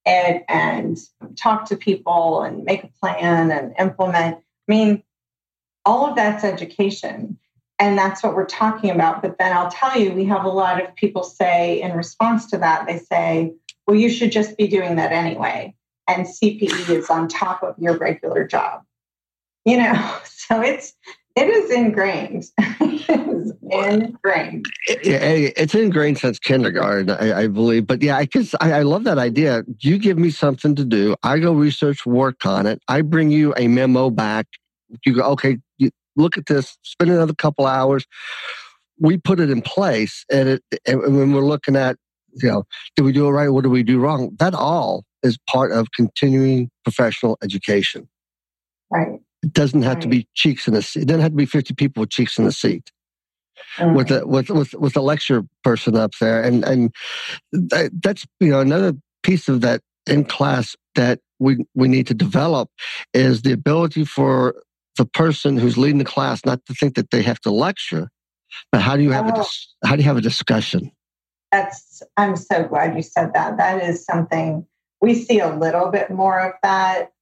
it 0.06 0.44
and 0.50 0.98
talk 1.38 1.66
to 1.66 1.78
people 1.78 2.42
and 2.42 2.64
make 2.64 2.84
a 2.84 2.90
plan 3.00 3.52
and 3.52 3.74
implement. 3.80 4.38
I 4.38 4.42
mean, 4.68 5.04
all 5.86 6.10
of 6.10 6.16
that's 6.16 6.44
education 6.44 7.38
and 7.80 7.98
that's 7.98 8.22
what 8.22 8.36
we're 8.36 8.46
talking 8.46 8.92
about. 8.92 9.22
But 9.22 9.38
then 9.40 9.56
I'll 9.56 9.72
tell 9.72 9.98
you, 9.98 10.12
we 10.12 10.26
have 10.26 10.44
a 10.44 10.50
lot 10.50 10.84
of 10.84 10.94
people 10.96 11.24
say 11.24 11.82
in 11.82 11.94
response 11.94 12.46
to 12.52 12.58
that, 12.58 12.86
they 12.86 12.98
say, 12.98 13.54
well, 13.88 13.96
you 13.96 14.10
should 14.10 14.32
just 14.32 14.58
be 14.58 14.68
doing 14.68 14.98
that 14.98 15.12
anyway. 15.12 15.74
And 16.08 16.28
CPE 16.28 16.90
is 16.90 17.10
on 17.10 17.28
top 17.28 17.64
of 17.64 17.76
your 17.80 17.98
regular 17.98 18.46
job. 18.46 18.84
You 19.66 19.78
know, 19.78 20.18
so 20.26 20.62
it's 20.62 20.94
it 21.36 21.48
is 21.48 21.72
ingrained. 21.72 22.46
it 22.58 23.28
is 23.28 23.54
ingrained. 23.72 24.66
Eh, 24.90 25.52
it's 25.56 25.74
ingrained 25.74 26.18
since 26.18 26.38
kindergarten, 26.38 27.12
I, 27.12 27.44
I 27.44 27.48
believe. 27.48 27.88
But 27.88 28.02
yeah, 28.02 28.18
I 28.18 28.26
guess 28.26 28.54
I, 28.60 28.74
I, 28.74 28.82
love 28.82 29.06
that 29.06 29.18
idea. 29.18 29.64
You 29.80 30.00
give 30.00 30.18
me 30.18 30.32
something 30.32 30.76
to 30.76 30.84
do. 30.84 31.16
I 31.24 31.40
go 31.40 31.54
research, 31.54 32.06
work 32.06 32.46
on 32.46 32.66
it. 32.66 32.82
I 32.90 33.02
bring 33.02 33.30
you 33.30 33.54
a 33.56 33.68
memo 33.70 34.10
back. 34.10 34.48
You 35.06 35.14
go, 35.14 35.24
okay, 35.32 35.60
look 36.16 36.38
at 36.38 36.46
this, 36.48 36.78
spend 36.84 37.12
another 37.12 37.34
couple 37.34 37.66
hours. 37.66 38.06
We 39.00 39.18
put 39.18 39.40
it 39.40 39.50
in 39.50 39.62
place, 39.62 40.26
and, 40.32 40.50
it, 40.50 40.64
and 40.86 41.02
when 41.02 41.34
we're 41.34 41.42
looking 41.42 41.76
at, 41.76 41.96
you 42.34 42.50
know, 42.50 42.64
did 42.96 43.04
we 43.04 43.12
do 43.12 43.28
it 43.28 43.32
right? 43.32 43.50
What 43.50 43.64
do 43.64 43.70
we 43.70 43.84
do 43.84 44.00
wrong? 44.00 44.36
That 44.40 44.54
all 44.54 45.04
is 45.24 45.38
part 45.50 45.72
of 45.72 45.92
continuing 45.92 46.70
professional 46.84 47.38
education. 47.44 48.08
Right. 48.92 49.20
It 49.42 49.54
doesn't 49.54 49.84
have 49.84 49.96
right. 49.96 50.02
to 50.02 50.08
be 50.08 50.28
cheeks 50.34 50.68
in 50.68 50.76
a 50.76 50.82
seat. 50.82 51.04
It 51.04 51.06
doesn't 51.06 51.22
have 51.22 51.32
to 51.32 51.38
be 51.38 51.46
50 51.46 51.74
people 51.76 52.02
with 52.02 52.10
cheeks 52.10 52.38
in 52.38 52.46
the 52.46 52.52
seat. 52.52 52.92
Right. 53.80 53.96
With 53.96 54.08
the 54.08 54.26
with 54.26 54.50
with 54.50 54.74
with 54.74 54.94
the 54.94 55.02
lecture 55.02 55.44
person 55.64 55.96
up 55.96 56.12
there, 56.20 56.42
and 56.42 56.64
and 56.64 56.94
that, 57.52 57.92
that's 58.02 58.26
you 58.40 58.50
know 58.50 58.62
another 58.62 58.94
piece 59.22 59.50
of 59.50 59.62
that 59.62 59.82
in 60.08 60.26
class 60.26 60.76
that 60.96 61.20
we 61.40 61.66
we 61.76 61.88
need 61.88 62.08
to 62.08 62.14
develop 62.14 62.70
is 63.14 63.42
the 63.42 63.52
ability 63.52 64.06
for 64.06 64.56
the 65.00 65.06
person 65.06 65.58
who's 65.58 65.78
leading 65.78 65.98
the 65.98 66.04
class 66.04 66.46
not 66.46 66.64
to 66.66 66.74
think 66.74 66.96
that 66.96 67.10
they 67.10 67.22
have 67.22 67.40
to 67.40 67.50
lecture, 67.50 68.10
but 68.70 68.82
how 68.82 68.98
do 68.98 69.02
you 69.02 69.12
have 69.12 69.32
oh. 69.34 69.42
a 69.42 69.88
how 69.88 69.96
do 69.96 70.02
you 70.02 70.08
have 70.08 70.18
a 70.18 70.22
discussion? 70.22 70.92
That's 71.54 72.04
I'm 72.18 72.36
so 72.36 72.66
glad 72.66 72.96
you 72.96 73.02
said 73.02 73.32
that. 73.34 73.58
That 73.58 73.82
is 73.82 74.06
something 74.06 74.68
we 75.02 75.16
see 75.16 75.40
a 75.40 75.56
little 75.56 75.90
bit 75.90 76.12
more 76.12 76.40
of 76.42 76.54
that 76.64 77.14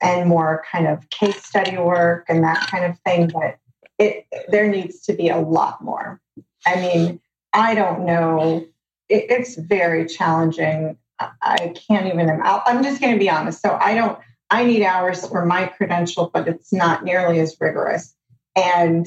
and 0.00 0.28
more 0.28 0.64
kind 0.72 0.86
of 0.86 1.08
case 1.10 1.44
study 1.44 1.76
work 1.76 2.24
and 2.30 2.42
that 2.42 2.66
kind 2.70 2.86
of 2.86 2.98
thing, 3.00 3.28
but 3.28 3.58
it 3.98 4.26
there 4.48 4.66
needs 4.66 5.02
to 5.02 5.12
be 5.12 5.28
a 5.28 5.38
lot 5.38 5.84
more. 5.84 6.20
I 6.66 6.76
mean, 6.76 7.20
I 7.52 7.74
don't 7.74 8.06
know. 8.06 8.66
It, 9.10 9.26
it's 9.30 9.56
very 9.56 10.06
challenging. 10.06 10.96
I 11.20 11.74
can't 11.88 12.06
even. 12.06 12.30
I'm 12.42 12.82
just 12.82 13.00
going 13.00 13.12
to 13.12 13.18
be 13.18 13.28
honest. 13.28 13.60
So 13.60 13.76
I 13.78 13.94
don't. 13.94 14.18
I 14.50 14.64
need 14.64 14.84
hours 14.84 15.26
for 15.26 15.44
my 15.44 15.66
credential, 15.66 16.30
but 16.32 16.46
it's 16.48 16.72
not 16.72 17.04
nearly 17.04 17.40
as 17.40 17.56
rigorous. 17.60 18.14
And 18.54 19.06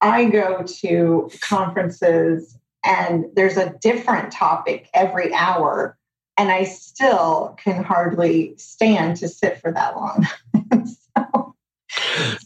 I 0.00 0.24
go 0.26 0.64
to 0.80 1.30
conferences 1.40 2.58
and 2.84 3.26
there's 3.34 3.56
a 3.56 3.74
different 3.80 4.32
topic 4.32 4.88
every 4.92 5.32
hour, 5.32 5.96
and 6.36 6.50
I 6.50 6.64
still 6.64 7.56
can 7.62 7.84
hardly 7.84 8.54
stand 8.56 9.18
to 9.18 9.28
sit 9.28 9.60
for 9.60 9.70
that 9.72 9.94
long. 9.96 10.26
so, 10.86 11.54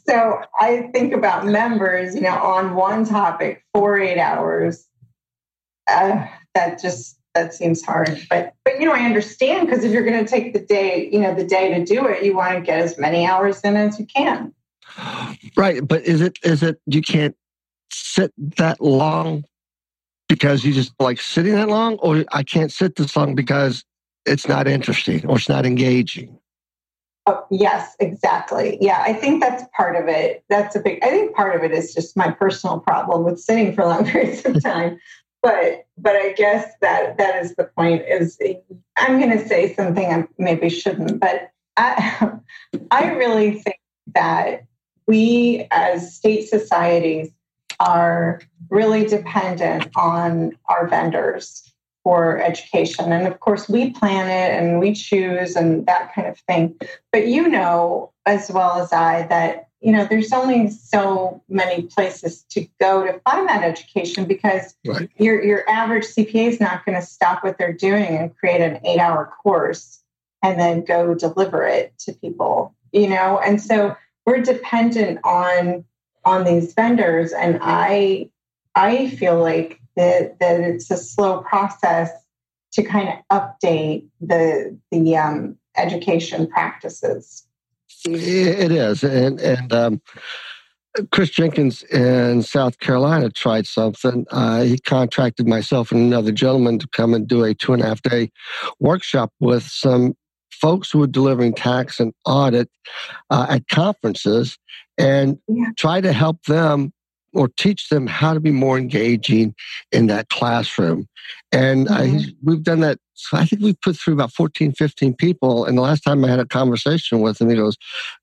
so 0.06 0.42
I 0.60 0.90
think 0.92 1.14
about 1.14 1.46
members, 1.46 2.14
you 2.14 2.20
know, 2.20 2.36
on 2.36 2.74
one 2.74 3.06
topic 3.06 3.64
for 3.72 3.98
eight 3.98 4.18
hours. 4.18 4.86
Uh, 5.88 6.26
that 6.54 6.82
just 6.82 7.18
that 7.36 7.54
seems 7.54 7.84
hard. 7.84 8.26
But 8.28 8.54
but 8.64 8.80
you 8.80 8.86
know, 8.86 8.94
I 8.94 9.00
understand 9.00 9.68
because 9.68 9.84
if 9.84 9.92
you're 9.92 10.04
going 10.04 10.24
to 10.24 10.28
take 10.28 10.52
the 10.52 10.60
day, 10.60 11.08
you 11.12 11.20
know, 11.20 11.34
the 11.34 11.44
day 11.44 11.74
to 11.74 11.84
do 11.84 12.06
it, 12.06 12.24
you 12.24 12.34
want 12.34 12.54
to 12.54 12.60
get 12.60 12.80
as 12.80 12.98
many 12.98 13.26
hours 13.26 13.60
in 13.60 13.76
as 13.76 14.00
you 14.00 14.06
can. 14.06 14.52
Right, 15.56 15.86
but 15.86 16.02
is 16.02 16.20
it 16.20 16.38
is 16.42 16.62
it 16.62 16.80
you 16.86 17.02
can't 17.02 17.36
sit 17.92 18.32
that 18.56 18.80
long 18.80 19.44
because 20.28 20.64
you 20.64 20.72
just 20.72 20.92
like 20.98 21.20
sitting 21.20 21.54
that 21.54 21.68
long, 21.68 21.96
or 21.96 22.24
I 22.32 22.42
can't 22.42 22.72
sit 22.72 22.96
this 22.96 23.14
long 23.14 23.34
because 23.34 23.84
it's 24.24 24.48
not 24.48 24.66
interesting 24.66 25.26
or 25.26 25.36
it's 25.36 25.48
not 25.48 25.66
engaging. 25.66 26.38
Oh, 27.28 27.44
yes, 27.50 27.96
exactly. 27.98 28.78
Yeah, 28.80 29.02
I 29.04 29.12
think 29.12 29.42
that's 29.42 29.64
part 29.76 29.96
of 29.96 30.08
it. 30.08 30.44
That's 30.48 30.76
a 30.76 30.80
big. 30.80 31.02
I 31.02 31.10
think 31.10 31.34
part 31.34 31.56
of 31.56 31.64
it 31.64 31.72
is 31.72 31.92
just 31.92 32.16
my 32.16 32.30
personal 32.30 32.80
problem 32.80 33.24
with 33.24 33.40
sitting 33.40 33.74
for 33.74 33.84
long 33.86 34.06
periods 34.06 34.44
of 34.44 34.62
time. 34.62 34.98
But 35.46 35.86
but 35.96 36.16
I 36.16 36.32
guess 36.32 36.72
that 36.80 37.18
that 37.18 37.44
is 37.44 37.54
the 37.54 37.70
point. 37.78 38.02
Is 38.08 38.36
I'm 38.96 39.20
going 39.20 39.30
to 39.30 39.46
say 39.46 39.72
something 39.74 40.04
I 40.12 40.26
maybe 40.38 40.68
shouldn't, 40.68 41.20
but 41.20 41.52
I 41.76 42.32
I 42.90 43.12
really 43.12 43.52
think 43.52 43.78
that 44.12 44.64
we 45.06 45.68
as 45.70 46.16
state 46.16 46.48
societies 46.48 47.30
are 47.78 48.40
really 48.70 49.06
dependent 49.06 49.86
on 49.94 50.58
our 50.68 50.88
vendors 50.88 51.72
for 52.02 52.42
education. 52.42 53.12
And 53.12 53.28
of 53.28 53.38
course, 53.38 53.68
we 53.68 53.90
plan 53.90 54.28
it 54.28 54.60
and 54.60 54.80
we 54.80 54.94
choose 54.94 55.54
and 55.54 55.86
that 55.86 56.12
kind 56.12 56.26
of 56.26 56.38
thing. 56.40 56.74
But 57.12 57.28
you 57.28 57.46
know 57.46 58.12
as 58.24 58.50
well 58.50 58.80
as 58.80 58.92
I 58.92 59.28
that 59.28 59.68
you 59.86 59.92
know 59.92 60.04
there's 60.04 60.32
only 60.32 60.68
so 60.68 61.40
many 61.48 61.82
places 61.82 62.42
to 62.50 62.66
go 62.80 63.06
to 63.06 63.20
find 63.20 63.48
that 63.48 63.62
education 63.62 64.24
because 64.24 64.74
right. 64.84 65.08
your 65.16 65.40
your 65.44 65.70
average 65.70 66.02
CPA 66.02 66.48
is 66.48 66.60
not 66.60 66.84
going 66.84 67.00
to 67.00 67.06
stop 67.06 67.44
what 67.44 67.56
they're 67.56 67.72
doing 67.72 68.16
and 68.16 68.36
create 68.36 68.60
an 68.60 68.84
eight 68.84 68.98
hour 68.98 69.32
course 69.40 70.02
and 70.42 70.58
then 70.58 70.84
go 70.84 71.14
deliver 71.14 71.64
it 71.64 71.96
to 72.00 72.12
people. 72.14 72.74
You 72.90 73.08
know, 73.08 73.38
and 73.38 73.62
so 73.62 73.96
we're 74.26 74.40
dependent 74.40 75.20
on 75.22 75.84
on 76.24 76.42
these 76.42 76.74
vendors, 76.74 77.32
and 77.32 77.60
I 77.62 78.28
I 78.74 79.10
feel 79.10 79.38
like 79.38 79.80
that, 79.94 80.40
that 80.40 80.60
it's 80.62 80.90
a 80.90 80.96
slow 80.96 81.42
process 81.42 82.10
to 82.72 82.82
kind 82.82 83.08
of 83.08 83.14
update 83.30 84.04
the 84.20 84.76
the 84.90 85.16
um, 85.16 85.56
education 85.76 86.48
practices. 86.48 87.45
It 88.14 88.72
is, 88.72 89.02
and 89.02 89.40
and 89.40 89.72
um, 89.72 90.00
Chris 91.10 91.30
Jenkins 91.30 91.82
in 91.84 92.42
South 92.42 92.78
Carolina 92.78 93.30
tried 93.30 93.66
something. 93.66 94.26
Uh, 94.30 94.62
he 94.62 94.78
contracted 94.78 95.46
myself 95.46 95.92
and 95.92 96.00
another 96.00 96.32
gentleman 96.32 96.78
to 96.78 96.88
come 96.88 97.14
and 97.14 97.26
do 97.26 97.44
a 97.44 97.54
two 97.54 97.72
and 97.72 97.82
a 97.82 97.86
half 97.86 98.02
day 98.02 98.30
workshop 98.80 99.32
with 99.40 99.62
some 99.64 100.14
folks 100.50 100.90
who 100.90 100.98
were 100.98 101.06
delivering 101.06 101.52
tax 101.52 102.00
and 102.00 102.12
audit 102.24 102.70
uh, 103.30 103.46
at 103.50 103.68
conferences 103.68 104.58
and 104.98 105.38
yeah. 105.48 105.66
try 105.76 106.00
to 106.00 106.12
help 106.12 106.42
them 106.44 106.92
or 107.36 107.48
teach 107.48 107.88
them 107.88 108.06
how 108.06 108.34
to 108.34 108.40
be 108.40 108.50
more 108.50 108.78
engaging 108.78 109.54
in 109.92 110.06
that 110.06 110.28
classroom. 110.28 111.06
And 111.52 111.86
mm-hmm. 111.86 112.16
I, 112.16 112.24
we've 112.42 112.62
done 112.62 112.80
that. 112.80 112.98
So 113.14 113.36
I 113.36 113.44
think 113.44 113.62
we've 113.62 113.80
put 113.80 113.96
through 113.96 114.14
about 114.14 114.32
14, 114.32 114.72
15 114.72 115.14
people. 115.14 115.64
And 115.64 115.76
the 115.76 115.82
last 115.82 116.00
time 116.00 116.24
I 116.24 116.28
had 116.28 116.40
a 116.40 116.46
conversation 116.46 117.20
with 117.20 117.40
him, 117.40 117.50
he 117.50 117.56
goes, 117.56 117.76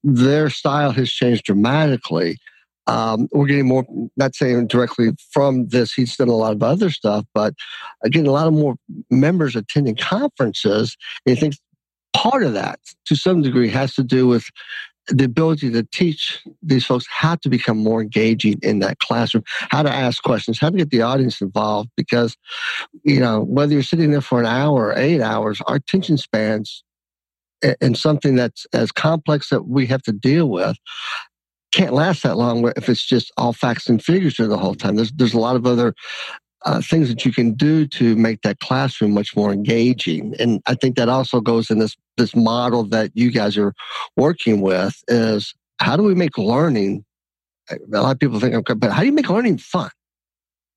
their 0.03 0.49
style 0.49 0.91
has 0.91 1.11
changed 1.11 1.45
dramatically. 1.45 2.37
Um, 2.87 3.29
we're 3.31 3.47
getting 3.47 3.67
more, 3.67 3.85
not 4.17 4.35
saying 4.35 4.67
directly 4.67 5.11
from 5.31 5.67
this, 5.67 5.93
he's 5.93 6.15
done 6.17 6.27
a 6.27 6.35
lot 6.35 6.53
of 6.53 6.61
other 6.61 6.89
stuff, 6.89 7.25
but 7.33 7.53
again, 8.03 8.25
a 8.27 8.31
lot 8.31 8.47
of 8.47 8.53
more 8.53 8.75
members 9.09 9.55
attending 9.55 9.95
conferences. 9.95 10.97
And 11.25 11.35
he 11.35 11.39
thinks 11.39 11.57
part 12.13 12.43
of 12.43 12.53
that, 12.53 12.79
to 13.05 13.15
some 13.15 13.41
degree, 13.41 13.69
has 13.69 13.95
to 13.95 14.03
do 14.03 14.27
with 14.27 14.45
the 15.09 15.25
ability 15.25 15.71
to 15.71 15.83
teach 15.91 16.41
these 16.61 16.85
folks 16.85 17.05
how 17.09 17.35
to 17.35 17.49
become 17.49 17.77
more 17.77 18.01
engaging 18.01 18.59
in 18.61 18.79
that 18.79 18.99
classroom, 18.99 19.43
how 19.47 19.83
to 19.83 19.91
ask 19.91 20.23
questions, 20.23 20.59
how 20.59 20.69
to 20.69 20.77
get 20.77 20.89
the 20.89 21.01
audience 21.01 21.41
involved. 21.41 21.89
Because, 21.97 22.37
you 23.03 23.19
know, 23.19 23.41
whether 23.41 23.73
you're 23.73 23.83
sitting 23.83 24.11
there 24.11 24.21
for 24.21 24.39
an 24.39 24.45
hour 24.45 24.87
or 24.87 24.97
eight 24.97 25.21
hours, 25.21 25.61
our 25.67 25.75
attention 25.75 26.17
spans 26.17 26.83
and 27.79 27.97
something 27.97 28.35
that's 28.35 28.65
as 28.73 28.91
complex 28.91 29.49
that 29.49 29.67
we 29.67 29.85
have 29.85 30.03
to 30.03 30.11
deal 30.11 30.49
with 30.49 30.77
can't 31.73 31.93
last 31.93 32.21
that 32.23 32.37
long 32.37 32.71
if 32.77 32.87
it's 32.87 33.05
just 33.05 33.31
all 33.35 33.51
facts 33.51 33.89
and 33.89 34.03
figures 34.03 34.35
the 34.37 34.57
whole 34.57 34.75
time. 34.75 34.95
There's 34.95 35.11
there's 35.11 35.33
a 35.33 35.39
lot 35.39 35.55
of 35.55 35.65
other 35.65 35.95
uh, 36.65 36.81
things 36.81 37.09
that 37.09 37.25
you 37.25 37.31
can 37.31 37.53
do 37.53 37.85
to 37.87 38.15
make 38.15 38.41
that 38.41 38.59
classroom 38.59 39.13
much 39.13 39.35
more 39.35 39.51
engaging. 39.51 40.33
And 40.39 40.61
I 40.65 40.75
think 40.75 40.95
that 40.95 41.09
also 41.09 41.41
goes 41.41 41.69
in 41.69 41.79
this 41.79 41.95
this 42.17 42.35
model 42.35 42.83
that 42.85 43.11
you 43.15 43.31
guys 43.31 43.57
are 43.57 43.73
working 44.15 44.61
with 44.61 44.95
is 45.07 45.53
how 45.79 45.97
do 45.97 46.03
we 46.03 46.15
make 46.15 46.37
learning? 46.37 47.03
A 47.69 48.01
lot 48.01 48.11
of 48.11 48.19
people 48.19 48.39
think, 48.39 48.53
okay, 48.53 48.73
but 48.73 48.91
how 48.91 49.01
do 49.01 49.07
you 49.07 49.11
make 49.11 49.29
learning 49.29 49.57
fun? 49.57 49.89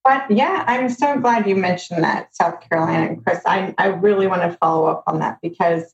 But 0.03 0.31
yeah, 0.31 0.65
I'm 0.69 0.89
so 0.89 1.19
glad 1.19 1.49
you 1.49 1.57
mentioned 1.57 2.05
that, 2.05 2.35
South 2.35 2.61
Carolina 2.61 3.07
and 3.07 3.25
Chris. 3.25 3.41
I, 3.45 3.75
I 3.77 3.89
really 3.89 4.29
want 4.29 4.43
to 4.43 4.57
follow 4.59 4.87
up 4.87 5.03
on 5.07 5.19
that 5.19 5.39
because, 5.43 5.93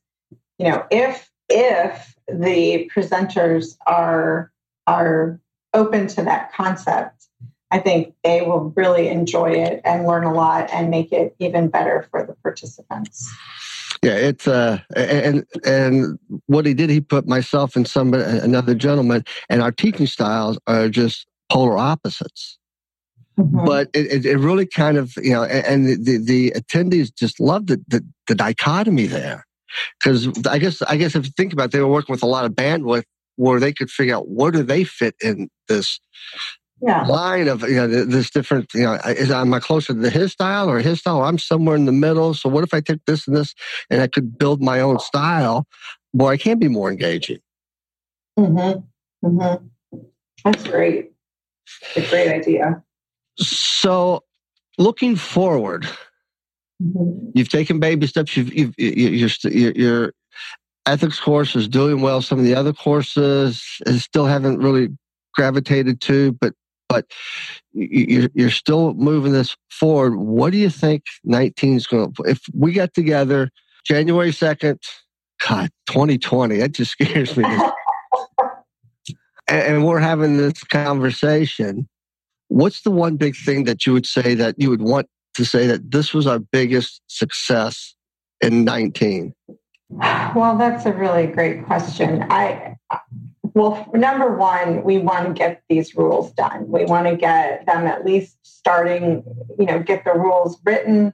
you 0.58 0.68
know, 0.68 0.84
if 0.90 1.30
if 1.48 2.14
the 2.28 2.90
presenters 2.94 3.76
are 3.86 4.52
are 4.86 5.40
open 5.74 6.06
to 6.08 6.22
that 6.24 6.52
concept, 6.52 7.21
I 7.72 7.78
think 7.78 8.14
they 8.22 8.42
will 8.42 8.72
really 8.76 9.08
enjoy 9.08 9.52
it 9.52 9.80
and 9.84 10.06
learn 10.06 10.24
a 10.24 10.32
lot 10.32 10.68
and 10.72 10.90
make 10.90 11.10
it 11.10 11.34
even 11.38 11.68
better 11.68 12.06
for 12.10 12.24
the 12.24 12.34
participants. 12.34 13.34
Yeah, 14.02 14.16
it's 14.16 14.46
uh, 14.46 14.80
and 14.94 15.44
and 15.64 16.18
what 16.46 16.66
he 16.66 16.74
did, 16.74 16.90
he 16.90 17.00
put 17.00 17.26
myself 17.26 17.74
and 17.76 17.88
some 17.88 18.12
another 18.14 18.74
gentleman, 18.74 19.24
and 19.48 19.62
our 19.62 19.72
teaching 19.72 20.06
styles 20.06 20.58
are 20.66 20.88
just 20.88 21.26
polar 21.50 21.78
opposites. 21.78 22.58
Mm-hmm. 23.38 23.64
But 23.64 23.88
it, 23.94 24.26
it 24.26 24.38
really 24.38 24.66
kind 24.66 24.98
of 24.98 25.14
you 25.16 25.32
know, 25.32 25.44
and 25.44 25.86
the 25.86 26.18
the 26.18 26.50
attendees 26.50 27.14
just 27.14 27.40
loved 27.40 27.68
the 27.68 27.80
the, 27.88 28.04
the 28.26 28.34
dichotomy 28.34 29.06
there, 29.06 29.46
because 29.98 30.28
I 30.46 30.58
guess 30.58 30.82
I 30.82 30.96
guess 30.96 31.14
if 31.14 31.24
you 31.24 31.32
think 31.36 31.52
about, 31.52 31.66
it, 31.66 31.70
they 31.72 31.80
were 31.80 31.86
working 31.86 32.12
with 32.12 32.22
a 32.22 32.26
lot 32.26 32.44
of 32.44 32.52
bandwidth 32.52 33.04
where 33.36 33.60
they 33.60 33.72
could 33.72 33.90
figure 33.90 34.16
out 34.16 34.28
where 34.28 34.50
do 34.50 34.62
they 34.62 34.84
fit 34.84 35.14
in 35.22 35.48
this 35.68 36.00
yeah. 36.82 37.06
line 37.06 37.48
of 37.48 37.62
you 37.62 37.76
know 37.76 37.86
this 37.86 38.30
different 38.30 38.72
you 38.74 38.82
know 38.82 38.94
is 39.06 39.30
am 39.30 39.54
I 39.54 39.60
closer 39.60 39.94
to 39.94 40.10
his 40.10 40.32
style 40.32 40.68
or 40.68 40.80
his 40.80 41.00
style? 41.00 41.22
I'm 41.22 41.38
somewhere 41.38 41.76
in 41.76 41.86
the 41.86 41.92
middle. 41.92 42.34
So 42.34 42.48
what 42.48 42.64
if 42.64 42.74
I 42.74 42.80
take 42.80 43.04
this 43.06 43.26
and 43.26 43.36
this 43.36 43.54
and 43.88 44.02
I 44.02 44.08
could 44.08 44.36
build 44.36 44.60
my 44.60 44.80
own 44.80 44.98
style? 44.98 45.66
Boy, 46.12 46.32
I 46.32 46.36
can 46.36 46.58
be 46.58 46.68
more 46.68 46.90
engaging. 46.90 47.38
Mm-hmm. 48.38 49.26
Mm-hmm. 49.26 49.98
That's 50.44 50.64
great. 50.64 51.12
a 51.96 52.00
great 52.08 52.28
idea. 52.28 52.82
So, 53.38 54.24
looking 54.78 55.16
forward, 55.16 55.86
mm-hmm. 56.82 57.30
you've 57.34 57.48
taken 57.48 57.80
baby 57.80 58.06
steps. 58.06 58.36
You've, 58.36 58.52
you've 58.52 58.74
you're, 58.76 59.30
you're, 59.44 59.72
your 59.72 60.12
ethics 60.86 61.20
course 61.20 61.54
is 61.54 61.68
doing 61.68 62.00
well. 62.00 62.20
Some 62.20 62.38
of 62.38 62.44
the 62.44 62.54
other 62.54 62.72
courses 62.72 63.62
still 63.96 64.26
haven't 64.26 64.58
really 64.58 64.88
gravitated 65.34 66.00
to, 66.02 66.32
but 66.32 66.54
but 66.92 67.06
you're, 67.72 68.28
you're 68.34 68.50
still 68.50 68.92
moving 68.94 69.32
this 69.32 69.56
forward. 69.70 70.16
What 70.16 70.52
do 70.52 70.58
you 70.58 70.68
think 70.68 71.04
19 71.24 71.76
is 71.76 71.86
going 71.86 72.12
to, 72.12 72.22
if 72.24 72.42
we 72.54 72.72
get 72.72 72.92
together 72.92 73.50
January 73.86 74.30
2nd, 74.30 74.78
God, 75.48 75.70
2020, 75.86 76.58
that 76.58 76.72
just 76.72 76.90
scares 77.00 77.34
me. 77.34 77.44
and, 79.48 79.62
and 79.62 79.86
we're 79.86 80.00
having 80.00 80.36
this 80.36 80.62
conversation. 80.64 81.88
What's 82.48 82.82
the 82.82 82.90
one 82.90 83.16
big 83.16 83.36
thing 83.36 83.64
that 83.64 83.86
you 83.86 83.94
would 83.94 84.06
say 84.06 84.34
that 84.34 84.56
you 84.58 84.68
would 84.68 84.82
want 84.82 85.08
to 85.36 85.46
say 85.46 85.66
that 85.66 85.90
this 85.90 86.12
was 86.12 86.26
our 86.26 86.38
biggest 86.38 87.00
success 87.06 87.94
in 88.42 88.64
19? 88.64 89.34
Well, 90.34 90.58
that's 90.58 90.84
a 90.84 90.92
really 90.92 91.26
great 91.26 91.64
question. 91.64 92.24
I 92.30 92.76
well, 93.54 93.86
number 93.92 94.34
one, 94.34 94.82
we 94.82 94.98
want 94.98 95.26
to 95.26 95.32
get 95.32 95.62
these 95.68 95.94
rules 95.94 96.32
done. 96.32 96.68
We 96.68 96.84
want 96.84 97.06
to 97.06 97.16
get 97.16 97.66
them 97.66 97.86
at 97.86 98.04
least 98.04 98.38
starting, 98.42 99.24
you 99.58 99.66
know, 99.66 99.78
get 99.80 100.04
the 100.04 100.14
rules 100.14 100.58
written 100.64 101.12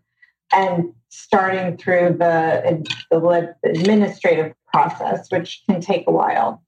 and 0.52 0.92
starting 1.08 1.76
through 1.76 2.16
the, 2.18 2.84
the 3.10 3.54
administrative 3.64 4.54
process, 4.72 5.30
which 5.30 5.62
can 5.68 5.80
take 5.80 6.04
a 6.06 6.12
while. 6.12 6.62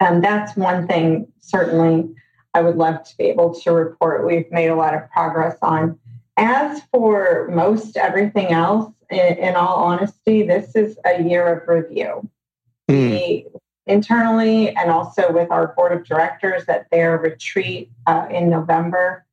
And 0.00 0.22
that's 0.22 0.56
one 0.56 0.86
thing, 0.86 1.28
certainly, 1.38 2.12
I 2.54 2.60
would 2.60 2.76
love 2.76 3.02
to 3.04 3.16
be 3.16 3.24
able 3.24 3.54
to 3.60 3.72
report 3.72 4.26
we've 4.26 4.50
made 4.50 4.68
a 4.68 4.74
lot 4.74 4.94
of 4.94 5.08
progress 5.10 5.56
on. 5.62 5.98
As 6.36 6.82
for 6.90 7.48
most 7.52 7.96
everything 7.96 8.48
else, 8.52 8.92
in, 9.10 9.38
in 9.38 9.54
all 9.54 9.76
honesty, 9.76 10.42
this 10.42 10.74
is 10.74 10.98
a 11.04 11.22
year 11.22 11.46
of 11.46 11.68
review. 11.68 12.28
Mm. 12.90 13.10
We, 13.10 13.46
internally 13.86 14.70
and 14.76 14.90
also 14.90 15.32
with 15.32 15.50
our 15.50 15.68
board 15.74 15.92
of 15.92 16.04
directors 16.04 16.64
at 16.68 16.90
their 16.90 17.18
retreat 17.18 17.90
uh, 18.06 18.26
in 18.30 18.48
November. 18.48 19.24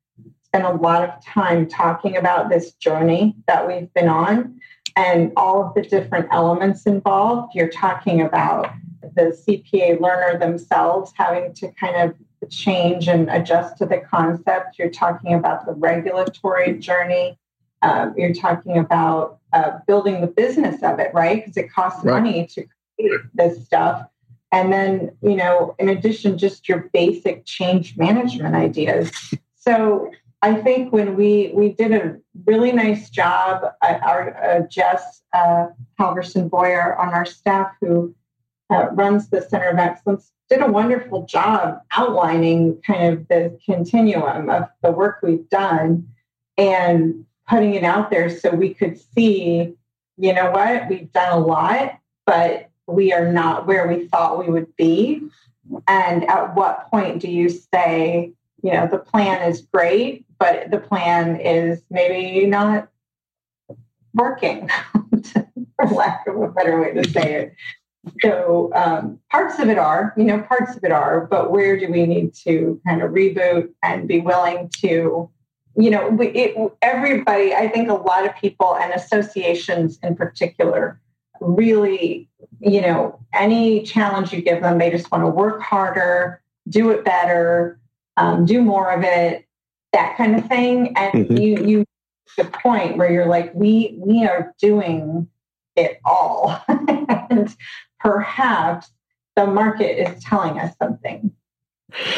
Spent 0.46 0.66
a 0.66 0.74
lot 0.74 1.08
of 1.08 1.24
time 1.24 1.68
talking 1.68 2.18
about 2.18 2.50
this 2.50 2.74
journey 2.74 3.36
that 3.48 3.68
we've 3.68 3.94
been 3.94 4.10
on 4.10 4.60
and 4.96 5.32
all 5.38 5.64
of 5.64 5.74
the 5.76 5.82
different 5.84 6.28
elements 6.32 6.86
involved. 6.86 7.54
You're 7.54 7.70
talking 7.70 8.22
about 8.22 8.72
the 9.16 9.38
CPA 9.48 10.00
learner 10.00 10.40
themselves 10.40 11.14
having 11.16 11.54
to 11.54 11.72
kind 11.74 11.96
of 11.96 12.50
change 12.50 13.08
and 13.08 13.30
adjust 13.30 13.78
to 13.78 13.86
the 13.86 14.00
concept. 14.00 14.80
You're 14.80 14.90
talking 14.90 15.34
about 15.34 15.66
the 15.66 15.74
regulatory 15.74 16.78
journey. 16.80 17.38
Um, 17.82 18.14
you're 18.18 18.34
talking 18.34 18.78
about 18.78 19.40
uh, 19.54 19.80
building 19.88 20.22
the 20.22 20.28
business 20.28 20.82
of 20.84 21.00
it, 21.00 21.12
right? 21.14 21.44
Because 21.44 21.58
it 21.58 21.72
costs 21.72 22.04
right. 22.04 22.22
money 22.22 22.48
to 22.48 22.66
create 22.98 23.22
this 23.34 23.66
stuff. 23.66 24.06
And 24.52 24.74
then, 24.74 25.12
you 25.22 25.36
know, 25.36 25.76
in 25.78 25.90
addition, 25.90 26.38
just 26.38 26.68
your 26.68 26.90
basic 26.92 27.46
change 27.46 27.98
management 27.98 28.56
ideas. 28.56 29.12
So 29.56 30.12
I 30.42 30.56
think 30.56 30.92
when 30.92 31.16
we 31.16 31.52
we 31.54 31.74
did 31.74 31.92
a 31.92 32.18
really 32.46 32.72
nice 32.72 33.10
job, 33.10 33.64
uh, 33.82 34.00
our 34.02 34.36
uh, 34.44 34.68
Jess 34.68 35.22
uh, 35.34 35.68
Halverson 36.00 36.50
Boyer 36.50 36.98
on 36.98 37.14
our 37.14 37.26
staff 37.26 37.72
who 37.82 38.16
uh, 38.70 38.88
runs 38.92 39.30
the 39.30 39.42
Center 39.42 39.70
of 39.70 39.78
Excellence 39.78 40.32
did 40.50 40.62
a 40.62 40.72
wonderful 40.72 41.26
job 41.26 41.80
outlining 41.96 42.82
kind 42.82 43.14
of 43.14 43.28
the 43.28 43.58
continuum 43.64 44.50
of 44.50 44.68
the 44.82 44.92
work 44.92 45.20
we've 45.22 45.48
done 45.50 46.08
and 46.58 47.26
putting 47.48 47.76
it 47.76 47.84
out 47.84 48.10
there 48.10 48.30
so 48.30 48.50
we 48.50 48.74
could 48.74 49.00
see, 49.00 49.76
you 50.18 50.34
know 50.34 50.52
what, 50.52 50.90
we've 50.90 51.12
done 51.12 51.34
a 51.34 51.40
lot, 51.40 52.00
but 52.26 52.69
we 52.94 53.14
are 53.14 53.32
not 53.32 53.68
where 53.68 53.88
we 53.88 54.08
thought 54.08 54.40
we 54.40 54.52
would 54.52 54.76
be. 54.76 55.22
And 55.88 56.26
at 56.30 56.56
what 56.56 56.90
point 56.90 57.22
do 57.22 57.30
you 57.30 57.50
say, 57.50 58.34
you 58.64 58.74
know, 58.74 58.88
the 58.88 58.98
plan 58.98 59.50
is 59.50 59.62
great, 59.62 60.26
but 60.40 60.72
the 60.72 60.80
plan 60.80 61.40
is 61.40 61.82
maybe 61.90 62.46
not 62.46 62.90
working, 64.14 64.70
for 65.34 65.86
lack 65.92 66.26
of 66.28 66.42
a 66.42 66.48
better 66.50 66.82
way 66.82 66.94
to 66.94 67.10
say 67.10 67.34
it. 67.36 67.56
So 68.22 68.72
um, 68.74 69.20
parts 69.30 69.60
of 69.60 69.70
it 69.70 69.78
are, 69.78 70.14
you 70.18 70.24
know, 70.24 70.42
parts 70.42 70.76
of 70.76 70.84
it 70.84 70.92
are, 70.92 71.28
but 71.28 71.52
where 71.52 71.78
do 71.78 71.92
we 71.92 72.06
need 72.06 72.34
to 72.46 72.82
kind 72.88 73.02
of 73.02 73.12
reboot 73.12 73.70
and 73.84 74.08
be 74.08 74.22
willing 74.22 74.70
to, 74.82 75.30
you 75.78 75.90
know, 75.90 76.18
it, 76.20 76.74
everybody, 76.82 77.54
I 77.54 77.68
think 77.68 77.90
a 77.90 77.94
lot 77.94 78.26
of 78.26 78.36
people 78.36 78.76
and 78.76 78.94
associations 78.94 80.00
in 80.02 80.16
particular 80.16 81.00
really, 81.42 82.30
you 82.60 82.82
know, 82.82 83.20
any 83.34 83.84
challenge 83.84 84.34
you 84.34 84.42
give 84.42 84.62
them, 84.62 84.78
they 84.78 84.92
just 84.92 85.12
want 85.12 85.24
to 85.24 85.30
work 85.30 85.62
harder, 85.62 86.42
do 86.68 86.92
it 86.92 87.04
better, 87.04 87.80
um, 88.18 88.46
do 88.46 88.62
more 88.62 88.92
of 88.92 89.04
it, 89.04 89.46
that 89.94 90.18
kind 90.18 90.36
of 90.36 90.48
thing. 90.48 90.94
And 90.96 91.26
mm-hmm. 91.26 91.38
you, 91.38 91.66
you, 91.66 91.86
the 92.38 92.46
point 92.46 92.98
where 92.98 93.12
you're 93.12 93.26
like, 93.26 93.54
we, 93.54 93.96
we 93.98 94.26
are 94.26 94.54
doing 94.62 95.28
it 95.76 96.00
all. 96.06 96.62
and 96.68 97.56
perhaps 98.00 98.92
the 99.36 99.48
market 99.48 100.02
is 100.02 100.24
telling 100.24 100.60
us 100.60 100.76
something. 100.82 101.32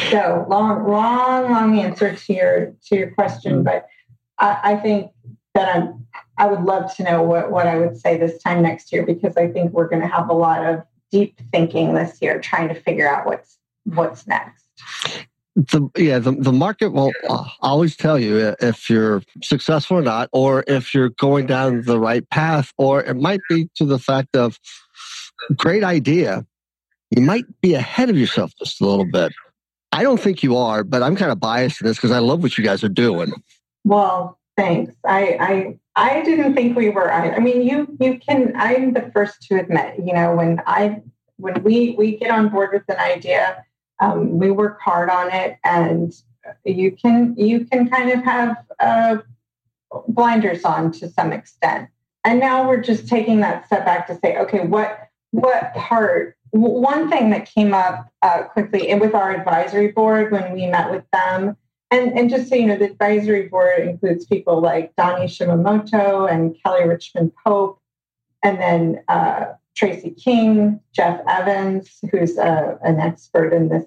So 0.09 0.45
long, 0.49 0.87
long, 0.87 1.51
long 1.51 1.79
answer 1.79 2.15
to 2.15 2.33
your 2.33 2.73
to 2.87 2.95
your 2.95 3.11
question, 3.11 3.53
mm-hmm. 3.53 3.63
but 3.63 3.87
I, 4.37 4.73
I 4.73 4.75
think 4.75 5.11
that 5.53 5.75
I'm 5.75 6.07
I 6.41 6.47
would 6.47 6.63
love 6.63 6.93
to 6.95 7.03
know 7.03 7.21
what, 7.21 7.51
what 7.51 7.67
I 7.67 7.77
would 7.77 7.95
say 7.95 8.17
this 8.17 8.41
time 8.41 8.63
next 8.63 8.91
year 8.91 9.05
because 9.05 9.37
I 9.37 9.47
think 9.47 9.73
we're 9.73 9.87
going 9.87 10.01
to 10.01 10.07
have 10.07 10.27
a 10.27 10.33
lot 10.33 10.65
of 10.65 10.81
deep 11.11 11.39
thinking 11.51 11.93
this 11.93 12.19
year, 12.19 12.41
trying 12.41 12.67
to 12.69 12.73
figure 12.73 13.07
out 13.07 13.27
what's 13.27 13.59
what's 13.83 14.25
next. 14.25 14.65
The, 15.55 15.87
yeah, 15.95 16.17
the, 16.17 16.31
the 16.31 16.51
market 16.51 16.93
will 16.93 17.11
uh, 17.29 17.45
always 17.59 17.95
tell 17.95 18.17
you 18.17 18.55
if 18.59 18.89
you're 18.89 19.21
successful 19.43 19.97
or 19.97 20.01
not, 20.01 20.29
or 20.31 20.63
if 20.65 20.95
you're 20.95 21.09
going 21.09 21.45
down 21.45 21.83
the 21.83 21.99
right 21.99 22.27
path, 22.31 22.73
or 22.75 23.03
it 23.03 23.17
might 23.17 23.41
be 23.47 23.69
to 23.75 23.85
the 23.85 23.99
fact 23.99 24.35
of 24.35 24.57
great 25.55 25.83
idea. 25.83 26.43
You 27.11 27.21
might 27.21 27.45
be 27.61 27.75
ahead 27.75 28.09
of 28.09 28.17
yourself 28.17 28.51
just 28.57 28.81
a 28.81 28.85
little 28.87 29.05
bit. 29.05 29.31
I 29.91 30.01
don't 30.01 30.19
think 30.19 30.41
you 30.41 30.57
are, 30.57 30.83
but 30.83 31.03
I'm 31.03 31.15
kind 31.15 31.31
of 31.31 31.39
biased 31.39 31.81
in 31.81 31.87
this 31.87 31.97
because 31.97 32.11
I 32.11 32.19
love 32.19 32.41
what 32.41 32.57
you 32.57 32.63
guys 32.63 32.83
are 32.83 32.89
doing. 32.89 33.31
Well, 33.83 34.39
thanks. 34.55 34.95
I, 35.05 35.37
I 35.39 35.77
I 35.95 36.21
didn't 36.23 36.53
think 36.53 36.77
we 36.77 36.89
were. 36.89 37.11
I, 37.11 37.39
mean, 37.39 37.61
you 37.63 37.97
you 37.99 38.17
can. 38.17 38.53
I'm 38.55 38.93
the 38.93 39.11
first 39.13 39.41
to 39.43 39.59
admit. 39.59 39.95
You 39.97 40.13
know, 40.13 40.35
when 40.35 40.61
I 40.65 41.01
when 41.37 41.61
we 41.63 41.95
we 41.97 42.17
get 42.17 42.31
on 42.31 42.49
board 42.49 42.71
with 42.73 42.83
an 42.87 42.97
idea, 42.97 43.63
um, 43.99 44.37
we 44.37 44.51
work 44.51 44.79
hard 44.79 45.09
on 45.09 45.31
it, 45.31 45.57
and 45.63 46.13
you 46.63 46.91
can 46.91 47.35
you 47.37 47.65
can 47.65 47.89
kind 47.89 48.09
of 48.11 48.23
have 48.23 48.57
uh, 48.79 49.17
blinders 50.07 50.63
on 50.63 50.91
to 50.93 51.09
some 51.09 51.33
extent. 51.33 51.89
And 52.23 52.39
now 52.39 52.67
we're 52.67 52.81
just 52.81 53.07
taking 53.07 53.41
that 53.41 53.65
step 53.65 53.83
back 53.83 54.07
to 54.07 54.17
say, 54.23 54.37
okay, 54.37 54.65
what 54.65 55.09
what 55.31 55.73
part 55.75 56.37
one 56.51 57.09
thing 57.09 57.29
that 57.31 57.49
came 57.53 57.73
up 57.73 58.09
uh, 58.21 58.43
quickly 58.43 58.89
and 58.89 58.99
with 58.99 59.15
our 59.15 59.31
advisory 59.31 59.87
board 59.87 60.31
when 60.31 60.53
we 60.53 60.67
met 60.67 60.91
with 60.91 61.03
them 61.11 61.55
and, 61.91 62.17
and 62.17 62.29
just 62.29 62.49
so 62.49 62.55
you 62.55 62.65
know 62.65 62.77
the 62.77 62.85
advisory 62.85 63.47
board 63.47 63.87
includes 63.87 64.25
people 64.25 64.61
like 64.61 64.95
donny 64.95 65.25
shimamoto 65.25 66.31
and 66.31 66.55
kelly 66.63 66.87
richmond 66.87 67.31
pope 67.45 67.79
and 68.43 68.59
then 68.59 69.03
uh, 69.07 69.45
tracy 69.75 70.11
king 70.11 70.79
jeff 70.93 71.21
evans 71.27 71.99
who's 72.11 72.37
uh, 72.37 72.77
an 72.83 72.99
expert 72.99 73.53
in 73.53 73.69
this 73.69 73.85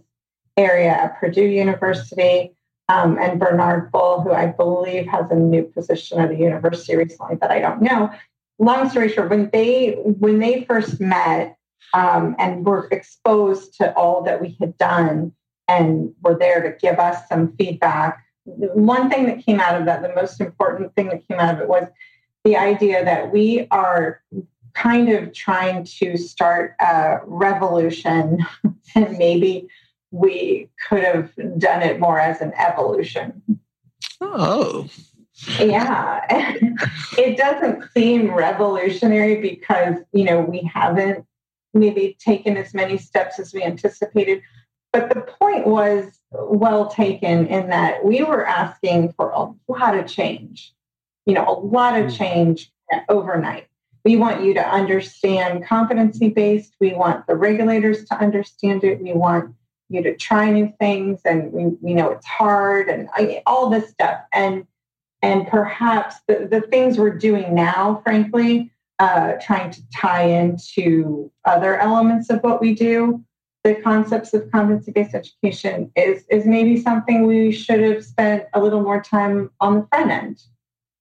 area 0.57 0.91
at 0.91 1.19
purdue 1.19 1.43
university 1.43 2.55
um, 2.89 3.19
and 3.19 3.41
bernard 3.41 3.91
bull 3.91 4.21
who 4.21 4.33
i 4.33 4.47
believe 4.47 5.07
has 5.07 5.31
a 5.31 5.35
new 5.35 5.63
position 5.63 6.21
at 6.21 6.31
a 6.31 6.37
university 6.37 6.95
recently 6.97 7.37
that 7.37 7.51
i 7.51 7.61
don't 7.61 7.83
know. 7.83 8.11
Long 8.59 8.89
story 8.89 9.09
short, 9.09 9.31
when 9.31 9.51
they 9.53 9.95
when 9.95 10.39
they 10.39 10.65
first 10.65 11.01
met 11.01 11.57
um, 11.93 12.37
and 12.39 12.65
were 12.65 12.89
exposed 12.93 13.75
to 13.79 13.93
all 13.97 14.23
that 14.23 14.41
we 14.41 14.57
had 14.61 14.79
done 14.79 15.33
and 15.69 16.13
were 16.23 16.39
there 16.39 16.63
to 16.63 16.77
give 16.79 16.99
us 16.99 17.29
some 17.29 17.55
feedback, 17.57 18.25
one 18.45 19.09
thing 19.09 19.27
that 19.27 19.45
came 19.45 19.61
out 19.61 19.79
of 19.79 19.87
that, 19.87 20.03
the 20.03 20.15
most 20.15 20.41
important 20.41 20.95
thing 20.95 21.09
that 21.09 21.27
came 21.29 21.39
out 21.39 21.55
of 21.55 21.61
it 21.61 21.69
was 21.69 21.87
the 22.45 22.57
idea 22.57 23.05
that 23.05 23.33
we 23.33 23.67
are 23.71 24.21
kind 24.75 25.09
of 25.09 25.33
trying 25.33 25.85
to 25.85 26.17
start 26.17 26.75
a 26.81 27.21
revolution 27.25 28.45
and 28.95 29.19
maybe 29.19 29.67
we 30.11 30.69
could 30.89 31.03
have 31.03 31.33
done 31.59 31.83
it 31.83 31.99
more 31.99 32.21
as 32.21 32.41
an 32.41 32.53
evolution. 32.55 33.43
Oh, 34.21 34.89
yeah. 35.59 36.25
it 37.19 37.37
doesn't 37.37 37.85
seem 37.93 38.33
revolutionary 38.33 39.41
because, 39.41 39.97
you 40.13 40.25
know, 40.25 40.41
we 40.41 40.63
haven't 40.73 41.25
maybe 41.73 42.17
taken 42.21 42.57
as 42.57 42.73
many 42.73 42.97
steps 42.97 43.39
as 43.41 43.53
we 43.53 43.63
anticipated. 43.63 44.43
But 44.95 45.13
the 45.13 45.23
point 45.23 45.67
was 45.67 46.21
well 46.31 46.87
taken 46.87 47.49
in 47.49 47.69
that 47.71 48.05
we 48.05 48.23
were 48.23 48.47
asking 48.47 49.13
for 49.15 49.31
a 49.31 49.53
lot 49.67 49.99
of 49.99 50.07
change, 50.07 50.73
you 51.27 51.35
know, 51.35 51.45
a 51.49 51.59
lot 51.59 51.99
of 51.99 52.11
hmm. 52.11 52.17
change 52.17 52.71
overnight. 53.09 53.67
We 54.05 54.17
want 54.17 54.45
you 54.45 54.55
to 54.55 54.65
understand 54.65 55.67
competency 55.67 56.29
based. 56.29 56.77
We 56.79 56.93
want 56.93 57.27
the 57.27 57.35
regulators 57.35 58.05
to 58.05 58.15
understand 58.21 58.85
it. 58.85 59.03
We 59.03 59.15
want 59.15 59.53
you 59.89 60.01
to 60.01 60.17
try 60.17 60.49
new 60.49 60.73
things. 60.79 61.21
And 61.25 61.53
we, 61.53 61.65
we 61.81 61.95
know 61.95 62.13
it's 62.13 62.27
hard 62.27 62.89
and 62.89 63.09
I 63.15 63.43
all 63.47 63.71
this 63.71 63.91
stuff. 63.91 64.21
And 64.33 64.65
and 65.23 65.49
perhaps 65.49 66.17
the, 66.29 66.47
the 66.49 66.61
things 66.61 66.99
we're 66.99 67.19
doing 67.19 67.53
now, 67.53 68.01
frankly, 68.05 68.71
uh, 69.01 69.33
trying 69.45 69.73
to 69.73 69.83
tie 69.91 70.27
into 70.27 71.33
other 71.45 71.79
elements 71.79 72.31
of 72.31 72.45
what 72.45 72.61
we 72.61 72.75
do, 72.75 73.25
the 73.65 73.75
concepts 73.77 74.35
of 74.35 74.51
competency-based 74.53 75.15
education 75.15 75.91
is 75.97 76.25
is 76.31 76.47
maybe 76.47 76.81
something 76.81 77.27
we 77.27 77.51
should 77.51 77.81
have 77.81 78.05
spent 78.05 78.45
a 78.53 78.61
little 78.61 78.83
more 78.83 79.03
time 79.03 79.51
on 79.61 79.81
the 79.81 79.87
front 79.89 80.11
end. 80.11 80.43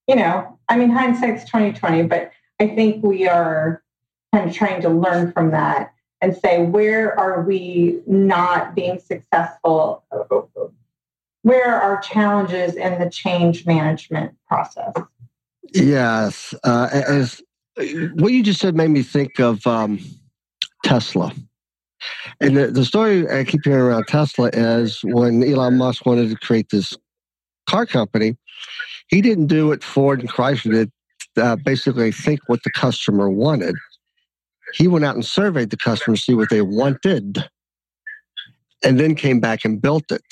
You 0.08 0.16
know, 0.16 0.58
I 0.68 0.76
mean, 0.76 0.90
hindsight's 0.90 1.48
twenty 1.48 1.72
twenty, 1.72 2.02
but 2.02 2.32
I 2.60 2.68
think 2.68 3.04
we 3.04 3.28
are 3.28 3.82
kind 4.32 4.48
of 4.48 4.56
trying 4.56 4.82
to 4.82 4.88
learn 4.88 5.32
from 5.32 5.50
that 5.52 5.92
and 6.20 6.36
say 6.36 6.64
where 6.64 7.18
are 7.18 7.42
we 7.42 8.00
not 8.06 8.74
being 8.74 8.98
successful 8.98 10.04
where 11.44 11.74
are 11.74 12.00
challenges 12.00 12.74
in 12.74 12.98
the 12.98 13.10
change 13.10 13.66
management 13.66 14.34
process? 14.48 14.94
Yes, 15.74 16.54
uh, 16.64 16.88
as 16.90 17.42
what 18.14 18.32
you 18.32 18.42
just 18.42 18.60
said 18.60 18.74
made 18.74 18.88
me 18.88 19.02
think 19.02 19.38
of 19.38 19.66
um, 19.66 20.00
Tesla. 20.84 21.34
And 22.40 22.56
the, 22.56 22.68
the 22.68 22.84
story 22.84 23.28
I 23.28 23.44
keep 23.44 23.64
hearing 23.64 23.80
around 23.80 24.06
Tesla 24.06 24.50
is 24.52 25.00
when 25.02 25.42
Elon 25.42 25.76
Musk 25.76 26.06
wanted 26.06 26.30
to 26.30 26.36
create 26.36 26.70
this 26.70 26.96
car 27.68 27.86
company, 27.86 28.36
he 29.08 29.20
didn't 29.20 29.46
do 29.46 29.72
it 29.72 29.82
Ford 29.82 30.20
and 30.20 30.30
Chrysler 30.30 30.72
did. 30.72 30.92
Uh, 31.36 31.56
basically, 31.56 32.12
think 32.12 32.38
what 32.46 32.62
the 32.62 32.70
customer 32.70 33.28
wanted. 33.28 33.74
He 34.72 34.86
went 34.86 35.04
out 35.04 35.16
and 35.16 35.24
surveyed 35.24 35.70
the 35.70 35.76
customer 35.76 36.14
to 36.16 36.22
see 36.22 36.34
what 36.34 36.48
they 36.48 36.62
wanted, 36.62 37.44
and 38.84 39.00
then 39.00 39.16
came 39.16 39.40
back 39.40 39.64
and 39.64 39.82
built 39.82 40.12
it 40.12 40.22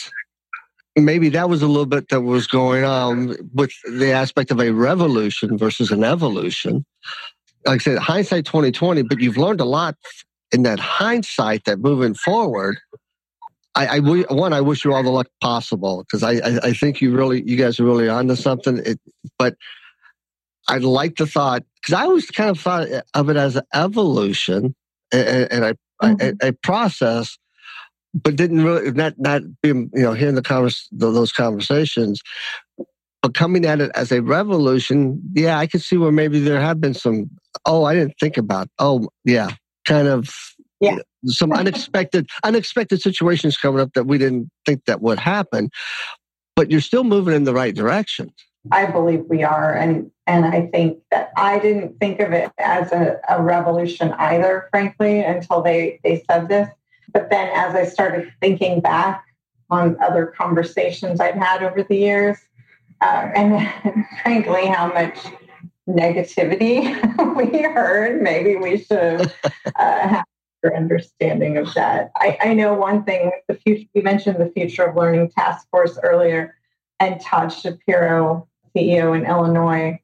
maybe 0.97 1.29
that 1.31 1.49
was 1.49 1.62
a 1.62 1.66
little 1.66 1.87
bit 1.87 2.09
that 2.11 2.23
was 2.23 2.47
going 2.47 2.85
on 2.85 3.37
with 3.55 3.73
the 3.85 4.12
aspect 4.12 4.51
of 4.51 4.61
a 4.61 4.73
revolution 4.73 5.57
versus 5.57 5.91
an 5.91 6.05
evolution. 6.05 6.85
Like 7.64 7.81
I 7.81 7.85
said, 7.85 7.99
hindsight 7.99 8.45
2020, 8.47 9.03
but 9.03 9.20
you've 9.20 9.39
learned 9.39 9.61
a 9.61 9.64
lot 9.64 9.97
in 10.53 10.62
that 10.64 10.78
hindsight 10.78 11.64
that 11.64 11.80
moving 11.80 12.14
forward, 12.14 12.78
I, 13.74 13.86
I 13.86 13.98
one 14.00 14.53
I 14.53 14.61
wish 14.61 14.84
you 14.84 14.92
all 14.92 15.03
the 15.03 15.11
luck 15.11 15.28
possible 15.40 16.05
because 16.05 16.22
I, 16.22 16.32
I, 16.32 16.59
I 16.64 16.72
think 16.72 17.00
you 17.00 17.14
really 17.16 17.42
you 17.46 17.57
guys 17.57 17.80
are 17.80 17.84
really 17.84 18.09
onto 18.09 18.36
something. 18.36 18.78
It, 18.84 19.00
but 19.38 19.57
I 20.68 20.78
like 20.78 21.16
the 21.16 21.26
thought 21.26 21.62
because 21.80 21.94
I 21.94 22.03
always 22.03 22.30
kind 22.30 22.50
of 22.50 22.61
thought 22.61 22.88
of 23.14 23.30
it 23.30 23.36
as 23.36 23.57
an 23.57 23.64
evolution 23.74 24.74
and, 25.11 25.53
and 25.53 25.64
I, 25.64 25.72
mm-hmm. 26.03 26.36
a, 26.42 26.48
a 26.48 26.53
process, 26.53 27.38
but 28.14 28.36
didn't 28.36 28.62
really 28.62 28.92
not 28.92 29.14
not 29.18 29.42
be 29.62 29.68
you 29.68 29.90
know 29.94 30.12
hearing 30.12 30.34
the 30.34 30.42
convers 30.42 30.86
those 30.92 31.32
conversations, 31.32 32.20
but 33.22 33.34
coming 33.34 33.64
at 33.64 33.80
it 33.80 33.90
as 33.94 34.12
a 34.12 34.20
revolution. 34.20 35.22
Yeah, 35.34 35.59
I 35.59 35.66
could 35.66 35.80
see 35.80 35.96
where 35.96 36.12
maybe 36.12 36.40
there 36.40 36.61
have 36.61 36.80
been 36.80 36.94
some. 36.94 37.30
Oh, 37.64 37.84
I 37.84 37.94
didn't 37.94 38.14
think 38.20 38.36
about. 38.36 38.68
Oh, 38.78 39.09
yeah, 39.24 39.50
kind 39.85 40.09
of. 40.09 40.35
Yeah. 40.80 40.97
Some 41.26 41.53
unexpected 41.53 42.28
unexpected 42.43 43.01
situations 43.01 43.57
coming 43.57 43.80
up 43.80 43.93
that 43.93 44.09
we 44.09 44.18
didn't 44.18 44.51
think 44.66 44.85
that 44.87 45.01
would 45.01 45.20
happen, 45.20 45.70
but 46.57 46.72
you're 46.72 46.80
still 46.80 47.05
moving 47.05 47.35
in 47.35 47.45
the 47.45 47.55
right 47.55 47.72
direction. 47.72 48.33
I 48.70 48.87
believe 48.87 49.24
we 49.28 49.43
are. 49.43 49.74
And 49.74 50.11
and 50.26 50.45
I 50.45 50.66
think 50.66 50.99
that 51.11 51.33
I 51.37 51.59
didn't 51.59 51.99
think 51.99 52.20
of 52.20 52.33
it 52.33 52.51
as 52.59 52.93
a, 52.93 53.18
a 53.28 53.43
revolution 53.43 54.12
either, 54.12 54.68
frankly, 54.70 55.20
until 55.20 55.62
they, 55.62 55.99
they 56.05 56.22
said 56.30 56.49
this. 56.49 56.68
But 57.12 57.28
then 57.30 57.51
as 57.55 57.74
I 57.74 57.85
started 57.85 58.33
thinking 58.41 58.80
back 58.80 59.24
on 59.68 59.97
other 60.01 60.26
conversations 60.26 61.20
I've 61.20 61.35
had 61.35 61.62
over 61.62 61.83
the 61.83 61.97
years, 61.97 62.39
uh, 63.01 63.30
and 63.35 64.07
frankly, 64.22 64.66
how 64.66 64.93
much 64.93 65.18
negativity 65.89 66.83
we 67.53 67.62
heard, 67.62 68.22
maybe 68.22 68.57
we 68.57 68.78
should 68.78 69.33
uh, 69.76 70.09
have 70.09 70.24
an 70.62 70.72
understanding 70.74 71.57
of 71.57 71.72
that. 71.74 72.12
I, 72.16 72.39
I 72.41 72.55
know 72.55 72.74
one 72.74 73.05
thing, 73.05 73.33
the 73.49 73.55
future, 73.55 73.89
we 73.95 74.03
mentioned 74.03 74.39
the 74.39 74.51
Future 74.51 74.85
of 74.85 74.97
Learning 74.97 75.30
Task 75.30 75.68
Force 75.70 75.99
earlier, 76.03 76.57
and 77.01 77.20
Todd 77.20 77.53
Shapiro 77.53 78.49
CEO 78.76 79.16
in 79.16 79.26
Illinois, 79.26 80.01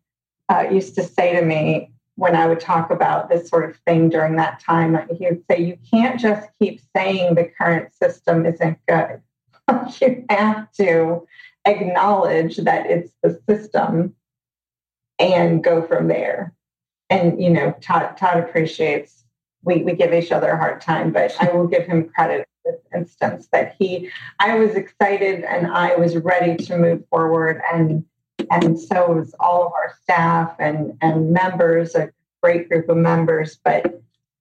uh, 0.49 0.64
used 0.70 0.95
to 0.97 1.03
say 1.03 1.39
to 1.39 1.45
me 1.45 1.93
when 2.16 2.35
I 2.35 2.47
would 2.47 2.59
talk 2.59 2.91
about 2.91 3.29
this 3.29 3.49
sort 3.49 3.70
of 3.70 3.76
thing 3.87 4.09
during 4.09 4.35
that 4.37 4.59
time, 4.59 4.99
he 5.16 5.26
would 5.26 5.45
say, 5.49 5.62
You 5.62 5.79
can't 5.89 6.18
just 6.18 6.49
keep 6.61 6.81
saying 6.97 7.37
the 7.37 7.45
current 7.45 7.95
system 7.95 8.45
isn't 8.45 8.79
good. 8.89 9.22
you 10.01 10.24
have 10.29 10.72
to 10.72 11.26
acknowledge 11.64 12.57
that 12.57 12.87
it's 12.91 13.12
the 13.22 13.41
system 13.49 14.14
and 15.19 15.62
go 15.62 15.83
from 15.83 16.09
there. 16.09 16.53
And, 17.11 17.43
you 17.43 17.51
know, 17.51 17.75
Todd, 17.81 18.16
Todd 18.16 18.39
appreciates, 18.39 19.25
we, 19.64 19.83
we 19.83 19.93
give 19.93 20.12
each 20.12 20.31
other 20.31 20.51
a 20.51 20.59
hard 20.59 20.81
time, 20.81 21.12
but 21.12 21.35
I 21.41 21.51
will 21.51 21.66
give 21.66 21.85
him 21.85 22.09
credit 22.09 22.47
in 22.64 22.73
this 22.73 22.81
instance 22.95 23.49
that 23.53 23.75
he, 23.79 24.11
I 24.39 24.57
was 24.59 24.75
excited 24.75 25.45
and 25.45 25.66
I 25.66 25.97
was 25.97 26.16
ready 26.16 26.57
to 26.64 26.77
move 26.77 27.03
forward 27.11 27.61
and 27.73 28.05
and 28.51 28.79
so 28.79 29.12
was 29.12 29.35
all 29.41 29.66
of 29.66 29.73
our 29.73 29.95
staff 30.03 30.55
and, 30.59 30.97
and 31.01 31.33
members, 31.33 31.95
a 31.95 32.11
great 32.43 32.69
group 32.69 32.89
of 32.89 32.97
members. 32.97 33.59
But 33.62 34.01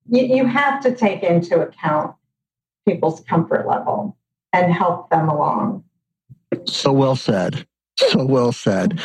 you, 0.09 0.23
you 0.23 0.45
have 0.45 0.81
to 0.83 0.93
take 0.93 1.23
into 1.23 1.61
account 1.61 2.15
people's 2.87 3.21
comfort 3.21 3.67
level 3.67 4.15
and 4.53 4.71
help 4.71 5.09
them 5.09 5.29
along. 5.29 5.83
So 6.65 6.91
well 6.91 7.15
said. 7.15 7.67
So 7.97 8.25
well 8.25 8.51
said. 8.51 9.01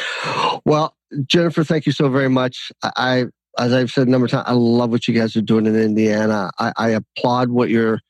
Well, 0.64 0.94
Jennifer, 1.26 1.64
thank 1.64 1.86
you 1.86 1.92
so 1.92 2.08
very 2.08 2.28
much. 2.28 2.72
I, 2.82 3.26
as 3.58 3.72
I've 3.72 3.90
said 3.90 4.06
a 4.06 4.10
number 4.10 4.26
of 4.26 4.30
times, 4.30 4.44
I 4.46 4.52
love 4.52 4.90
what 4.90 5.06
you 5.08 5.14
guys 5.14 5.36
are 5.36 5.42
doing 5.42 5.66
in 5.66 5.76
Indiana. 5.76 6.50
I, 6.58 6.72
I 6.76 6.88
applaud 6.90 7.50
what 7.50 7.68
you're 7.68 8.00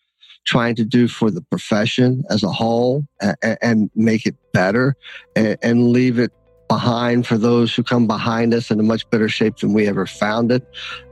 trying 0.45 0.75
to 0.77 0.85
do 0.85 1.09
for 1.09 1.31
the 1.31 1.43
profession 1.43 2.25
as 2.31 2.43
a 2.43 2.49
whole 2.49 3.07
and, 3.21 3.59
and 3.63 3.91
make 3.95 4.27
it 4.27 4.35
better 4.53 4.97
and, 5.37 5.57
and, 5.63 5.93
leave 5.93 6.19
it 6.19 6.33
behind 6.69 7.27
for 7.27 7.39
those 7.39 7.75
who 7.75 7.83
come 7.83 8.07
behind 8.07 8.53
us 8.53 8.71
in 8.71 8.81
a 8.81 8.83
much 8.83 9.09
better 9.11 9.29
shape 9.29 9.57
than 9.59 9.73
we 9.73 9.87
ever 9.87 10.07
found 10.07 10.51
it. 10.51 10.67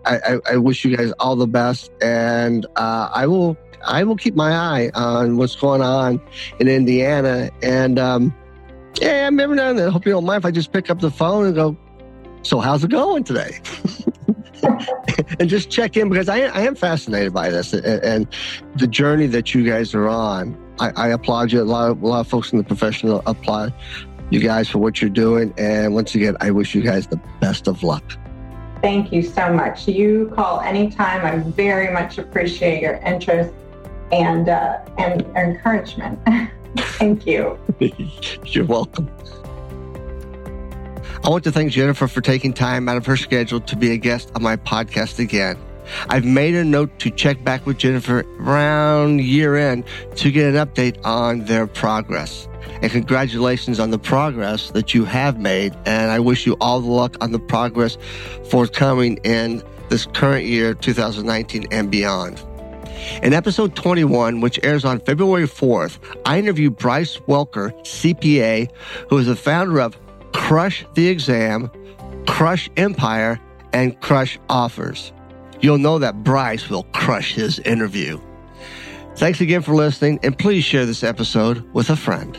I, 0.04 0.18
I, 0.18 0.38
I 0.52 0.56
wish 0.56 0.84
you 0.84 0.96
guys 0.96 1.12
all 1.20 1.36
the 1.36 1.46
best, 1.46 1.90
and 2.02 2.66
uh, 2.76 3.10
I 3.12 3.26
will 3.26 3.56
I 3.86 4.04
will 4.04 4.16
keep 4.16 4.34
my 4.34 4.52
eye 4.52 4.90
on 4.94 5.36
what's 5.36 5.56
going 5.56 5.82
on 5.82 6.20
in 6.58 6.68
Indiana. 6.68 7.50
And 7.62 7.98
um, 7.98 8.34
yeah, 9.00 9.26
I'm 9.26 9.38
every 9.40 9.56
now 9.56 9.70
and 9.70 9.78
then. 9.78 9.88
I 9.88 9.90
hope 9.90 10.06
you 10.06 10.12
don't 10.12 10.24
mind 10.24 10.42
if 10.42 10.46
I 10.46 10.50
just 10.50 10.72
pick 10.72 10.90
up 10.90 11.00
the 11.00 11.10
phone 11.10 11.46
and 11.46 11.54
go, 11.54 11.76
"So 12.42 12.60
how's 12.60 12.84
it 12.84 12.90
going 12.90 13.24
today?" 13.24 13.60
and 15.38 15.48
just 15.48 15.70
check 15.70 15.96
in 15.96 16.08
because 16.08 16.28
I, 16.28 16.40
I 16.40 16.60
am 16.62 16.74
fascinated 16.74 17.32
by 17.32 17.50
this 17.50 17.72
and, 17.72 17.84
and, 17.84 18.26
the 18.76 18.86
journey 18.86 19.26
that 19.28 19.54
you 19.54 19.64
guys 19.64 19.94
are 19.94 20.08
on. 20.08 20.56
I, 20.78 20.90
I 20.96 21.08
applaud 21.08 21.52
you. 21.52 21.62
A 21.62 21.64
lot, 21.64 21.90
of, 21.90 22.02
a 22.02 22.06
lot 22.06 22.20
of 22.20 22.28
folks 22.28 22.52
in 22.52 22.58
the 22.58 22.64
profession 22.64 23.10
applaud 23.26 23.72
you 24.30 24.40
guys 24.40 24.68
for 24.68 24.78
what 24.78 25.00
you're 25.00 25.10
doing. 25.10 25.52
And 25.58 25.94
once 25.94 26.14
again, 26.14 26.36
I 26.40 26.50
wish 26.50 26.74
you 26.74 26.82
guys 26.82 27.06
the 27.06 27.20
best 27.40 27.68
of 27.68 27.82
luck. 27.82 28.04
Thank 28.80 29.12
you 29.12 29.22
so 29.22 29.52
much. 29.52 29.86
You 29.86 30.32
call 30.34 30.60
anytime. 30.60 31.26
I 31.26 31.38
very 31.50 31.92
much 31.92 32.18
appreciate 32.18 32.80
your 32.80 32.94
interest 32.96 33.52
and 34.12 34.48
uh, 34.48 34.78
and 34.96 35.22
encouragement. 35.36 36.18
thank 36.76 37.26
you. 37.26 37.58
You're 38.44 38.64
welcome. 38.64 39.10
I 41.22 41.28
want 41.28 41.44
to 41.44 41.52
thank 41.52 41.72
Jennifer 41.72 42.08
for 42.08 42.20
taking 42.22 42.52
time 42.52 42.88
out 42.88 42.96
of 42.96 43.04
her 43.06 43.16
schedule 43.16 43.60
to 43.60 43.76
be 43.76 43.90
a 43.90 43.96
guest 43.98 44.32
on 44.34 44.42
my 44.42 44.56
podcast 44.56 45.18
again. 45.18 45.58
I've 46.08 46.24
made 46.24 46.54
a 46.54 46.64
note 46.64 46.98
to 47.00 47.10
check 47.10 47.42
back 47.44 47.66
with 47.66 47.78
Jennifer 47.78 48.24
around 48.38 49.20
year 49.20 49.56
end 49.56 49.84
to 50.16 50.30
get 50.30 50.54
an 50.54 50.66
update 50.66 51.04
on 51.04 51.44
their 51.44 51.66
progress. 51.66 52.48
And 52.82 52.90
congratulations 52.90 53.80
on 53.80 53.90
the 53.90 53.98
progress 53.98 54.70
that 54.70 54.94
you 54.94 55.04
have 55.04 55.38
made. 55.38 55.76
And 55.84 56.10
I 56.10 56.20
wish 56.20 56.46
you 56.46 56.56
all 56.60 56.80
the 56.80 56.90
luck 56.90 57.16
on 57.20 57.32
the 57.32 57.38
progress 57.38 57.98
forthcoming 58.50 59.18
in 59.18 59.62
this 59.88 60.06
current 60.06 60.46
year, 60.46 60.74
2019 60.74 61.66
and 61.70 61.90
beyond. 61.90 62.42
In 63.22 63.32
episode 63.32 63.74
21, 63.76 64.40
which 64.40 64.58
airs 64.62 64.84
on 64.84 65.00
February 65.00 65.46
4th, 65.46 65.98
I 66.24 66.38
interview 66.38 66.70
Bryce 66.70 67.16
Welker, 67.28 67.72
CPA, 67.82 68.70
who 69.08 69.18
is 69.18 69.26
the 69.26 69.36
founder 69.36 69.80
of 69.80 69.98
Crush 70.32 70.84
the 70.94 71.08
Exam, 71.08 71.70
Crush 72.26 72.70
Empire, 72.76 73.40
and 73.72 74.00
Crush 74.00 74.38
Offers. 74.48 75.12
You'll 75.60 75.78
know 75.78 75.98
that 75.98 76.24
Bryce 76.24 76.68
will 76.70 76.84
crush 76.92 77.34
his 77.34 77.58
interview. 77.60 78.20
Thanks 79.16 79.40
again 79.40 79.62
for 79.62 79.74
listening, 79.74 80.18
and 80.22 80.38
please 80.38 80.64
share 80.64 80.86
this 80.86 81.04
episode 81.04 81.70
with 81.74 81.90
a 81.90 81.96
friend. 81.96 82.38